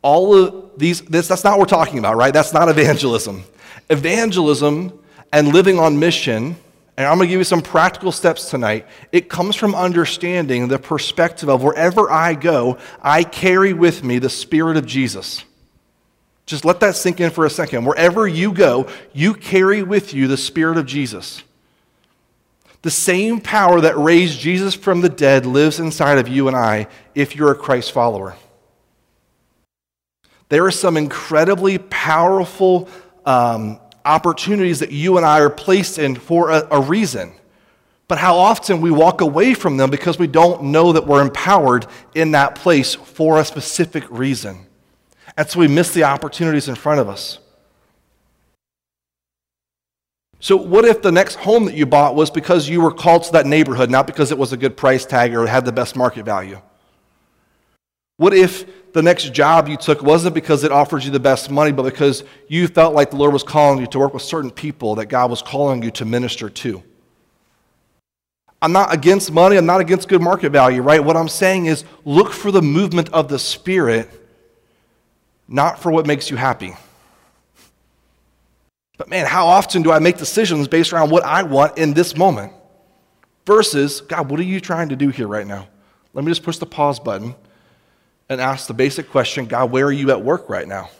All 0.00 0.34
of 0.34 0.78
these, 0.78 1.02
this, 1.02 1.28
that's 1.28 1.44
not 1.44 1.58
what 1.58 1.70
we're 1.70 1.76
talking 1.76 1.98
about, 1.98 2.16
right? 2.16 2.32
That's 2.32 2.54
not 2.54 2.70
evangelism. 2.70 3.44
Evangelism 3.90 4.98
and 5.32 5.48
living 5.48 5.78
on 5.78 5.98
mission 5.98 6.56
and 6.96 7.06
I'm 7.06 7.16
going 7.16 7.28
to 7.28 7.32
give 7.32 7.40
you 7.40 7.44
some 7.44 7.62
practical 7.62 8.12
steps 8.12 8.50
tonight. 8.50 8.86
It 9.12 9.30
comes 9.30 9.56
from 9.56 9.74
understanding 9.74 10.68
the 10.68 10.78
perspective 10.78 11.48
of 11.48 11.62
wherever 11.62 12.10
I 12.10 12.34
go, 12.34 12.78
I 13.00 13.24
carry 13.24 13.72
with 13.72 14.04
me 14.04 14.18
the 14.18 14.28
Spirit 14.28 14.76
of 14.76 14.84
Jesus. 14.84 15.42
Just 16.44 16.64
let 16.64 16.80
that 16.80 16.96
sink 16.96 17.20
in 17.20 17.30
for 17.30 17.46
a 17.46 17.50
second. 17.50 17.86
Wherever 17.86 18.28
you 18.28 18.52
go, 18.52 18.88
you 19.14 19.32
carry 19.32 19.82
with 19.82 20.12
you 20.12 20.28
the 20.28 20.36
Spirit 20.36 20.76
of 20.76 20.84
Jesus. 20.84 21.42
The 22.82 22.90
same 22.90 23.40
power 23.40 23.80
that 23.80 23.96
raised 23.96 24.40
Jesus 24.40 24.74
from 24.74 25.00
the 25.00 25.08
dead 25.08 25.46
lives 25.46 25.80
inside 25.80 26.18
of 26.18 26.28
you 26.28 26.48
and 26.48 26.56
I 26.56 26.88
if 27.14 27.34
you're 27.34 27.52
a 27.52 27.56
Christ 27.56 27.92
follower. 27.92 28.36
There 30.50 30.66
are 30.66 30.72
some 30.72 30.98
incredibly 30.98 31.78
powerful 31.78 32.88
um, 33.24 33.80
opportunities 34.04 34.80
that 34.80 34.92
you 34.92 35.16
and 35.16 35.26
I 35.26 35.40
are 35.40 35.50
placed 35.50 35.98
in 35.98 36.14
for 36.14 36.50
a, 36.50 36.66
a 36.70 36.80
reason. 36.80 37.32
But 38.08 38.18
how 38.18 38.36
often 38.36 38.80
we 38.80 38.90
walk 38.90 39.20
away 39.20 39.54
from 39.54 39.76
them 39.76 39.90
because 39.90 40.18
we 40.18 40.26
don't 40.26 40.64
know 40.64 40.92
that 40.92 41.06
we're 41.06 41.22
empowered 41.22 41.86
in 42.14 42.32
that 42.32 42.56
place 42.56 42.94
for 42.94 43.38
a 43.38 43.44
specific 43.44 44.04
reason. 44.10 44.66
And 45.36 45.48
so 45.48 45.60
we 45.60 45.68
miss 45.68 45.94
the 45.94 46.04
opportunities 46.04 46.68
in 46.68 46.74
front 46.74 47.00
of 47.00 47.08
us. 47.08 47.38
So, 50.40 50.56
what 50.56 50.84
if 50.84 51.02
the 51.02 51.12
next 51.12 51.36
home 51.36 51.66
that 51.66 51.76
you 51.76 51.86
bought 51.86 52.16
was 52.16 52.28
because 52.28 52.68
you 52.68 52.80
were 52.80 52.90
called 52.90 53.22
to 53.24 53.32
that 53.32 53.46
neighborhood, 53.46 53.90
not 53.90 54.08
because 54.08 54.32
it 54.32 54.38
was 54.38 54.52
a 54.52 54.56
good 54.56 54.76
price 54.76 55.06
tag 55.06 55.34
or 55.34 55.46
had 55.46 55.64
the 55.64 55.72
best 55.72 55.94
market 55.94 56.24
value? 56.24 56.60
What 58.16 58.34
if 58.34 58.66
the 58.92 59.02
next 59.02 59.32
job 59.32 59.68
you 59.68 59.76
took 59.76 60.02
wasn't 60.02 60.34
because 60.34 60.64
it 60.64 60.72
offered 60.72 61.04
you 61.04 61.10
the 61.10 61.20
best 61.20 61.50
money, 61.50 61.72
but 61.72 61.84
because 61.84 62.24
you 62.48 62.68
felt 62.68 62.94
like 62.94 63.10
the 63.10 63.16
Lord 63.16 63.32
was 63.32 63.42
calling 63.42 63.80
you 63.80 63.86
to 63.88 63.98
work 63.98 64.12
with 64.12 64.22
certain 64.22 64.50
people 64.50 64.96
that 64.96 65.06
God 65.06 65.30
was 65.30 65.40
calling 65.40 65.82
you 65.82 65.90
to 65.92 66.04
minister 66.04 66.50
to? 66.50 66.82
I'm 68.60 68.72
not 68.72 68.94
against 68.94 69.32
money, 69.32 69.56
I'm 69.56 69.66
not 69.66 69.80
against 69.80 70.08
good 70.08 70.22
market 70.22 70.50
value, 70.50 70.82
right? 70.82 71.02
What 71.02 71.16
I'm 71.16 71.28
saying 71.28 71.66
is 71.66 71.84
look 72.04 72.32
for 72.32 72.50
the 72.50 72.62
movement 72.62 73.08
of 73.12 73.28
the 73.28 73.38
Spirit, 73.38 74.08
not 75.48 75.80
for 75.80 75.90
what 75.90 76.06
makes 76.06 76.30
you 76.30 76.36
happy. 76.36 76.74
But 78.98 79.08
man, 79.08 79.26
how 79.26 79.46
often 79.46 79.82
do 79.82 79.90
I 79.90 79.98
make 79.98 80.16
decisions 80.16 80.68
based 80.68 80.92
around 80.92 81.10
what 81.10 81.24
I 81.24 81.42
want 81.42 81.76
in 81.76 81.92
this 81.92 82.16
moment? 82.16 82.52
Versus, 83.46 84.00
God, 84.02 84.30
what 84.30 84.38
are 84.38 84.44
you 84.44 84.60
trying 84.60 84.90
to 84.90 84.96
do 84.96 85.08
here 85.08 85.26
right 85.26 85.46
now? 85.46 85.66
Let 86.14 86.24
me 86.24 86.30
just 86.30 86.44
push 86.44 86.58
the 86.58 86.66
pause 86.66 87.00
button 87.00 87.34
and 88.32 88.40
ask 88.40 88.66
the 88.66 88.74
basic 88.74 89.10
question 89.10 89.46
God, 89.46 89.70
where 89.70 89.86
are 89.86 89.92
you 89.92 90.10
at 90.10 90.22
work 90.22 90.48
right 90.48 90.66
now? 90.66 90.90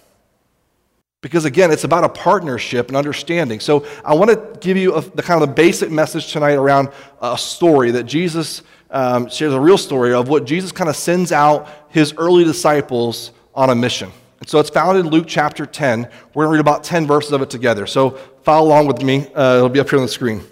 Because 1.23 1.45
again, 1.45 1.71
it's 1.71 1.85
about 1.85 2.03
a 2.03 2.09
partnership 2.09 2.89
and 2.89 2.97
understanding. 2.97 3.61
So 3.61 3.87
I 4.05 4.15
want 4.15 4.31
to 4.31 4.59
give 4.61 4.77
you 4.77 4.95
a, 4.95 5.01
the 5.01 5.23
kind 5.23 5.41
of 5.41 5.49
the 5.49 5.55
basic 5.55 5.91
message 5.91 6.33
tonight 6.33 6.55
around 6.55 6.91
a 7.21 7.39
story 7.39 7.93
that 7.93 8.05
Jesus 8.05 8.63
um, 8.91 9.29
shares 9.29 9.55
a 9.55 9.61
real 9.61 9.79
story 9.79 10.13
of 10.13 10.29
what 10.29 10.45
Jesus 10.45 10.73
kind 10.73 10.91
of 10.91 10.97
sends 10.97 11.31
out 11.31 11.69
his 11.89 12.13
early 12.19 12.45
disciples 12.45 13.31
on 13.55 13.71
a 13.71 13.75
mission. 13.75 14.11
And 14.41 14.49
so 14.49 14.59
it's 14.59 14.71
found 14.71 14.99
in 14.99 15.07
Luke 15.09 15.27
chapter 15.29 15.65
10. 15.65 16.09
We're 16.35 16.45
going 16.45 16.55
to 16.55 16.59
read 16.59 16.61
about 16.61 16.83
10 16.83 17.07
verses 17.07 17.31
of 17.31 17.41
it 17.41 17.51
together. 17.51 17.87
So 17.87 18.11
follow 18.43 18.67
along 18.67 18.89
with 18.89 19.01
me. 19.01 19.29
Uh, 19.33 19.59
it'll 19.59 19.69
be 19.69 19.79
up 19.79 19.89
here 19.89 20.01
on 20.01 20.05
the 20.05 20.11
screen. 20.11 20.43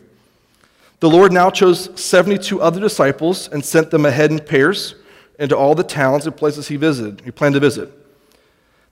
The 1.01 1.11
Lord 1.11 1.33
now 1.33 1.51
chose 1.51 1.91
72 2.01 2.61
other 2.61 2.79
disciples 2.79 3.49
and 3.49 3.65
sent 3.65 3.91
them 3.91 4.07
ahead 4.07 4.31
in 4.31 4.39
pairs 4.39 4.95
into 5.41 5.57
all 5.57 5.75
the 5.75 5.83
towns 5.83 6.27
and 6.27 6.37
places 6.37 6.69
he 6.69 6.77
visited, 6.77 7.23
he 7.25 7.33
planned 7.33 7.55
to 7.55 7.61
visit. 7.61 7.91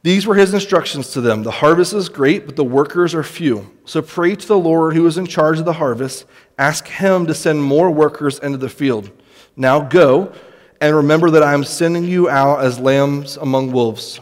These 0.03 0.27
were 0.27 0.35
his 0.35 0.55
instructions 0.55 1.11
to 1.13 1.21
them. 1.21 1.43
The 1.43 1.51
harvest 1.51 1.93
is 1.93 2.09
great, 2.09 2.47
but 2.47 2.57
the 2.57 2.65
workers 2.65 3.15
are 3.15 3.23
few. 3.23 3.71
So 3.85 4.01
pray 4.01 4.35
to 4.35 4.49
the 4.49 4.59
Lord 4.59 4.95
who 4.95 5.07
is 5.07 5.19
in 5.19 5.27
charge 5.27 5.59
of 5.59 5.65
the 5.65 5.75
harvest. 5.75 6.25
Ask 6.57 6.87
him 6.87 7.27
to 7.27 7.35
send 7.35 7.63
more 7.63 7.91
workers 7.91 8.39
into 8.39 8.59
the 8.59 8.69
field. 8.69 9.11
Now 9.57 9.81
go, 9.81 10.33
and 10.81 10.97
remember 10.97 11.31
that 11.31 11.43
I 11.43 11.53
am 11.53 11.65
sending 11.65 12.05
you 12.05 12.29
out 12.31 12.65
as 12.65 12.79
lambs 12.79 13.37
among 13.37 13.73
wolves. 13.73 14.21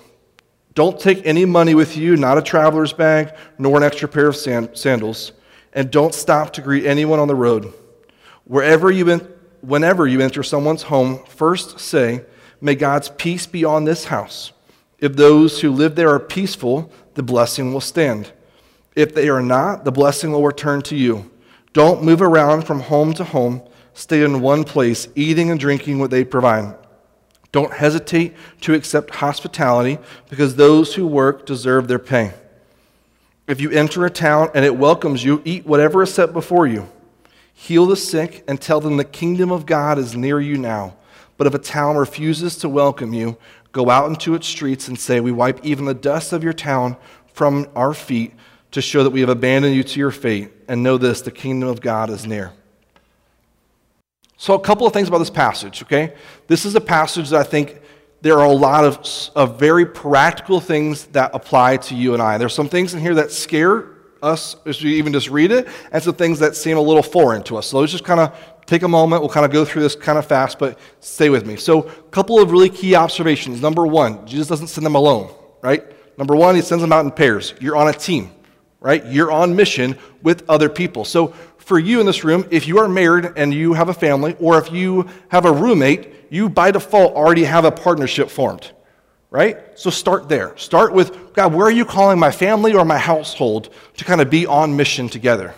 Don't 0.75 0.99
take 0.99 1.25
any 1.25 1.45
money 1.45 1.75
with 1.75 1.97
you, 1.97 2.17
not 2.17 2.39
a 2.39 2.43
traveler's 2.43 2.93
bag, 2.93 3.35
nor 3.59 3.77
an 3.77 3.83
extra 3.83 4.09
pair 4.09 4.27
of 4.27 4.37
sandals. 4.37 5.33
And 5.75 5.91
don't 5.91 6.15
stop 6.15 6.55
to 6.55 6.63
greet 6.63 6.87
anyone 6.87 7.19
on 7.19 7.29
the 7.29 7.35
road. 7.35 7.73
Wherever 8.45 8.91
you 8.91 9.05
whenever 9.67 10.07
you 10.07 10.21
enter 10.21 10.43
someone's 10.43 10.83
home, 10.83 11.25
first 11.27 11.81
say, 11.81 12.25
May 12.61 12.75
God's 12.75 13.09
peace 13.11 13.47
be 13.47 13.65
on 13.65 13.85
this 13.85 14.07
house. 14.07 14.53
If 14.99 15.15
those 15.17 15.61
who 15.61 15.71
live 15.71 15.95
there 15.95 16.09
are 16.15 16.21
peaceful, 16.21 16.91
the 17.15 17.23
blessing 17.23 17.73
will 17.73 17.81
stand. 17.81 18.33
If 18.95 19.15
they 19.15 19.29
are 19.29 19.43
not, 19.43 19.85
the 19.85 19.93
blessing 19.93 20.33
will 20.33 20.43
return 20.43 20.81
to 20.83 20.97
you. 20.97 21.31
Don't 21.75 22.03
move 22.03 22.23
around 22.23 22.63
from 22.63 22.81
home 22.81 23.13
to 23.15 23.25
home. 23.25 23.63
Stay 23.93 24.23
in 24.23 24.41
one 24.41 24.65
place, 24.65 25.09
eating 25.15 25.51
and 25.51 25.61
drinking 25.61 25.99
what 25.99 26.11
they 26.11 26.25
provide. 26.25 26.75
Don't 27.53 27.73
hesitate 27.73 28.35
to 28.63 28.75
accept 28.75 29.17
hospitality 29.17 29.99
because 30.31 30.57
those 30.57 30.95
who 30.95 31.07
work 31.07 31.45
deserve 31.45 31.89
their 31.89 31.99
pay. 31.99 32.33
If 33.47 33.61
you 33.61 33.71
enter 33.71 34.05
a 34.07 34.11
town 34.11 34.51
and 34.55 34.65
it 34.65 34.77
welcomes 34.77 35.25
you, 35.25 35.43
eat 35.45 35.67
whatever 35.67 36.03
is 36.03 36.13
set 36.13 36.33
before 36.33 36.67
you 36.67 36.89
Heal 37.59 37.87
the 37.87 37.97
sick 37.97 38.45
and 38.47 38.61
tell 38.61 38.83
them 38.83 38.99
the 38.99 39.05
kingdom 39.05 39.51
of 39.51 39.65
God 39.65 39.99
is 39.99 40.15
near 40.15 40.39
you 40.39 40.59
now. 40.59 40.95
But 41.39 41.47
if 41.47 41.55
a 41.55 41.59
town 41.59 41.97
refuses 41.97 42.55
to 42.59 42.69
welcome 42.69 43.15
you, 43.15 43.39
go 43.73 43.89
out 43.89 44.11
into 44.11 44.35
its 44.35 44.47
streets 44.47 44.89
and 44.89 45.01
say, 45.01 45.21
We 45.21 45.33
wipe 45.33 45.65
even 45.65 45.87
the 45.87 45.95
dust 45.95 46.35
of 46.35 46.45
your 46.45 46.53
town 46.53 46.99
from 47.33 47.67
our 47.75 47.95
feet 47.95 48.35
to 48.73 48.83
show 48.83 49.03
that 49.03 49.11
we 49.11 49.21
have 49.21 49.31
abandoned 49.31 49.75
you 49.75 49.83
to 49.83 49.99
your 49.99 50.11
fate. 50.11 50.53
And 50.69 50.83
know 50.83 50.99
this 50.99 51.23
the 51.23 51.31
kingdom 51.31 51.71
of 51.71 51.81
God 51.81 52.11
is 52.11 52.27
near. 52.27 52.53
So, 54.37 54.53
a 54.53 54.61
couple 54.61 54.87
of 54.87 54.93
things 54.93 55.09
about 55.09 55.19
this 55.19 55.31
passage, 55.31 55.83
okay? 55.83 56.15
This 56.49 56.67
is 56.67 56.75
a 56.75 56.81
passage 56.81 57.31
that 57.31 57.41
I 57.41 57.45
think 57.45 57.81
there 58.21 58.39
are 58.39 58.45
a 58.45 58.53
lot 58.53 58.85
of, 58.85 58.99
of 59.35 59.59
very 59.59 59.87
practical 59.87 60.61
things 60.61 61.07
that 61.07 61.31
apply 61.33 61.79
to 61.79 61.95
you 61.95 62.13
and 62.13 62.23
I. 62.23 62.37
There's 62.37 62.55
some 62.55 62.69
things 62.69 62.93
in 62.93 63.01
here 63.01 63.15
that 63.15 63.33
scare 63.33 63.96
us 64.27 64.57
as 64.67 64.83
we 64.83 64.97
even 64.97 65.13
just 65.13 65.31
read 65.31 65.53
it, 65.53 65.69
and 65.93 66.03
some 66.03 66.15
things 66.15 66.39
that 66.41 66.57
seem 66.57 66.77
a 66.77 66.81
little 66.81 67.03
foreign 67.03 67.43
to 67.45 67.57
us. 67.57 67.69
So 67.69 67.79
let's 67.79 67.93
just 67.93 68.05
kind 68.05 68.21
of 68.21 68.37
take 68.67 68.83
a 68.83 68.89
moment. 68.89 69.23
We'll 69.23 69.31
kind 69.31 69.47
of 69.47 69.53
go 69.53 69.65
through 69.65 69.83
this 69.83 69.95
kind 69.95 70.19
of 70.19 70.27
fast, 70.27 70.59
but 70.59 70.79
stay 71.01 71.31
with 71.31 71.47
me. 71.47 71.57
So, 71.57 71.89
a 71.89 72.03
couple 72.11 72.39
of 72.39 72.51
really 72.51 72.69
key 72.69 72.95
observations. 72.95 73.63
Number 73.63 73.87
one, 73.87 74.27
Jesus 74.27 74.49
doesn't 74.49 74.67
send 74.67 74.85
them 74.85 74.97
alone, 74.97 75.33
right? 75.63 75.85
Number 76.19 76.35
one, 76.35 76.55
he 76.55 76.63
sends 76.63 76.83
them 76.83 76.93
out 76.93 77.05
in 77.05 77.11
pairs. 77.13 77.55
You're 77.61 77.77
on 77.77 77.89
a 77.89 77.93
team, 77.93 78.31
right? 78.81 79.05
You're 79.07 79.31
on 79.31 79.55
mission 79.55 79.97
with 80.23 80.49
other 80.49 80.69
people. 80.69 81.05
So, 81.05 81.29
for 81.59 81.79
you 81.79 82.01
in 82.01 82.07
this 82.07 82.25
room, 82.25 82.47
if 82.51 82.69
you 82.69 82.79
are 82.79 82.89
married 82.89 83.33
and 83.37 83.53
you 83.53 83.73
have 83.73 83.89
a 83.89 83.95
family, 83.95 84.37
or 84.39 84.59
if 84.59 84.71
you 84.73 85.09
have 85.29 85.45
a 85.47 85.53
roommate, 85.53 86.13
you 86.31 86.49
by 86.49 86.71
default 86.71 87.15
already 87.15 87.45
have 87.45 87.65
a 87.65 87.73
partnership 87.73 88.31
formed 88.31 88.73
right? 89.31 89.59
So 89.79 89.91
start 89.91 90.29
there. 90.29 90.57
Start 90.57 90.93
with, 90.93 91.35
God, 91.35 91.53
where 91.53 91.67
are 91.67 91.71
you 91.71 91.85
calling 91.85 92.19
my 92.19 92.31
family 92.31 92.75
or 92.75 92.85
my 92.85 92.99
household 92.99 93.71
to 93.97 94.05
kind 94.05 94.21
of 94.21 94.31
be 94.31 94.47
on 94.47 94.77
mission 94.77 95.09
together? 95.09 95.55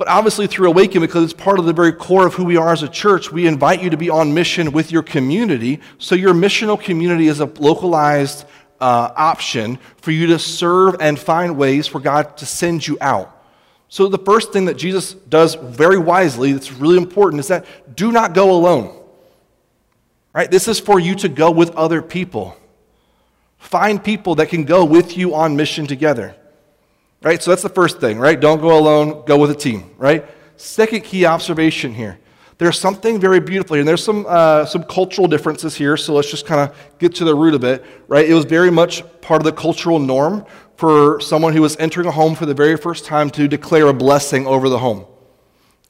But 0.00 0.08
obviously, 0.08 0.46
through 0.46 0.68
Awaken, 0.68 1.02
because 1.02 1.24
it's 1.24 1.34
part 1.34 1.58
of 1.58 1.66
the 1.66 1.74
very 1.74 1.92
core 1.92 2.26
of 2.26 2.32
who 2.32 2.46
we 2.46 2.56
are 2.56 2.72
as 2.72 2.82
a 2.82 2.88
church, 2.88 3.30
we 3.30 3.46
invite 3.46 3.82
you 3.82 3.90
to 3.90 3.98
be 3.98 4.08
on 4.08 4.32
mission 4.32 4.72
with 4.72 4.90
your 4.90 5.02
community. 5.02 5.80
So, 5.98 6.14
your 6.14 6.32
missional 6.32 6.80
community 6.80 7.28
is 7.28 7.40
a 7.40 7.44
localized 7.44 8.46
uh, 8.80 9.12
option 9.14 9.78
for 9.98 10.10
you 10.10 10.28
to 10.28 10.38
serve 10.38 10.96
and 11.00 11.18
find 11.18 11.58
ways 11.58 11.86
for 11.86 12.00
God 12.00 12.38
to 12.38 12.46
send 12.46 12.86
you 12.86 12.96
out. 13.02 13.44
So, 13.90 14.08
the 14.08 14.16
first 14.16 14.54
thing 14.54 14.64
that 14.64 14.78
Jesus 14.78 15.12
does 15.12 15.56
very 15.56 15.98
wisely, 15.98 16.52
that's 16.52 16.72
really 16.72 16.96
important, 16.96 17.40
is 17.40 17.48
that 17.48 17.94
do 17.94 18.10
not 18.10 18.32
go 18.32 18.52
alone. 18.52 18.99
Right? 20.32 20.50
This 20.50 20.68
is 20.68 20.78
for 20.78 21.00
you 21.00 21.14
to 21.16 21.28
go 21.28 21.50
with 21.50 21.70
other 21.70 22.02
people. 22.02 22.56
Find 23.58 24.02
people 24.02 24.36
that 24.36 24.48
can 24.48 24.64
go 24.64 24.84
with 24.84 25.16
you 25.16 25.34
on 25.34 25.56
mission 25.56 25.86
together. 25.86 26.36
Right? 27.22 27.42
So 27.42 27.50
that's 27.50 27.62
the 27.62 27.68
first 27.68 28.00
thing, 28.00 28.18
right? 28.18 28.40
Don't 28.40 28.60
go 28.60 28.78
alone, 28.78 29.24
go 29.26 29.36
with 29.36 29.50
a 29.50 29.54
team, 29.54 29.90
right? 29.98 30.24
Second 30.56 31.02
key 31.02 31.26
observation 31.26 31.92
here. 31.92 32.18
There's 32.56 32.78
something 32.78 33.18
very 33.18 33.40
beautiful 33.40 33.74
here, 33.74 33.80
and 33.80 33.88
there's 33.88 34.04
some, 34.04 34.26
uh, 34.28 34.66
some 34.66 34.84
cultural 34.84 35.26
differences 35.26 35.74
here, 35.74 35.96
so 35.96 36.12
let's 36.12 36.30
just 36.30 36.44
kind 36.44 36.60
of 36.60 36.76
get 36.98 37.14
to 37.16 37.24
the 37.24 37.34
root 37.34 37.54
of 37.54 37.64
it, 37.64 37.84
right? 38.06 38.28
It 38.28 38.34
was 38.34 38.44
very 38.44 38.70
much 38.70 39.02
part 39.22 39.40
of 39.40 39.44
the 39.44 39.52
cultural 39.52 39.98
norm 39.98 40.44
for 40.76 41.20
someone 41.20 41.54
who 41.54 41.62
was 41.62 41.76
entering 41.78 42.06
a 42.06 42.10
home 42.10 42.34
for 42.34 42.44
the 42.46 42.54
very 42.54 42.76
first 42.76 43.06
time 43.06 43.30
to 43.30 43.48
declare 43.48 43.88
a 43.88 43.94
blessing 43.94 44.46
over 44.46 44.68
the 44.68 44.78
home. 44.78 45.06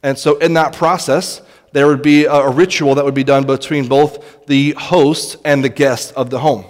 And 0.03 0.17
so, 0.17 0.39
in 0.39 0.55
that 0.55 0.73
process, 0.73 1.43
there 1.73 1.87
would 1.87 2.03
be 2.03 2.25
a 2.25 2.49
ritual 2.49 2.97
that 2.97 3.05
would 3.05 3.15
be 3.15 3.25
done 3.25 3.47
between 3.47 3.89
both 3.89 4.47
the 4.47 4.73
host 4.73 5.37
and 5.45 5.63
the 5.63 5.69
guest 5.69 6.13
of 6.15 6.31
the 6.31 6.41
home. 6.41 6.65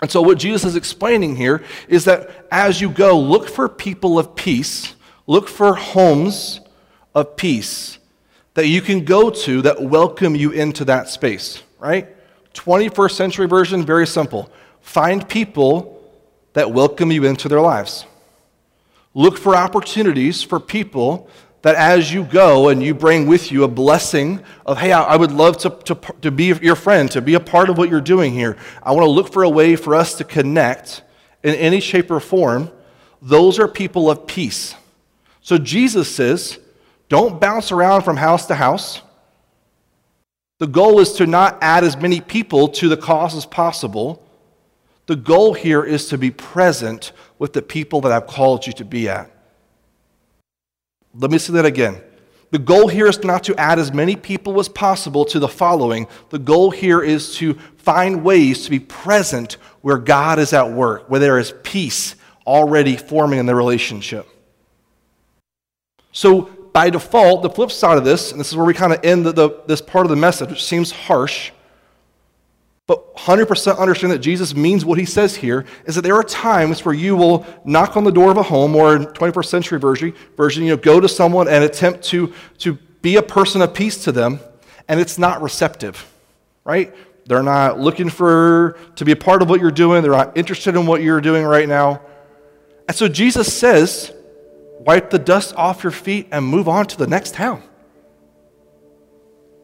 And 0.00 0.10
so, 0.10 0.22
what 0.22 0.38
Jesus 0.38 0.64
is 0.64 0.76
explaining 0.76 1.36
here 1.36 1.64
is 1.88 2.04
that 2.04 2.46
as 2.50 2.80
you 2.80 2.90
go, 2.90 3.18
look 3.18 3.48
for 3.48 3.68
people 3.68 4.18
of 4.18 4.34
peace, 4.36 4.94
look 5.26 5.48
for 5.48 5.74
homes 5.74 6.60
of 7.14 7.36
peace 7.36 7.98
that 8.54 8.66
you 8.66 8.80
can 8.80 9.04
go 9.04 9.30
to 9.30 9.62
that 9.62 9.80
welcome 9.80 10.34
you 10.34 10.50
into 10.50 10.84
that 10.84 11.08
space, 11.08 11.62
right? 11.78 12.08
21st 12.54 13.12
century 13.12 13.46
version, 13.46 13.84
very 13.84 14.06
simple. 14.06 14.50
Find 14.80 15.28
people 15.28 16.02
that 16.54 16.72
welcome 16.72 17.12
you 17.12 17.24
into 17.24 17.48
their 17.48 17.60
lives. 17.60 18.04
Look 19.14 19.38
for 19.38 19.54
opportunities 19.54 20.42
for 20.42 20.58
people 20.58 21.28
that 21.62 21.74
as 21.74 22.12
you 22.12 22.24
go 22.24 22.68
and 22.68 22.82
you 22.82 22.94
bring 22.94 23.26
with 23.26 23.50
you 23.50 23.64
a 23.64 23.68
blessing 23.68 24.42
of, 24.64 24.78
hey, 24.78 24.92
I 24.92 25.16
would 25.16 25.32
love 25.32 25.56
to, 25.58 25.70
to, 25.70 25.94
to 26.22 26.30
be 26.30 26.54
your 26.62 26.76
friend, 26.76 27.10
to 27.10 27.20
be 27.20 27.34
a 27.34 27.40
part 27.40 27.68
of 27.68 27.76
what 27.78 27.90
you're 27.90 28.00
doing 28.00 28.32
here. 28.32 28.56
I 28.82 28.92
want 28.92 29.04
to 29.04 29.10
look 29.10 29.32
for 29.32 29.42
a 29.42 29.50
way 29.50 29.74
for 29.74 29.94
us 29.94 30.14
to 30.14 30.24
connect 30.24 31.02
in 31.42 31.54
any 31.54 31.80
shape 31.80 32.10
or 32.10 32.20
form. 32.20 32.70
Those 33.20 33.58
are 33.58 33.66
people 33.66 34.08
of 34.10 34.26
peace. 34.26 34.74
So 35.40 35.58
Jesus 35.58 36.14
says, 36.14 36.58
don't 37.08 37.40
bounce 37.40 37.72
around 37.72 38.02
from 38.02 38.16
house 38.16 38.46
to 38.46 38.54
house. 38.54 39.02
The 40.58 40.66
goal 40.66 41.00
is 41.00 41.12
to 41.14 41.26
not 41.26 41.58
add 41.60 41.84
as 41.84 41.96
many 41.96 42.20
people 42.20 42.68
to 42.68 42.88
the 42.88 42.96
cause 42.96 43.34
as 43.34 43.46
possible. 43.46 44.24
The 45.06 45.16
goal 45.16 45.54
here 45.54 45.82
is 45.82 46.08
to 46.08 46.18
be 46.18 46.30
present 46.30 47.12
with 47.38 47.52
the 47.52 47.62
people 47.62 48.00
that 48.02 48.12
I've 48.12 48.26
called 48.26 48.66
you 48.66 48.72
to 48.74 48.84
be 48.84 49.08
at. 49.08 49.30
Let 51.18 51.30
me 51.30 51.38
say 51.38 51.52
that 51.54 51.66
again. 51.66 52.00
The 52.50 52.58
goal 52.58 52.88
here 52.88 53.06
is 53.06 53.22
not 53.22 53.44
to 53.44 53.60
add 53.60 53.78
as 53.78 53.92
many 53.92 54.16
people 54.16 54.58
as 54.58 54.68
possible 54.68 55.24
to 55.26 55.38
the 55.38 55.48
following. 55.48 56.06
The 56.30 56.38
goal 56.38 56.70
here 56.70 57.02
is 57.02 57.34
to 57.36 57.54
find 57.76 58.24
ways 58.24 58.64
to 58.64 58.70
be 58.70 58.80
present 58.80 59.54
where 59.82 59.98
God 59.98 60.38
is 60.38 60.52
at 60.52 60.72
work, 60.72 61.10
where 61.10 61.20
there 61.20 61.38
is 61.38 61.52
peace 61.62 62.14
already 62.46 62.96
forming 62.96 63.38
in 63.38 63.46
the 63.46 63.54
relationship. 63.54 64.26
So, 66.12 66.42
by 66.72 66.90
default, 66.90 67.42
the 67.42 67.50
flip 67.50 67.70
side 67.70 67.98
of 67.98 68.04
this, 68.04 68.30
and 68.30 68.40
this 68.40 68.48
is 68.48 68.56
where 68.56 68.64
we 68.64 68.72
kind 68.72 68.92
of 68.92 69.04
end 69.04 69.26
the, 69.26 69.32
the, 69.32 69.62
this 69.66 69.82
part 69.82 70.06
of 70.06 70.10
the 70.10 70.16
message, 70.16 70.48
which 70.48 70.64
seems 70.64 70.90
harsh, 70.90 71.50
but 72.88 73.14
100% 73.16 73.78
understand 73.78 74.14
that 74.14 74.20
Jesus 74.20 74.54
means 74.54 74.82
what 74.82 74.98
he 74.98 75.04
says 75.04 75.36
here 75.36 75.66
is 75.84 75.94
that 75.94 76.00
there 76.00 76.14
are 76.14 76.24
times 76.24 76.86
where 76.86 76.94
you 76.94 77.16
will 77.16 77.46
knock 77.62 77.98
on 77.98 78.04
the 78.04 78.10
door 78.10 78.30
of 78.30 78.38
a 78.38 78.42
home 78.42 78.74
or 78.74 78.96
in 78.96 79.04
21st 79.04 79.44
century 79.44 79.78
version, 79.78 80.14
version 80.38 80.64
you 80.64 80.70
know, 80.70 80.76
go 80.78 80.98
to 80.98 81.06
someone 81.06 81.48
and 81.48 81.62
attempt 81.62 82.02
to, 82.04 82.32
to 82.56 82.78
be 83.02 83.16
a 83.16 83.22
person 83.22 83.60
of 83.60 83.74
peace 83.74 84.04
to 84.04 84.10
them, 84.10 84.40
and 84.88 84.98
it's 84.98 85.18
not 85.18 85.42
receptive, 85.42 86.10
right? 86.64 86.94
They're 87.26 87.42
not 87.42 87.78
looking 87.78 88.08
for 88.08 88.78
to 88.96 89.04
be 89.04 89.12
a 89.12 89.16
part 89.16 89.42
of 89.42 89.50
what 89.50 89.60
you're 89.60 89.70
doing. 89.70 90.00
They're 90.02 90.12
not 90.12 90.38
interested 90.38 90.74
in 90.74 90.86
what 90.86 91.02
you're 91.02 91.20
doing 91.20 91.44
right 91.44 91.68
now. 91.68 92.00
And 92.88 92.96
so 92.96 93.06
Jesus 93.06 93.52
says, 93.52 94.14
wipe 94.80 95.10
the 95.10 95.18
dust 95.18 95.54
off 95.56 95.82
your 95.82 95.92
feet 95.92 96.28
and 96.32 96.42
move 96.42 96.68
on 96.68 96.86
to 96.86 96.96
the 96.96 97.06
next 97.06 97.34
town. 97.34 97.62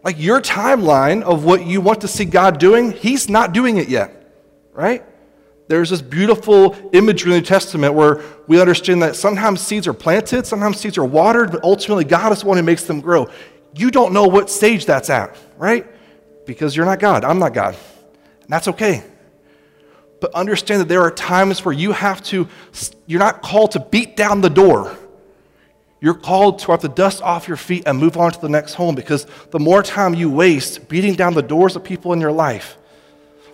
Like 0.04 0.20
your 0.20 0.40
timeline 0.40 1.22
of 1.22 1.44
what 1.44 1.64
you 1.64 1.80
want 1.80 2.02
to 2.02 2.08
see 2.08 2.26
God 2.26 2.58
doing, 2.58 2.92
He's 2.92 3.30
not 3.30 3.54
doing 3.54 3.78
it 3.78 3.88
yet, 3.88 4.30
right? 4.74 5.02
There's 5.66 5.88
this 5.88 6.02
beautiful 6.02 6.76
imagery 6.92 7.30
in 7.30 7.36
the 7.36 7.40
New 7.40 7.46
Testament 7.46 7.94
where 7.94 8.22
we 8.46 8.60
understand 8.60 9.02
that 9.02 9.16
sometimes 9.16 9.62
seeds 9.62 9.88
are 9.88 9.94
planted, 9.94 10.46
sometimes 10.46 10.78
seeds 10.78 10.98
are 10.98 11.04
watered, 11.06 11.52
but 11.52 11.64
ultimately 11.64 12.04
God 12.04 12.32
is 12.32 12.42
the 12.42 12.46
one 12.46 12.58
who 12.58 12.62
makes 12.62 12.84
them 12.84 13.00
grow. 13.00 13.30
You 13.74 13.90
don't 13.90 14.12
know 14.12 14.26
what 14.26 14.50
stage 14.50 14.84
that's 14.84 15.08
at, 15.08 15.34
right? 15.56 15.86
Because 16.44 16.76
you're 16.76 16.84
not 16.84 17.00
God. 17.00 17.24
I'm 17.24 17.38
not 17.38 17.54
God. 17.54 17.74
And 18.42 18.50
that's 18.50 18.68
okay. 18.68 19.02
But 20.20 20.34
understand 20.34 20.82
that 20.82 20.88
there 20.88 21.00
are 21.00 21.10
times 21.10 21.64
where 21.64 21.72
you 21.72 21.92
have 21.92 22.22
to, 22.24 22.46
you're 23.06 23.20
not 23.20 23.40
called 23.40 23.72
to 23.72 23.80
beat 23.80 24.16
down 24.16 24.42
the 24.42 24.50
door 24.50 24.94
you're 26.04 26.12
called 26.12 26.58
to 26.58 26.68
wipe 26.70 26.82
the 26.82 26.88
dust 26.90 27.22
off 27.22 27.48
your 27.48 27.56
feet 27.56 27.84
and 27.86 27.98
move 27.98 28.18
on 28.18 28.30
to 28.30 28.38
the 28.38 28.48
next 28.50 28.74
home 28.74 28.94
because 28.94 29.26
the 29.52 29.58
more 29.58 29.82
time 29.82 30.12
you 30.12 30.28
waste 30.28 30.86
beating 30.86 31.14
down 31.14 31.32
the 31.32 31.40
doors 31.40 31.76
of 31.76 31.82
people 31.82 32.12
in 32.12 32.20
your 32.20 32.30
life, 32.30 32.76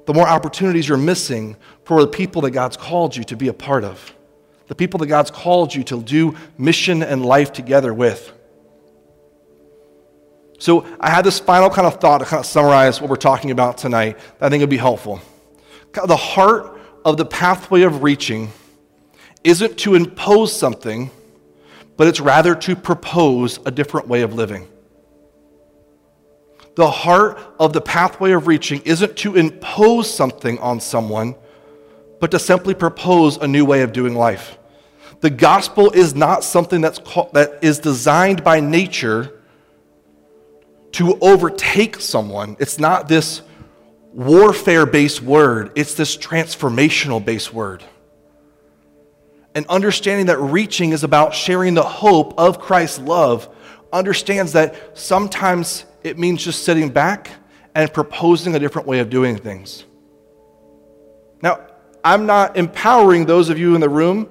the 0.06 0.12
more 0.12 0.26
opportunities 0.26 0.88
you're 0.88 0.98
missing 0.98 1.56
for 1.84 2.00
the 2.00 2.08
people 2.08 2.42
that 2.42 2.50
God's 2.50 2.76
called 2.76 3.14
you 3.14 3.22
to 3.22 3.36
be 3.36 3.46
a 3.46 3.52
part 3.52 3.84
of, 3.84 4.16
the 4.66 4.74
people 4.74 4.98
that 4.98 5.06
God's 5.06 5.30
called 5.30 5.72
you 5.72 5.84
to 5.84 6.02
do 6.02 6.34
mission 6.58 7.04
and 7.04 7.24
life 7.24 7.52
together 7.52 7.94
with. 7.94 8.32
So, 10.58 10.84
I 10.98 11.08
had 11.08 11.24
this 11.24 11.38
final 11.38 11.70
kind 11.70 11.86
of 11.86 12.00
thought 12.00 12.18
to 12.18 12.24
kind 12.24 12.40
of 12.40 12.46
summarize 12.46 13.00
what 13.00 13.08
we're 13.08 13.14
talking 13.14 13.52
about 13.52 13.78
tonight 13.78 14.18
that 14.40 14.46
I 14.46 14.48
think 14.48 14.60
would 14.60 14.70
be 14.70 14.76
helpful. 14.76 15.22
The 15.92 16.16
heart 16.16 16.80
of 17.04 17.16
the 17.16 17.26
pathway 17.26 17.82
of 17.82 18.02
reaching 18.02 18.50
isn't 19.44 19.78
to 19.78 19.94
impose 19.94 20.52
something 20.52 21.12
but 22.00 22.08
it's 22.08 22.18
rather 22.18 22.54
to 22.54 22.74
propose 22.74 23.58
a 23.66 23.70
different 23.70 24.08
way 24.08 24.22
of 24.22 24.32
living. 24.32 24.66
The 26.74 26.90
heart 26.90 27.38
of 27.58 27.74
the 27.74 27.82
pathway 27.82 28.32
of 28.32 28.46
reaching 28.46 28.80
isn't 28.86 29.16
to 29.16 29.36
impose 29.36 30.10
something 30.10 30.58
on 30.60 30.80
someone, 30.80 31.34
but 32.18 32.30
to 32.30 32.38
simply 32.38 32.72
propose 32.72 33.36
a 33.36 33.46
new 33.46 33.66
way 33.66 33.82
of 33.82 33.92
doing 33.92 34.14
life. 34.14 34.56
The 35.20 35.28
gospel 35.28 35.90
is 35.90 36.14
not 36.14 36.42
something 36.42 36.80
that's 36.80 36.98
called, 36.98 37.34
that 37.34 37.58
is 37.60 37.78
designed 37.78 38.42
by 38.42 38.60
nature 38.60 39.38
to 40.92 41.18
overtake 41.20 42.00
someone. 42.00 42.56
It's 42.58 42.78
not 42.78 43.08
this 43.08 43.42
warfare 44.14 44.86
based 44.86 45.20
word, 45.20 45.72
it's 45.74 45.92
this 45.92 46.16
transformational 46.16 47.22
based 47.22 47.52
word 47.52 47.84
and 49.54 49.66
understanding 49.66 50.26
that 50.26 50.38
reaching 50.38 50.92
is 50.92 51.04
about 51.04 51.34
sharing 51.34 51.74
the 51.74 51.82
hope 51.82 52.38
of 52.38 52.60
Christ's 52.60 53.00
love, 53.00 53.48
understands 53.92 54.52
that 54.52 54.98
sometimes 54.98 55.84
it 56.02 56.18
means 56.18 56.44
just 56.44 56.64
sitting 56.64 56.88
back 56.88 57.30
and 57.74 57.92
proposing 57.92 58.54
a 58.54 58.58
different 58.58 58.86
way 58.86 59.00
of 59.00 59.10
doing 59.10 59.36
things. 59.36 59.84
Now, 61.42 61.66
I'm 62.04 62.26
not 62.26 62.56
empowering 62.56 63.26
those 63.26 63.48
of 63.48 63.58
you 63.58 63.74
in 63.74 63.80
the 63.80 63.88
room 63.88 64.28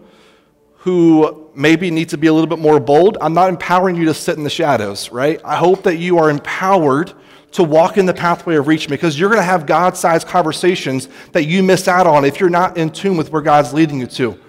who 0.77 1.49
maybe 1.53 1.91
need 1.91 2.09
to 2.09 2.17
be 2.17 2.27
a 2.27 2.33
little 2.33 2.47
bit 2.47 2.59
more 2.59 2.79
bold. 2.79 3.17
I'm 3.19 3.33
not 3.33 3.49
empowering 3.49 3.95
you 3.95 4.05
to 4.05 4.13
sit 4.13 4.37
in 4.37 4.43
the 4.43 4.49
shadows, 4.49 5.11
right? 5.11 5.41
I 5.43 5.57
hope 5.57 5.83
that 5.83 5.97
you 5.97 6.17
are 6.19 6.29
empowered 6.29 7.13
to 7.51 7.63
walk 7.63 7.97
in 7.97 8.05
the 8.05 8.13
pathway 8.13 8.55
of 8.55 8.67
reaching 8.67 8.89
because 8.89 9.19
you're 9.19 9.29
going 9.29 9.41
to 9.41 9.45
have 9.45 9.65
God 9.65 9.97
sized 9.97 10.27
conversations 10.27 11.09
that 11.33 11.45
you 11.45 11.63
miss 11.63 11.87
out 11.87 12.07
on 12.07 12.23
if 12.23 12.39
you're 12.39 12.49
not 12.49 12.77
in 12.77 12.91
tune 12.91 13.17
with 13.17 13.31
where 13.31 13.41
God's 13.41 13.73
leading 13.73 13.99
you 13.99 14.07
to. 14.07 14.39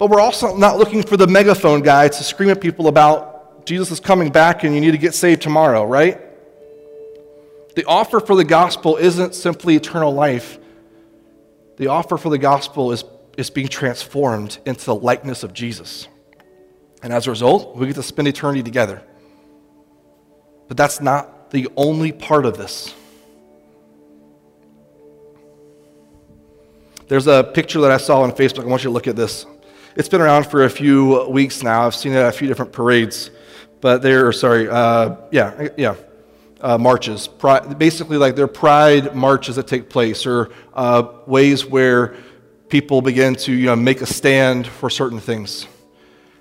But 0.00 0.08
we're 0.08 0.20
also 0.20 0.56
not 0.56 0.78
looking 0.78 1.02
for 1.02 1.18
the 1.18 1.26
megaphone 1.26 1.82
guy 1.82 2.08
to 2.08 2.24
scream 2.24 2.48
at 2.48 2.58
people 2.58 2.88
about 2.88 3.66
Jesus 3.66 3.90
is 3.90 4.00
coming 4.00 4.30
back 4.30 4.64
and 4.64 4.74
you 4.74 4.80
need 4.80 4.92
to 4.92 4.98
get 4.98 5.12
saved 5.12 5.42
tomorrow, 5.42 5.84
right? 5.84 6.18
The 7.76 7.84
offer 7.84 8.18
for 8.18 8.34
the 8.34 8.44
gospel 8.44 8.96
isn't 8.96 9.34
simply 9.34 9.76
eternal 9.76 10.10
life. 10.10 10.58
The 11.76 11.88
offer 11.88 12.16
for 12.16 12.30
the 12.30 12.38
gospel 12.38 12.92
is, 12.92 13.04
is 13.36 13.50
being 13.50 13.68
transformed 13.68 14.58
into 14.64 14.86
the 14.86 14.94
likeness 14.94 15.42
of 15.42 15.52
Jesus. 15.52 16.08
And 17.02 17.12
as 17.12 17.26
a 17.26 17.30
result, 17.30 17.76
we 17.76 17.86
get 17.86 17.96
to 17.96 18.02
spend 18.02 18.26
eternity 18.26 18.62
together. 18.62 19.02
But 20.66 20.78
that's 20.78 21.02
not 21.02 21.50
the 21.50 21.68
only 21.76 22.10
part 22.10 22.46
of 22.46 22.56
this. 22.56 22.94
There's 27.08 27.26
a 27.26 27.44
picture 27.44 27.82
that 27.82 27.90
I 27.90 27.98
saw 27.98 28.22
on 28.22 28.32
Facebook. 28.32 28.64
I 28.64 28.66
want 28.68 28.82
you 28.82 28.88
to 28.88 28.94
look 28.94 29.06
at 29.06 29.16
this. 29.16 29.44
It's 29.96 30.08
been 30.08 30.20
around 30.20 30.46
for 30.46 30.64
a 30.64 30.70
few 30.70 31.28
weeks 31.28 31.64
now. 31.64 31.84
I've 31.84 31.96
seen 31.96 32.12
it 32.12 32.18
at 32.18 32.28
a 32.28 32.32
few 32.32 32.46
different 32.46 32.70
parades, 32.70 33.30
but 33.80 34.02
they're 34.02 34.30
sorry, 34.32 34.68
uh, 34.68 35.16
yeah, 35.32 35.68
yeah, 35.76 35.96
uh, 36.60 36.78
marches. 36.78 37.26
Basically, 37.26 38.16
like 38.16 38.36
they're 38.36 38.46
pride 38.46 39.16
marches 39.16 39.56
that 39.56 39.66
take 39.66 39.90
place, 39.90 40.26
or 40.26 40.50
uh, 40.74 41.08
ways 41.26 41.66
where 41.66 42.14
people 42.68 43.02
begin 43.02 43.34
to 43.34 43.52
you 43.52 43.66
know 43.66 43.74
make 43.74 44.00
a 44.00 44.06
stand 44.06 44.68
for 44.68 44.90
certain 44.90 45.18
things. 45.18 45.66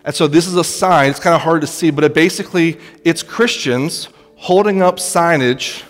And 0.06 0.14
so 0.14 0.28
this 0.28 0.46
is 0.46 0.56
a 0.56 0.64
sign. 0.64 1.10
It's 1.10 1.20
kind 1.20 1.36
of 1.36 1.42
hard 1.42 1.62
to 1.62 1.68
see, 1.68 1.90
but 1.90 2.04
it 2.04 2.14
basically 2.14 2.78
it's 3.04 3.24
Christians 3.24 4.10
holding 4.36 4.84
up 4.84 4.98
signage, 4.98 5.84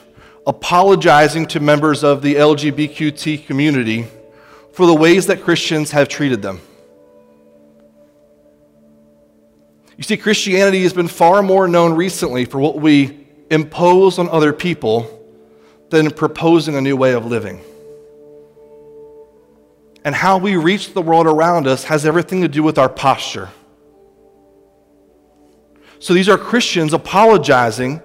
apologizing 0.48 1.46
to 1.48 1.60
members 1.60 2.06
of 2.06 2.22
the 2.22 2.36
LGBTQ 2.36 3.46
community 3.46 4.08
for 4.72 4.86
the 4.86 4.96
ways 4.96 5.28
that 5.28 5.44
Christians 5.44 5.92
have 5.92 6.08
treated 6.08 6.42
them. 6.42 6.62
You 10.00 10.04
see, 10.04 10.16
Christianity 10.16 10.84
has 10.84 10.94
been 10.94 11.10
far 11.10 11.44
more 11.44 11.68
known 11.68 11.94
recently 11.94 12.46
for 12.46 12.58
what 12.58 12.78
we 12.78 13.28
impose 13.52 14.18
on 14.18 14.30
other 14.30 14.54
people 14.54 15.06
than 15.90 16.10
proposing 16.12 16.78
a 16.78 16.82
new 16.82 16.96
way 16.96 17.12
of 17.12 17.26
living. 17.26 17.60
And 20.06 20.16
how 20.16 20.38
we 20.38 20.56
reach 20.56 20.94
the 20.94 21.02
world 21.02 21.28
around 21.28 21.68
us 21.68 21.84
has 21.84 22.06
everything 22.06 22.40
to 22.44 22.48
do 22.48 22.64
with 22.64 22.78
our 22.78 22.88
posture. 22.88 23.50
So 26.00 26.14
these 26.14 26.30
are 26.30 26.38
Christians 26.38 26.94
apologizing 26.94 28.02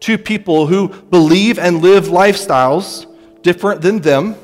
to 0.00 0.16
people 0.16 0.66
who 0.66 0.88
believe 0.88 1.58
and 1.58 1.82
live 1.82 2.06
lifestyles 2.06 3.04
different 3.42 3.82
than 3.82 3.98
them 3.98 4.34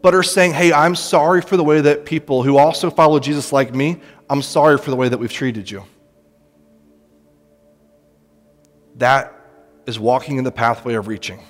but 0.00 0.14
are 0.14 0.22
saying, 0.22 0.52
hey, 0.52 0.72
I'm 0.72 0.94
sorry 0.94 1.42
for 1.42 1.56
the 1.56 1.64
way 1.64 1.80
that 1.80 2.04
people 2.04 2.42
who 2.42 2.56
also 2.56 2.88
follow 2.88 3.18
Jesus 3.18 3.52
like 3.52 3.74
me, 3.74 4.00
I'm 4.30 4.42
sorry 4.42 4.78
for 4.78 4.90
the 4.90 4.96
way 4.96 5.08
that 5.08 5.18
we've 5.18 5.32
treated 5.32 5.70
you. 5.70 5.84
That 8.96 9.32
is 9.86 9.98
walking 9.98 10.38
in 10.38 10.44
the 10.44 10.52
pathway 10.52 10.94
of 10.94 11.08
reaching. 11.08 11.40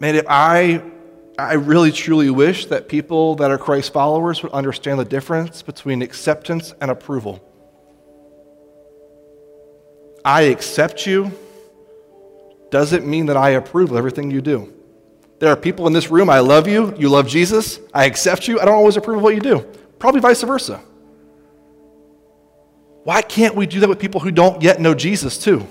Man, 0.00 0.16
if 0.16 0.24
I, 0.28 0.82
I 1.38 1.54
really 1.54 1.92
truly 1.92 2.30
wish 2.30 2.66
that 2.66 2.88
people 2.88 3.36
that 3.36 3.50
are 3.50 3.58
Christ 3.58 3.92
followers 3.92 4.42
would 4.42 4.52
understand 4.52 4.98
the 4.98 5.04
difference 5.04 5.62
between 5.62 6.02
acceptance 6.02 6.74
and 6.80 6.90
approval. 6.90 7.46
I 10.24 10.42
accept 10.42 11.06
you 11.06 11.32
doesn't 12.70 13.06
mean 13.06 13.26
that 13.26 13.36
I 13.36 13.50
approve 13.50 13.90
of 13.90 13.96
everything 13.96 14.30
you 14.30 14.40
do. 14.40 14.72
There 15.40 15.50
are 15.50 15.56
people 15.56 15.86
in 15.86 15.94
this 15.94 16.10
room, 16.10 16.28
I 16.28 16.40
love 16.40 16.68
you, 16.68 16.94
you 16.98 17.08
love 17.08 17.26
Jesus, 17.26 17.80
I 17.94 18.04
accept 18.04 18.46
you, 18.46 18.60
I 18.60 18.66
don't 18.66 18.74
always 18.74 18.98
approve 18.98 19.16
of 19.16 19.22
what 19.22 19.34
you 19.34 19.40
do. 19.40 19.60
Probably 19.98 20.20
vice 20.20 20.42
versa. 20.42 20.82
Why 23.04 23.22
can't 23.22 23.56
we 23.56 23.66
do 23.66 23.80
that 23.80 23.88
with 23.88 23.98
people 23.98 24.20
who 24.20 24.30
don't 24.30 24.62
yet 24.62 24.80
know 24.80 24.94
Jesus, 24.94 25.42
too? 25.42 25.66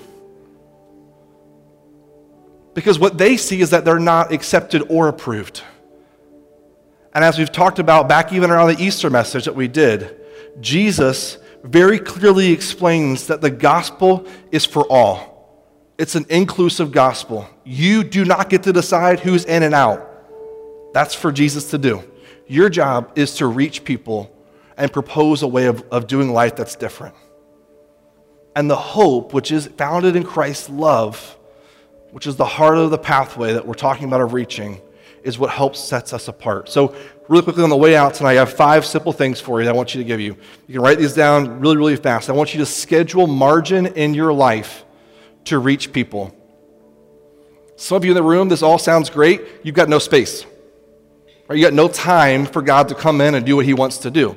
Because 2.74 2.98
what 2.98 3.16
they 3.16 3.36
see 3.36 3.60
is 3.60 3.70
that 3.70 3.84
they're 3.84 4.00
not 4.00 4.32
accepted 4.32 4.82
or 4.88 5.06
approved. 5.06 5.62
And 7.14 7.24
as 7.24 7.38
we've 7.38 7.52
talked 7.52 7.78
about 7.78 8.08
back 8.08 8.32
even 8.32 8.50
around 8.50 8.74
the 8.74 8.82
Easter 8.82 9.08
message 9.08 9.44
that 9.44 9.54
we 9.54 9.68
did, 9.68 10.20
Jesus 10.60 11.38
very 11.62 12.00
clearly 12.00 12.50
explains 12.50 13.28
that 13.28 13.40
the 13.40 13.50
gospel 13.50 14.26
is 14.50 14.64
for 14.64 14.84
all. 14.90 15.29
It's 16.00 16.14
an 16.14 16.24
inclusive 16.30 16.92
gospel. 16.92 17.46
You 17.62 18.04
do 18.04 18.24
not 18.24 18.48
get 18.48 18.62
to 18.62 18.72
decide 18.72 19.20
who's 19.20 19.44
in 19.44 19.62
and 19.62 19.74
out. 19.74 20.10
That's 20.94 21.14
for 21.14 21.30
Jesus 21.30 21.72
to 21.72 21.78
do. 21.78 22.02
Your 22.46 22.70
job 22.70 23.12
is 23.16 23.34
to 23.34 23.46
reach 23.46 23.84
people 23.84 24.34
and 24.78 24.90
propose 24.90 25.42
a 25.42 25.46
way 25.46 25.66
of, 25.66 25.84
of 25.92 26.06
doing 26.06 26.32
life 26.32 26.56
that's 26.56 26.74
different. 26.74 27.14
And 28.56 28.70
the 28.70 28.76
hope, 28.76 29.34
which 29.34 29.52
is 29.52 29.66
founded 29.66 30.16
in 30.16 30.22
Christ's 30.22 30.70
love, 30.70 31.36
which 32.12 32.26
is 32.26 32.36
the 32.36 32.46
heart 32.46 32.78
of 32.78 32.90
the 32.90 32.96
pathway 32.96 33.52
that 33.52 33.66
we're 33.66 33.74
talking 33.74 34.06
about 34.06 34.22
of 34.22 34.32
reaching, 34.32 34.80
is 35.22 35.38
what 35.38 35.50
helps 35.50 35.78
sets 35.78 36.14
us 36.14 36.28
apart. 36.28 36.70
So, 36.70 36.96
really 37.28 37.42
quickly 37.42 37.62
on 37.62 37.68
the 37.68 37.76
way 37.76 37.94
out 37.94 38.14
tonight, 38.14 38.30
I 38.30 38.36
have 38.36 38.54
five 38.54 38.86
simple 38.86 39.12
things 39.12 39.38
for 39.38 39.60
you 39.60 39.66
that 39.66 39.74
I 39.74 39.76
want 39.76 39.94
you 39.94 40.00
to 40.00 40.08
give 40.08 40.18
you. 40.18 40.34
You 40.66 40.72
can 40.72 40.80
write 40.80 40.96
these 40.96 41.12
down 41.12 41.60
really, 41.60 41.76
really 41.76 41.96
fast. 41.96 42.30
I 42.30 42.32
want 42.32 42.54
you 42.54 42.60
to 42.60 42.66
schedule 42.66 43.26
margin 43.26 43.84
in 43.84 44.14
your 44.14 44.32
life 44.32 44.86
to 45.44 45.58
reach 45.58 45.92
people. 45.92 46.34
Some 47.76 47.96
of 47.96 48.04
you 48.04 48.10
in 48.10 48.14
the 48.14 48.22
room, 48.22 48.48
this 48.48 48.62
all 48.62 48.78
sounds 48.78 49.08
great. 49.08 49.42
You've 49.62 49.74
got 49.74 49.88
no 49.88 49.98
space. 49.98 50.44
Right? 51.48 51.58
You 51.58 51.64
got 51.64 51.72
no 51.72 51.88
time 51.88 52.46
for 52.46 52.62
God 52.62 52.88
to 52.88 52.94
come 52.94 53.20
in 53.20 53.34
and 53.34 53.44
do 53.44 53.56
what 53.56 53.64
He 53.64 53.74
wants 53.74 53.98
to 53.98 54.10
do. 54.10 54.36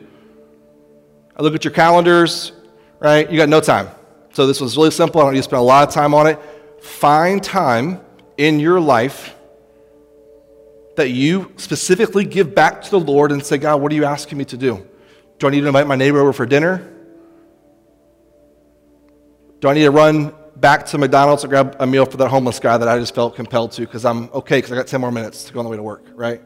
I 1.35 1.41
look 1.41 1.53
at 1.53 1.63
your 1.63 1.73
calendars, 1.73 2.51
right? 2.99 3.29
You 3.29 3.37
got 3.37 3.49
no 3.49 3.59
time. 3.59 3.89
So 4.33 4.47
this 4.47 4.61
was 4.61 4.77
really 4.77 4.91
simple. 4.91 5.21
I 5.21 5.25
don't 5.25 5.33
need 5.33 5.39
to 5.39 5.43
spend 5.43 5.59
a 5.59 5.63
lot 5.63 5.87
of 5.87 5.93
time 5.93 6.13
on 6.13 6.27
it. 6.27 6.39
Find 6.81 7.43
time 7.43 8.01
in 8.37 8.59
your 8.59 8.79
life 8.79 9.35
that 10.95 11.09
you 11.09 11.51
specifically 11.57 12.23
give 12.23 12.53
back 12.53 12.81
to 12.83 12.89
the 12.89 12.99
Lord 12.99 13.31
and 13.31 13.43
say, 13.43 13.57
God, 13.57 13.81
what 13.81 13.91
are 13.91 13.95
you 13.95 14.05
asking 14.05 14.37
me 14.37 14.45
to 14.45 14.57
do? 14.57 14.87
Do 15.39 15.47
I 15.47 15.49
need 15.49 15.61
to 15.61 15.67
invite 15.67 15.87
my 15.87 15.95
neighbor 15.95 16.19
over 16.19 16.33
for 16.33 16.45
dinner? 16.45 16.89
Do 19.59 19.69
I 19.69 19.73
need 19.73 19.83
to 19.83 19.91
run 19.91 20.33
back 20.55 20.85
to 20.87 20.97
McDonald's 20.97 21.41
to 21.41 21.47
grab 21.47 21.75
a 21.79 21.87
meal 21.87 22.05
for 22.05 22.17
that 22.17 22.29
homeless 22.29 22.59
guy 22.59 22.77
that 22.77 22.87
I 22.87 22.99
just 22.99 23.15
felt 23.15 23.35
compelled 23.35 23.71
to 23.73 23.81
because 23.81 24.05
I'm 24.05 24.29
okay 24.33 24.57
because 24.57 24.71
I 24.71 24.75
got 24.75 24.87
10 24.87 25.01
more 25.01 25.11
minutes 25.11 25.43
to 25.45 25.53
go 25.53 25.59
on 25.59 25.65
the 25.65 25.69
way 25.69 25.77
to 25.77 25.83
work, 25.83 26.03
right? 26.15 26.41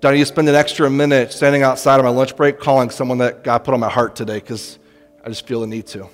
Do 0.00 0.08
I 0.08 0.12
need 0.12 0.18
to 0.18 0.26
spend 0.26 0.48
an 0.48 0.54
extra 0.54 0.90
minute 0.90 1.32
standing 1.32 1.62
outside 1.62 1.98
on 1.98 2.04
my 2.04 2.10
lunch 2.10 2.36
break 2.36 2.60
calling 2.60 2.90
someone 2.90 3.18
that 3.18 3.42
God 3.42 3.58
put 3.58 3.72
on 3.72 3.80
my 3.80 3.88
heart 3.88 4.14
today 4.14 4.38
because 4.38 4.78
I 5.24 5.28
just 5.28 5.46
feel 5.46 5.60
the 5.60 5.66
need 5.66 5.86
to? 5.88 6.08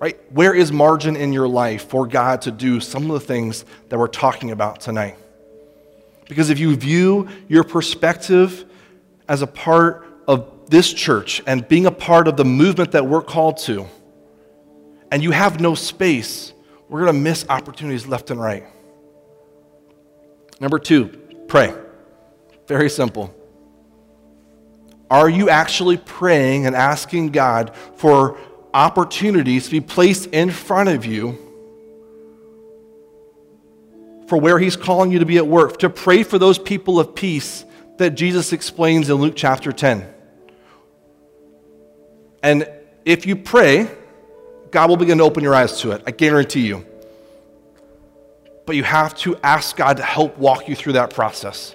Right? 0.00 0.18
Where 0.32 0.54
is 0.54 0.70
margin 0.70 1.16
in 1.16 1.32
your 1.32 1.48
life 1.48 1.88
for 1.88 2.06
God 2.06 2.42
to 2.42 2.50
do 2.50 2.78
some 2.78 3.10
of 3.10 3.20
the 3.20 3.26
things 3.26 3.64
that 3.88 3.98
we're 3.98 4.06
talking 4.06 4.50
about 4.50 4.80
tonight? 4.80 5.16
Because 6.28 6.50
if 6.50 6.58
you 6.58 6.76
view 6.76 7.28
your 7.48 7.64
perspective 7.64 8.66
as 9.28 9.42
a 9.42 9.46
part 9.46 10.06
of 10.28 10.68
this 10.68 10.92
church 10.92 11.42
and 11.46 11.66
being 11.66 11.86
a 11.86 11.90
part 11.90 12.28
of 12.28 12.36
the 12.36 12.44
movement 12.44 12.92
that 12.92 13.06
we're 13.06 13.22
called 13.22 13.56
to, 13.60 13.86
and 15.10 15.22
you 15.22 15.30
have 15.30 15.60
no 15.60 15.74
space, 15.74 16.52
we're 16.88 17.00
going 17.00 17.14
to 17.14 17.20
miss 17.20 17.44
opportunities 17.48 18.06
left 18.06 18.30
and 18.30 18.40
right. 18.40 18.64
Number 20.60 20.78
two, 20.78 21.08
pray. 21.46 21.74
Very 22.66 22.90
simple. 22.90 23.34
Are 25.10 25.28
you 25.28 25.48
actually 25.48 25.96
praying 25.96 26.66
and 26.66 26.76
asking 26.76 27.30
God 27.30 27.74
for 27.96 28.38
opportunities 28.74 29.64
to 29.66 29.70
be 29.70 29.80
placed 29.80 30.26
in 30.26 30.50
front 30.50 30.90
of 30.90 31.06
you 31.06 31.38
for 34.26 34.36
where 34.36 34.58
He's 34.58 34.76
calling 34.76 35.10
you 35.10 35.20
to 35.20 35.26
be 35.26 35.38
at 35.38 35.46
work, 35.46 35.78
to 35.78 35.88
pray 35.88 36.22
for 36.22 36.38
those 36.38 36.58
people 36.58 37.00
of 37.00 37.14
peace 37.14 37.64
that 37.96 38.10
Jesus 38.10 38.52
explains 38.52 39.08
in 39.08 39.16
Luke 39.16 39.34
chapter 39.34 39.72
10? 39.72 40.06
And 42.42 42.68
if 43.06 43.26
you 43.26 43.36
pray, 43.36 43.90
God 44.70 44.90
will 44.90 44.96
begin 44.96 45.18
to 45.18 45.24
open 45.24 45.42
your 45.42 45.54
eyes 45.54 45.80
to 45.80 45.92
it. 45.92 46.02
I 46.06 46.10
guarantee 46.10 46.66
you. 46.66 46.86
But 48.66 48.76
you 48.76 48.82
have 48.84 49.14
to 49.18 49.36
ask 49.42 49.76
God 49.76 49.96
to 49.96 50.02
help 50.02 50.36
walk 50.36 50.68
you 50.68 50.74
through 50.74 50.94
that 50.94 51.14
process. 51.14 51.74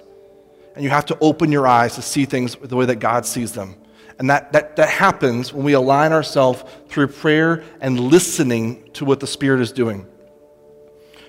And 0.74 0.84
you 0.84 0.90
have 0.90 1.06
to 1.06 1.18
open 1.20 1.50
your 1.50 1.66
eyes 1.66 1.96
to 1.96 2.02
see 2.02 2.24
things 2.24 2.56
the 2.56 2.76
way 2.76 2.86
that 2.86 2.96
God 2.96 3.26
sees 3.26 3.52
them. 3.52 3.76
And 4.18 4.30
that, 4.30 4.52
that, 4.52 4.76
that 4.76 4.88
happens 4.88 5.52
when 5.52 5.64
we 5.64 5.72
align 5.72 6.12
ourselves 6.12 6.62
through 6.88 7.08
prayer 7.08 7.64
and 7.80 7.98
listening 7.98 8.90
to 8.92 9.04
what 9.04 9.18
the 9.18 9.26
Spirit 9.26 9.60
is 9.60 9.72
doing. 9.72 10.06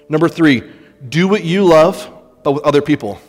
Number 0.08 0.30
three, 0.30 0.72
do 1.10 1.28
what 1.28 1.44
you 1.44 1.64
love, 1.64 2.12
but 2.44 2.52
with 2.52 2.64
other 2.64 2.82
people. 2.82 3.20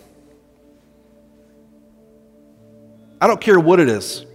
I 3.21 3.27
don't 3.27 3.41
care 3.41 3.59
what 3.59 3.81
it 3.81 3.89
is. 3.89 4.27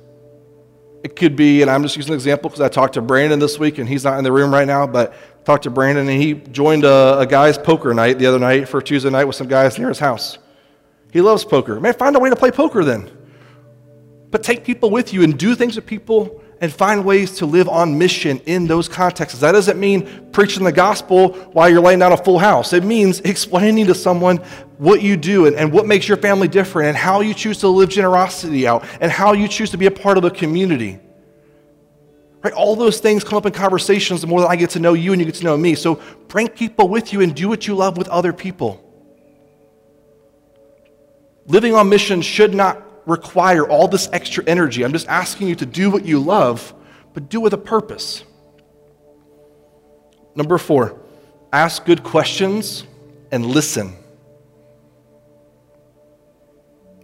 It 1.04 1.16
could 1.16 1.36
be, 1.36 1.62
and 1.62 1.72
I'm 1.72 1.82
just 1.82 1.98
using 1.98 2.12
an 2.12 2.16
example 2.16 2.50
because 2.50 2.62
I 2.62 2.70
talked 2.70 2.94
to 2.94 3.02
Brandon 3.02 3.40
this 3.40 3.58
week 3.58 3.80
and 3.80 3.90
he's 3.90 4.04
not 4.04 4.18
in 4.18 4.24
the 4.24 4.32
room 4.32 4.54
right 4.54 4.68
now, 4.68 4.86
but 4.86 5.14
talked 5.46 5.64
to 5.64 5.72
Brandon 5.72 6.08
and 6.08 6.22
he 6.22 6.36
joined 6.36 6.84
a, 6.84 7.20
a 7.20 7.26
guy's 7.26 7.58
poker 7.58 7.94
night 7.94 8.20
the 8.20 8.28
other 8.28 8.38
night 8.38 8.68
for 8.68 8.82
Tuesday 8.82 9.10
night 9.10 9.26
with 9.26 9.36
some 9.36 9.48
guys 9.48 9.80
near 9.80 9.90
his 9.90 10.00
house. 10.00 10.38
He 11.12 11.22
loves 11.22 11.44
poker. 11.44 11.80
Man, 11.80 11.94
find 11.94 12.16
a 12.16 12.20
way 12.20 12.30
to 12.30 12.36
play 12.36 12.52
poker 12.52 12.84
then. 12.84 13.10
But 14.30 14.44
take 14.44 14.64
people 14.64 14.92
with 14.92 15.12
you 15.14 15.24
and 15.24 15.38
do 15.38 15.56
things 15.56 15.76
with 15.76 15.86
people 15.86 16.41
and 16.62 16.72
find 16.72 17.04
ways 17.04 17.38
to 17.38 17.48
live 17.48 17.68
on 17.68 17.98
mission 17.98 18.40
in 18.46 18.68
those 18.68 18.88
contexts. 18.88 19.40
That 19.40 19.54
doesn't 19.54 19.80
mean 19.80 20.30
preaching 20.32 20.64
the 20.64 20.72
gospel 20.72 21.34
while 21.54 21.68
you're 21.68 21.82
laying 21.82 22.00
down 22.00 22.12
a 22.12 22.18
full 22.18 22.38
house. 22.38 22.72
It 22.72 22.84
means 22.84 23.20
explaining 23.26 23.88
to 23.88 23.96
someone 23.96 24.38
what 24.78 25.02
you 25.02 25.18
do 25.18 25.48
and, 25.48 25.56
and 25.56 25.74
what 25.74 25.88
makes 25.88 26.08
your 26.08 26.18
family 26.18 26.48
different 26.48 26.90
and 26.90 26.98
how 26.98 27.22
you 27.22 27.34
choose 27.34 27.58
to 27.60 27.68
live 27.68 27.90
generosity 27.90 28.68
out 28.68 28.86
and 29.02 29.12
how 29.12 29.34
you 29.34 29.48
choose 29.48 29.72
to 29.72 29.78
be 29.78 29.88
a 29.88 29.92
part 29.92 30.20
of 30.20 30.24
a 30.24 30.30
community. 30.30 31.00
Right? 32.44 32.54
All 32.54 32.76
those 32.76 33.00
things 33.00 33.24
come 33.24 33.38
up 33.38 33.46
in 33.48 33.54
conversations 33.54 34.22
the 34.22 34.28
more 34.28 34.42
that 34.42 34.50
I 34.50 34.56
get 34.56 34.70
to 34.72 34.80
know 34.80 34.94
you 34.94 35.14
and 35.14 35.20
you 35.20 35.26
get 35.26 35.36
to 35.36 35.44
know 35.44 35.58
me. 35.58 35.74
So 35.74 36.00
bring 36.28 36.48
people 36.48 36.88
with 36.88 37.12
you 37.12 37.22
and 37.22 37.36
do 37.36 37.50
what 37.50 37.68
you 37.68 37.76
love 37.76 37.98
with 37.98 38.08
other 38.10 38.34
people. 38.34 38.88
Living 41.48 41.74
on 41.74 41.90
mission 41.90 42.22
should 42.22 42.54
not 42.54 42.91
require 43.06 43.68
all 43.68 43.88
this 43.88 44.10
extra 44.14 44.44
energy. 44.46 44.84
I'm 44.84 44.92
just 44.92 45.08
asking 45.08 45.48
you 45.48 45.56
to 45.56 45.66
do 45.66 45.90
what 45.90 46.06
you 46.06 46.20
love, 46.20 46.74
but 47.14 47.30
do 47.30 47.40
with 47.42 47.54
a 47.54 47.58
purpose. 47.58 48.24
Number 50.36 50.58
four, 50.58 51.00
ask 51.52 51.84
good 51.86 52.04
questions 52.04 52.86
and 53.32 53.46
listen. 53.46 53.96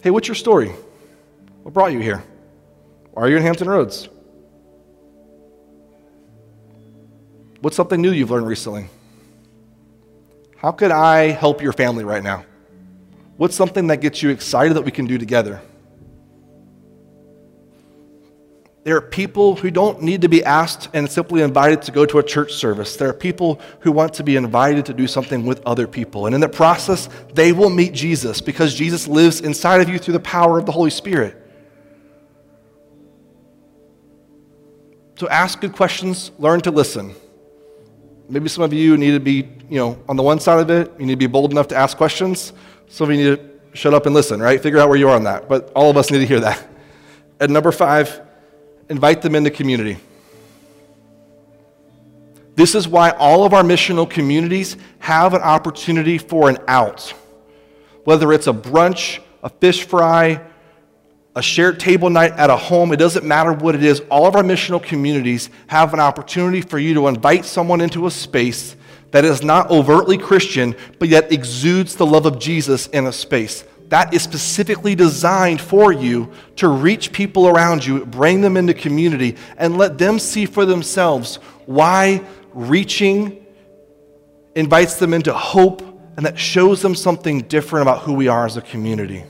Hey, 0.01 0.11
what's 0.11 0.27
your 0.27 0.35
story? 0.35 0.71
What 1.63 1.73
brought 1.73 1.91
you 1.91 1.99
here? 1.99 2.23
Why 3.11 3.23
are 3.23 3.29
you 3.29 3.37
in 3.37 3.43
Hampton 3.43 3.67
Roads? 3.67 4.07
What's 7.61 7.75
something 7.75 8.01
new 8.01 8.11
you've 8.11 8.31
learned 8.31 8.47
recently? 8.47 8.87
How 10.57 10.71
could 10.71 10.91
I 10.91 11.31
help 11.31 11.61
your 11.61 11.73
family 11.73 12.03
right 12.03 12.23
now? 12.23 12.45
What's 13.37 13.55
something 13.55 13.87
that 13.87 13.97
gets 13.97 14.23
you 14.23 14.29
excited 14.29 14.75
that 14.75 14.83
we 14.83 14.91
can 14.91 15.05
do 15.05 15.17
together? 15.17 15.61
There 18.87 18.95
are 18.95 19.01
people 19.01 19.57
who 19.57 19.69
don't 19.69 20.01
need 20.01 20.21
to 20.21 20.29
be 20.29 20.45
asked 20.45 20.87
and 20.93 21.11
simply 21.11 21.41
invited 21.41 21.81
to 21.81 21.91
go 21.91 22.05
to 22.05 22.19
a 22.19 22.23
church 22.23 22.53
service. 22.53 22.95
There 22.95 23.09
are 23.09 23.13
people 23.13 23.59
who 23.81 23.91
want 23.91 24.13
to 24.13 24.23
be 24.23 24.37
invited 24.37 24.85
to 24.85 24.93
do 24.93 25.07
something 25.07 25.45
with 25.45 25.61
other 25.65 25.87
people. 25.87 26.25
And 26.25 26.33
in 26.33 26.39
the 26.39 26.47
process, 26.47 27.09
they 27.33 27.51
will 27.51 27.69
meet 27.69 27.91
Jesus 27.91 28.39
because 28.39 28.73
Jesus 28.73 29.05
lives 29.05 29.41
inside 29.41 29.81
of 29.81 29.89
you 29.89 29.99
through 29.99 30.13
the 30.13 30.21
power 30.21 30.57
of 30.57 30.65
the 30.65 30.71
Holy 30.71 30.89
Spirit. 30.89 31.35
So 35.17 35.27
ask 35.27 35.59
good 35.59 35.73
questions, 35.73 36.31
learn 36.39 36.61
to 36.61 36.71
listen. 36.71 37.13
maybe 38.29 38.47
some 38.47 38.63
of 38.63 38.71
you 38.71 38.95
need 38.95 39.11
to 39.11 39.19
be, 39.19 39.49
you 39.69 39.79
know, 39.79 40.01
on 40.07 40.15
the 40.15 40.23
one 40.23 40.39
side 40.39 40.61
of 40.61 40.69
it, 40.69 40.93
you 40.97 41.05
need 41.05 41.15
to 41.15 41.17
be 41.17 41.27
bold 41.27 41.51
enough 41.51 41.67
to 41.67 41.75
ask 41.75 41.97
questions. 41.97 42.53
Some 42.87 43.09
of 43.09 43.17
you 43.17 43.31
need 43.31 43.35
to 43.35 43.77
shut 43.77 43.93
up 43.93 44.05
and 44.05 44.15
listen, 44.15 44.39
right? 44.39 44.63
Figure 44.63 44.79
out 44.79 44.87
where 44.87 44.97
you 44.97 45.09
are 45.09 45.15
on 45.17 45.25
that. 45.25 45.49
But 45.49 45.73
all 45.75 45.89
of 45.89 45.97
us 45.97 46.09
need 46.09 46.19
to 46.19 46.25
hear 46.25 46.39
that. 46.39 46.65
And 47.41 47.51
number 47.51 47.73
five, 47.73 48.21
invite 48.89 49.21
them 49.21 49.35
into 49.35 49.49
community. 49.49 49.97
This 52.55 52.73
is 52.73 52.87
why 52.87 53.11
all 53.11 53.45
of 53.45 53.53
our 53.53 53.61
missional 53.61 54.09
communities 54.09 54.77
have 54.99 55.33
an 55.33 55.41
opportunity 55.41 56.17
for 56.17 56.49
an 56.49 56.57
out. 56.67 57.13
Whether 58.03 58.33
it's 58.33 58.47
a 58.47 58.53
brunch, 58.53 59.19
a 59.43 59.49
fish 59.49 59.83
fry, 59.83 60.41
a 61.35 61.41
shared 61.41 61.79
table 61.79 62.09
night 62.09 62.31
at 62.31 62.49
a 62.49 62.57
home, 62.57 62.91
it 62.91 62.97
doesn't 62.97 63.23
matter 63.23 63.53
what 63.53 63.75
it 63.75 63.83
is. 63.83 63.99
All 64.09 64.25
of 64.25 64.35
our 64.35 64.41
missional 64.41 64.81
communities 64.81 65.51
have 65.67 65.93
an 65.93 65.99
opportunity 65.99 66.61
for 66.61 66.79
you 66.79 66.95
to 66.95 67.07
invite 67.07 67.45
someone 67.45 67.79
into 67.79 68.07
a 68.07 68.11
space 68.11 68.75
that 69.11 69.23
is 69.23 69.43
not 69.43 69.69
overtly 69.69 70.17
Christian, 70.17 70.75
but 70.97 71.09
yet 71.09 71.31
exudes 71.31 71.95
the 71.95 72.07
love 72.07 72.25
of 72.25 72.39
Jesus 72.39 72.87
in 72.87 73.05
a 73.05 73.13
space. 73.13 73.63
That 73.89 74.13
is 74.13 74.21
specifically 74.21 74.95
designed 74.95 75.61
for 75.61 75.93
you 75.93 76.31
to 76.57 76.67
reach 76.67 77.13
people 77.13 77.47
around 77.47 77.85
you, 77.85 78.05
bring 78.05 78.41
them 78.41 78.57
into 78.57 78.73
community, 78.73 79.37
and 79.57 79.77
let 79.77 79.97
them 79.97 80.19
see 80.19 80.45
for 80.45 80.65
themselves 80.65 81.37
why 81.65 82.21
reaching 82.53 83.45
invites 84.55 84.95
them 84.95 85.13
into 85.13 85.33
hope 85.33 85.81
and 86.17 86.25
that 86.25 86.37
shows 86.37 86.81
them 86.81 86.95
something 86.95 87.41
different 87.41 87.83
about 87.83 88.01
who 88.01 88.13
we 88.13 88.27
are 88.27 88.45
as 88.45 88.57
a 88.57 88.61
community. 88.61 89.23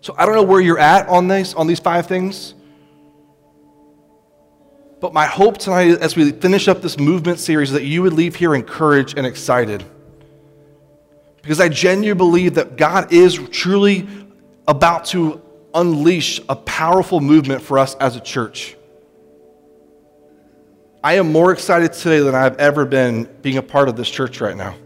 So 0.00 0.14
I 0.18 0.26
don't 0.26 0.34
know 0.34 0.42
where 0.42 0.60
you're 0.60 0.78
at 0.78 1.08
on 1.08 1.28
these, 1.28 1.54
on 1.54 1.66
these 1.66 1.78
five 1.78 2.06
things. 2.06 2.54
But 5.00 5.12
my 5.12 5.26
hope 5.26 5.58
tonight, 5.58 5.98
as 6.00 6.16
we 6.16 6.32
finish 6.32 6.66
up 6.66 6.82
this 6.82 6.98
movement 6.98 7.38
series, 7.38 7.68
is 7.68 7.74
that 7.74 7.84
you 7.84 8.02
would 8.02 8.14
leave 8.14 8.34
here 8.34 8.54
encouraged 8.54 9.16
and 9.16 9.26
excited. 9.26 9.84
Because 11.48 11.60
I 11.60 11.70
genuinely 11.70 12.12
believe 12.12 12.54
that 12.56 12.76
God 12.76 13.10
is 13.10 13.36
truly 13.48 14.06
about 14.66 15.06
to 15.06 15.40
unleash 15.72 16.42
a 16.46 16.54
powerful 16.54 17.22
movement 17.22 17.62
for 17.62 17.78
us 17.78 17.94
as 17.94 18.16
a 18.16 18.20
church. 18.20 18.76
I 21.02 21.14
am 21.14 21.32
more 21.32 21.50
excited 21.50 21.94
today 21.94 22.18
than 22.18 22.34
I've 22.34 22.58
ever 22.58 22.84
been 22.84 23.24
being 23.40 23.56
a 23.56 23.62
part 23.62 23.88
of 23.88 23.96
this 23.96 24.10
church 24.10 24.42
right 24.42 24.58
now. 24.58 24.76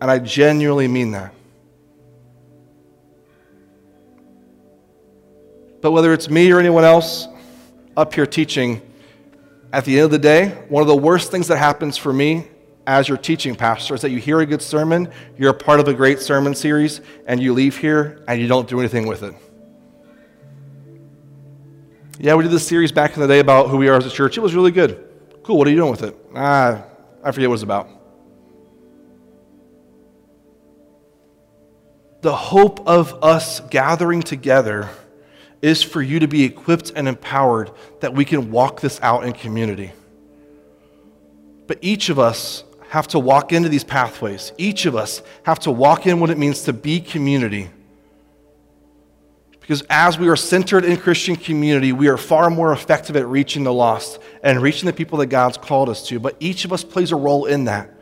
And 0.00 0.08
I 0.08 0.20
genuinely 0.20 0.86
mean 0.86 1.10
that. 1.10 1.34
But 5.80 5.90
whether 5.90 6.12
it's 6.12 6.30
me 6.30 6.52
or 6.52 6.60
anyone 6.60 6.84
else 6.84 7.26
up 7.96 8.14
here 8.14 8.26
teaching, 8.26 8.80
at 9.72 9.84
the 9.84 9.96
end 9.96 10.04
of 10.04 10.10
the 10.12 10.20
day, 10.20 10.50
one 10.68 10.82
of 10.82 10.86
the 10.86 10.94
worst 10.94 11.32
things 11.32 11.48
that 11.48 11.58
happens 11.58 11.96
for 11.96 12.12
me 12.12 12.46
as 12.88 13.06
your 13.06 13.18
teaching 13.18 13.54
pastor 13.54 13.94
is 13.94 14.00
that 14.00 14.10
you 14.10 14.18
hear 14.18 14.40
a 14.40 14.46
good 14.46 14.62
sermon, 14.62 15.12
you're 15.36 15.50
a 15.50 15.54
part 15.54 15.78
of 15.78 15.88
a 15.88 15.94
great 15.94 16.20
sermon 16.20 16.54
series, 16.54 17.02
and 17.26 17.40
you 17.40 17.52
leave 17.52 17.76
here 17.76 18.24
and 18.26 18.40
you 18.40 18.48
don't 18.48 18.66
do 18.66 18.80
anything 18.80 19.06
with 19.06 19.22
it. 19.22 19.34
Yeah, 22.18 22.34
we 22.34 22.44
did 22.44 22.50
this 22.50 22.66
series 22.66 22.90
back 22.90 23.14
in 23.14 23.20
the 23.20 23.28
day 23.28 23.40
about 23.40 23.68
who 23.68 23.76
we 23.76 23.90
are 23.90 23.96
as 23.96 24.06
a 24.06 24.10
church. 24.10 24.38
It 24.38 24.40
was 24.40 24.54
really 24.54 24.70
good. 24.70 25.06
Cool, 25.42 25.58
what 25.58 25.66
are 25.66 25.70
you 25.70 25.76
doing 25.76 25.90
with 25.90 26.02
it? 26.02 26.16
Ah, 26.34 26.82
I 27.22 27.30
forget 27.30 27.50
what 27.50 27.56
it's 27.56 27.62
about. 27.62 27.90
The 32.22 32.34
hope 32.34 32.88
of 32.88 33.22
us 33.22 33.60
gathering 33.68 34.22
together 34.22 34.88
is 35.60 35.82
for 35.82 36.00
you 36.00 36.20
to 36.20 36.26
be 36.26 36.42
equipped 36.42 36.92
and 36.96 37.06
empowered 37.06 37.70
that 38.00 38.14
we 38.14 38.24
can 38.24 38.50
walk 38.50 38.80
this 38.80 38.98
out 39.02 39.24
in 39.24 39.34
community. 39.34 39.92
But 41.66 41.78
each 41.82 42.08
of 42.08 42.18
us 42.18 42.64
have 42.88 43.08
to 43.08 43.18
walk 43.18 43.52
into 43.52 43.68
these 43.68 43.84
pathways. 43.84 44.52
Each 44.58 44.86
of 44.86 44.96
us 44.96 45.22
have 45.44 45.58
to 45.60 45.70
walk 45.70 46.06
in 46.06 46.20
what 46.20 46.30
it 46.30 46.38
means 46.38 46.62
to 46.62 46.72
be 46.72 47.00
community. 47.00 47.70
Because 49.60 49.82
as 49.90 50.18
we 50.18 50.28
are 50.28 50.36
centered 50.36 50.84
in 50.84 50.96
Christian 50.96 51.36
community, 51.36 51.92
we 51.92 52.08
are 52.08 52.16
far 52.16 52.48
more 52.48 52.72
effective 52.72 53.16
at 53.16 53.26
reaching 53.26 53.64
the 53.64 53.72
lost 53.72 54.18
and 54.42 54.62
reaching 54.62 54.86
the 54.86 54.92
people 54.94 55.18
that 55.18 55.26
God's 55.26 55.58
called 55.58 55.90
us 55.90 56.06
to. 56.08 56.18
But 56.18 56.36
each 56.40 56.64
of 56.64 56.72
us 56.72 56.82
plays 56.82 57.12
a 57.12 57.16
role 57.16 57.44
in 57.44 57.64
that. 57.64 57.92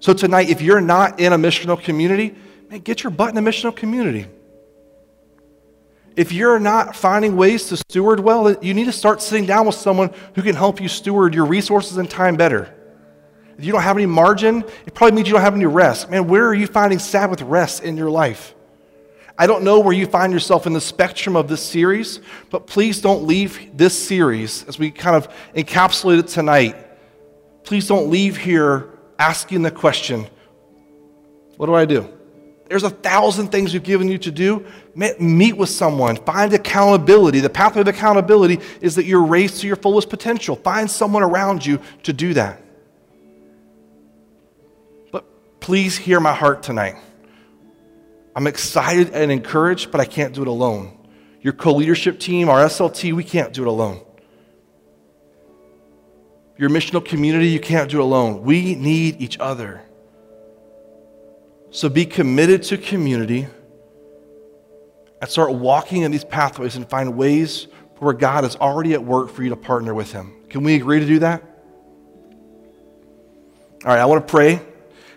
So 0.00 0.12
tonight, 0.12 0.50
if 0.50 0.60
you're 0.60 0.82
not 0.82 1.18
in 1.18 1.32
a 1.32 1.38
missional 1.38 1.82
community, 1.82 2.34
man, 2.68 2.80
get 2.80 3.02
your 3.02 3.10
butt 3.10 3.30
in 3.30 3.38
a 3.38 3.42
missional 3.42 3.74
community 3.74 4.26
if 6.16 6.32
you're 6.32 6.60
not 6.60 6.94
finding 6.94 7.36
ways 7.36 7.68
to 7.68 7.76
steward 7.76 8.20
well, 8.20 8.52
you 8.62 8.74
need 8.74 8.84
to 8.84 8.92
start 8.92 9.20
sitting 9.20 9.46
down 9.46 9.66
with 9.66 9.74
someone 9.74 10.12
who 10.34 10.42
can 10.42 10.54
help 10.54 10.80
you 10.80 10.88
steward 10.88 11.34
your 11.34 11.44
resources 11.44 11.96
and 11.96 12.08
time 12.08 12.36
better. 12.36 12.72
You 13.58 13.72
don't 13.72 13.82
have 13.82 13.96
any 13.96 14.06
margin, 14.06 14.64
it 14.86 14.94
probably 14.94 15.16
means 15.16 15.28
you 15.28 15.34
don't 15.34 15.42
have 15.42 15.54
any 15.54 15.66
rest. 15.66 16.10
Man, 16.10 16.26
where 16.26 16.46
are 16.46 16.54
you 16.54 16.66
finding 16.66 16.98
Sabbath 16.98 17.40
rest 17.42 17.82
in 17.82 17.96
your 17.96 18.10
life? 18.10 18.54
I 19.36 19.46
don't 19.46 19.64
know 19.64 19.80
where 19.80 19.92
you 19.92 20.06
find 20.06 20.32
yourself 20.32 20.66
in 20.66 20.72
the 20.72 20.80
spectrum 20.80 21.34
of 21.34 21.48
this 21.48 21.62
series, 21.62 22.20
but 22.50 22.66
please 22.66 23.00
don't 23.00 23.24
leave 23.24 23.76
this 23.76 24.06
series 24.06 24.64
as 24.68 24.78
we 24.78 24.92
kind 24.92 25.16
of 25.16 25.28
encapsulate 25.54 26.20
it 26.20 26.28
tonight. 26.28 26.76
Please 27.64 27.88
don't 27.88 28.10
leave 28.10 28.36
here 28.36 28.90
asking 29.18 29.62
the 29.62 29.70
question, 29.70 30.26
What 31.56 31.66
do 31.66 31.74
I 31.74 31.84
do? 31.84 32.08
There's 32.68 32.84
a 32.84 32.90
thousand 32.90 33.48
things 33.48 33.72
we've 33.72 33.82
given 33.82 34.08
you 34.08 34.18
to 34.18 34.30
do. 34.30 34.64
Meet 34.94 35.56
with 35.56 35.68
someone. 35.68 36.16
Find 36.16 36.52
accountability. 36.52 37.40
The 37.40 37.50
pathway 37.50 37.82
of 37.82 37.88
accountability 37.88 38.60
is 38.80 38.94
that 38.94 39.04
you're 39.04 39.24
raised 39.24 39.60
to 39.60 39.66
your 39.66 39.76
fullest 39.76 40.08
potential. 40.08 40.56
Find 40.56 40.90
someone 40.90 41.22
around 41.22 41.66
you 41.66 41.80
to 42.04 42.12
do 42.12 42.34
that. 42.34 42.63
Please 45.64 45.96
hear 45.96 46.20
my 46.20 46.34
heart 46.34 46.62
tonight. 46.62 46.94
I'm 48.36 48.46
excited 48.46 49.14
and 49.14 49.32
encouraged, 49.32 49.90
but 49.90 49.98
I 49.98 50.04
can't 50.04 50.34
do 50.34 50.42
it 50.42 50.46
alone. 50.46 50.94
Your 51.40 51.54
co 51.54 51.72
leadership 51.72 52.20
team, 52.20 52.50
our 52.50 52.58
SLT, 52.66 53.14
we 53.14 53.24
can't 53.24 53.50
do 53.54 53.62
it 53.62 53.66
alone. 53.66 54.02
Your 56.58 56.68
missional 56.68 57.02
community, 57.02 57.48
you 57.48 57.60
can't 57.60 57.90
do 57.90 58.00
it 58.00 58.02
alone. 58.02 58.42
We 58.42 58.74
need 58.74 59.22
each 59.22 59.38
other. 59.40 59.80
So 61.70 61.88
be 61.88 62.04
committed 62.04 62.64
to 62.64 62.76
community 62.76 63.46
and 65.22 65.30
start 65.30 65.54
walking 65.54 66.02
in 66.02 66.12
these 66.12 66.24
pathways 66.24 66.76
and 66.76 66.86
find 66.86 67.16
ways 67.16 67.68
where 68.00 68.12
God 68.12 68.44
is 68.44 68.54
already 68.56 68.92
at 68.92 69.02
work 69.02 69.30
for 69.30 69.42
you 69.42 69.48
to 69.48 69.56
partner 69.56 69.94
with 69.94 70.12
Him. 70.12 70.34
Can 70.50 70.62
we 70.62 70.74
agree 70.74 71.00
to 71.00 71.06
do 71.06 71.20
that? 71.20 71.42
All 73.82 73.90
right, 73.90 73.98
I 73.98 74.04
want 74.04 74.28
to 74.28 74.30
pray, 74.30 74.60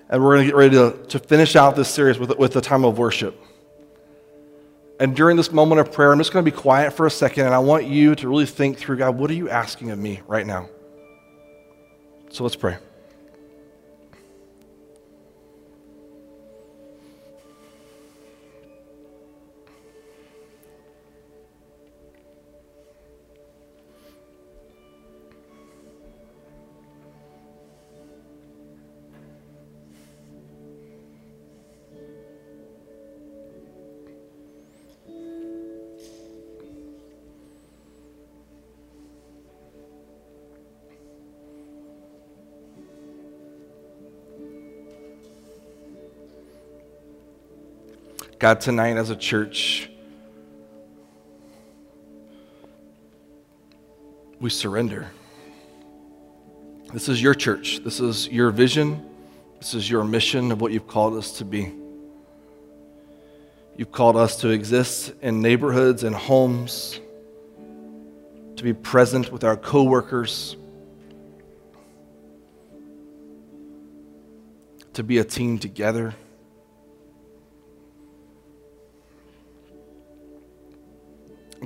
and 0.10 0.24
we're 0.24 0.36
going 0.36 0.46
to 0.46 0.52
get 0.52 0.56
ready 0.56 0.76
to, 0.76 1.06
to 1.08 1.20
finish 1.20 1.56
out 1.56 1.76
this 1.76 1.90
series 1.90 2.18
with, 2.18 2.38
with 2.38 2.54
the 2.54 2.62
time 2.62 2.86
of 2.86 2.98
worship. 2.98 3.40
And 5.00 5.16
during 5.16 5.38
this 5.38 5.52
moment 5.52 5.80
of 5.80 5.92
prayer, 5.92 6.12
I'm 6.12 6.18
just 6.18 6.34
going 6.34 6.44
to 6.44 6.52
be 6.52 6.56
quiet 6.56 6.94
for 6.94 7.06
a 7.06 7.12
second, 7.12 7.46
and 7.46 7.54
I 7.54 7.60
want 7.60 7.86
you 7.86 8.16
to 8.16 8.28
really 8.28 8.46
think 8.46 8.78
through 8.78 8.98
God, 8.98 9.18
what 9.18 9.30
are 9.30 9.36
you 9.36 9.50
asking 9.50 9.92
of 9.92 10.00
me 10.00 10.22
right 10.28 10.46
now? 10.46 10.70
So 12.32 12.44
let's 12.44 12.56
pray. 12.56 12.78
God, 48.40 48.62
tonight 48.62 48.98
as 48.98 49.10
a 49.10 49.16
church, 49.16 49.90
we 54.40 54.52
surrender. 54.52 55.10
This 56.94 57.10
is 57.10 57.20
your 57.20 57.34
church. 57.34 57.80
This 57.84 58.00
is 58.00 58.28
your 58.28 58.52
vision. 58.52 59.10
This 59.58 59.74
is 59.74 59.90
your 59.90 60.04
mission 60.04 60.52
of 60.52 60.62
what 60.62 60.72
you've 60.72 60.86
called 60.86 61.16
us 61.16 61.40
to 61.40 61.46
be. 61.46 61.74
You've 63.76 63.92
called 63.92 64.16
us 64.16 64.42
to 64.42 64.50
exist 64.50 65.14
in 65.24 65.42
neighborhoods 65.42 66.04
and 66.04 66.16
homes, 66.16 67.00
to 68.56 68.64
be 68.64 68.74
present 68.74 69.32
with 69.32 69.44
our 69.44 69.58
coworkers, 69.58 70.56
to 74.94 75.02
be 75.02 75.18
a 75.18 75.24
team 75.24 75.58
together. 75.58 76.14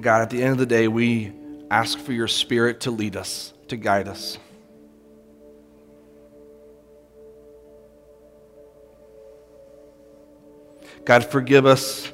God, 0.01 0.23
at 0.23 0.29
the 0.31 0.41
end 0.41 0.53
of 0.53 0.57
the 0.57 0.65
day, 0.65 0.87
we 0.87 1.31
ask 1.69 1.97
for 1.99 2.11
your 2.11 2.27
spirit 2.27 2.81
to 2.81 2.91
lead 2.91 3.15
us, 3.15 3.53
to 3.67 3.77
guide 3.77 4.07
us. 4.07 4.37
God, 11.05 11.25
forgive 11.25 11.65
us 11.65 12.11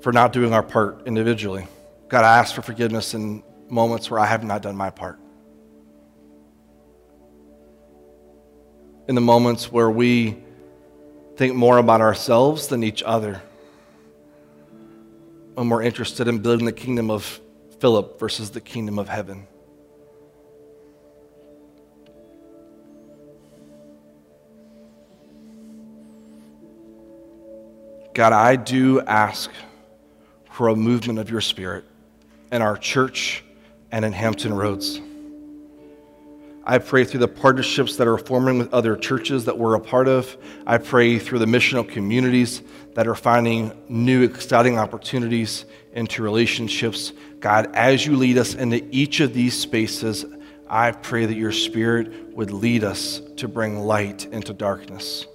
for 0.00 0.12
not 0.12 0.32
doing 0.32 0.52
our 0.52 0.62
part 0.62 1.06
individually. 1.06 1.66
God, 2.08 2.24
I 2.24 2.38
ask 2.38 2.54
for 2.54 2.62
forgiveness 2.62 3.14
in 3.14 3.42
moments 3.68 4.10
where 4.10 4.20
I 4.20 4.26
have 4.26 4.44
not 4.44 4.62
done 4.62 4.76
my 4.76 4.90
part. 4.90 5.18
In 9.06 9.14
the 9.14 9.20
moments 9.20 9.70
where 9.70 9.90
we 9.90 10.36
think 11.36 11.54
more 11.54 11.78
about 11.78 12.00
ourselves 12.00 12.68
than 12.68 12.82
each 12.82 13.02
other. 13.02 13.42
When 15.54 15.68
we're 15.68 15.82
interested 15.82 16.26
in 16.26 16.38
building 16.38 16.66
the 16.66 16.72
kingdom 16.72 17.10
of 17.10 17.40
Philip 17.78 18.18
versus 18.18 18.50
the 18.50 18.60
kingdom 18.60 18.98
of 18.98 19.08
heaven. 19.08 19.46
God, 28.14 28.32
I 28.32 28.56
do 28.56 29.00
ask 29.00 29.50
for 30.50 30.68
a 30.68 30.76
movement 30.76 31.18
of 31.18 31.30
your 31.30 31.40
spirit 31.40 31.84
in 32.52 32.62
our 32.62 32.76
church 32.76 33.42
and 33.90 34.04
in 34.04 34.12
Hampton 34.12 34.54
Roads. 34.54 35.00
I 36.66 36.78
pray 36.78 37.04
through 37.04 37.20
the 37.20 37.28
partnerships 37.28 37.96
that 37.96 38.08
are 38.08 38.16
forming 38.16 38.58
with 38.58 38.72
other 38.72 38.96
churches 38.96 39.44
that 39.44 39.58
we're 39.58 39.74
a 39.74 39.80
part 39.80 40.08
of. 40.08 40.34
I 40.66 40.78
pray 40.78 41.18
through 41.18 41.40
the 41.40 41.46
missional 41.46 41.86
communities 41.86 42.62
that 42.94 43.06
are 43.06 43.14
finding 43.14 43.72
new, 43.88 44.22
exciting 44.22 44.78
opportunities 44.78 45.66
into 45.92 46.22
relationships. 46.22 47.12
God, 47.40 47.70
as 47.74 48.06
you 48.06 48.16
lead 48.16 48.38
us 48.38 48.54
into 48.54 48.82
each 48.90 49.20
of 49.20 49.34
these 49.34 49.58
spaces, 49.58 50.24
I 50.66 50.92
pray 50.92 51.26
that 51.26 51.36
your 51.36 51.52
Spirit 51.52 52.34
would 52.34 52.50
lead 52.50 52.82
us 52.82 53.20
to 53.36 53.46
bring 53.46 53.80
light 53.80 54.24
into 54.26 54.54
darkness. 54.54 55.26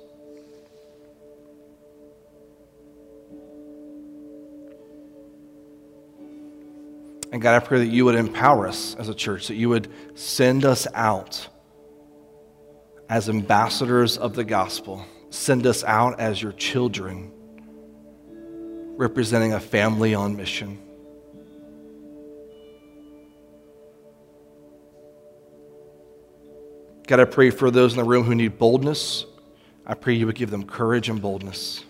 And 7.32 7.42
God, 7.42 7.56
I 7.56 7.60
pray 7.66 7.80
that 7.80 7.88
you 7.88 8.06
would 8.06 8.16
empower 8.16 8.68
us 8.68 8.96
as 8.96 9.08
a 9.08 9.14
church, 9.14 9.48
that 9.48 9.56
you 9.56 9.70
would 9.70 9.92
send 10.16 10.66
us 10.66 10.88
out 10.94 11.48
as 13.08 13.30
ambassadors 13.30 14.18
of 14.18 14.36
the 14.36 14.44
gospel, 14.44 15.06
send 15.30 15.66
us 15.68 15.84
out 15.84 16.20
as 16.20 16.42
your 16.42 16.52
children, 16.54 17.32
representing 18.98 19.54
a 19.54 19.60
family 19.60 20.14
on 20.16 20.36
mission. 20.36 20.80
God, 27.08 27.20
I 27.20 27.26
pray 27.26 27.50
for 27.50 27.72
those 27.72 27.94
in 27.94 27.98
the 27.98 28.04
room 28.04 28.24
who 28.24 28.36
need 28.36 28.60
boldness. 28.60 29.26
I 29.84 29.96
pray 29.96 30.14
you 30.14 30.28
would 30.28 30.36
give 30.36 30.52
them 30.52 30.68
courage 30.68 31.10
and 31.10 31.20
boldness. 31.20 31.84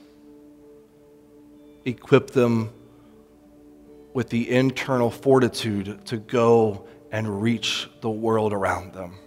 Equip 1.83 2.31
them 2.31 2.71
with 4.19 4.27
the 4.27 4.51
internal 4.51 5.09
fortitude 5.09 6.05
to 6.05 6.17
go 6.17 6.85
and 7.09 7.41
reach 7.41 7.89
the 8.01 8.09
world 8.09 8.51
around 8.51 8.91
them. 8.91 9.17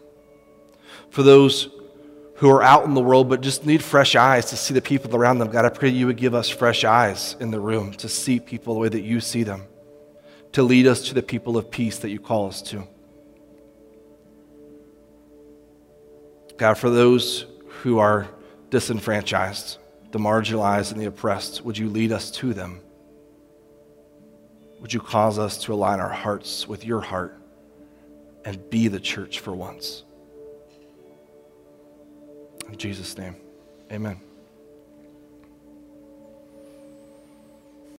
For 1.09 1.23
those 1.23 1.71
who 2.35 2.51
are 2.51 2.63
out 2.63 2.85
in 2.85 2.93
the 2.93 3.01
world 3.01 3.31
but 3.31 3.41
just 3.41 3.65
need 3.65 3.83
fresh 3.83 4.15
eyes 4.15 4.51
to 4.51 4.57
see 4.59 4.75
the 4.75 4.83
people 4.83 5.17
around 5.17 5.39
them, 5.39 5.51
God, 5.51 5.65
I 5.65 5.71
pray 5.71 5.89
you 5.89 6.09
would 6.09 6.19
give 6.19 6.35
us 6.35 6.51
fresh 6.51 6.85
eyes 6.85 7.37
in 7.41 7.51
the 7.51 7.59
room 7.59 7.93
to 7.95 8.09
see 8.11 8.39
people 8.39 8.75
the 8.75 8.81
way 8.81 8.91
that 8.91 9.01
you 9.01 9.19
see 9.19 9.45
them, 9.45 9.63
to 10.53 10.63
lead 10.63 10.87
us 10.87 11.09
to 11.09 11.15
the 11.15 11.23
people 11.23 11.57
of 11.57 11.71
peace 11.71 11.97
that 12.01 12.11
you 12.11 12.21
call 12.21 12.49
us 12.49 12.61
to. 12.61 12.87
God, 16.59 16.75
for 16.75 16.91
those 16.91 17.47
who 17.81 17.99
are 17.99 18.29
disenfranchised, 18.69 19.79
the 20.11 20.19
marginalized, 20.19 20.93
and 20.93 21.01
the 21.01 21.07
oppressed, 21.07 21.65
would 21.65 21.79
you 21.79 21.89
lead 21.89 22.13
us 22.13 22.31
to 22.33 22.53
them? 22.53 22.83
Would 24.83 24.93
you 24.93 24.99
cause 24.99 25.39
us 25.39 25.59
to 25.59 25.73
align 25.73 26.01
our 26.01 26.09
hearts 26.09 26.67
with 26.67 26.85
your 26.85 27.01
heart 27.01 27.41
and 28.45 28.69
be 28.69 28.89
the 28.89 28.99
church 28.99 29.39
for 29.39 29.55
once? 29.55 30.03
In 32.69 32.77
Jesus' 32.77 33.17
name, 33.17 33.37
amen. 33.93 34.21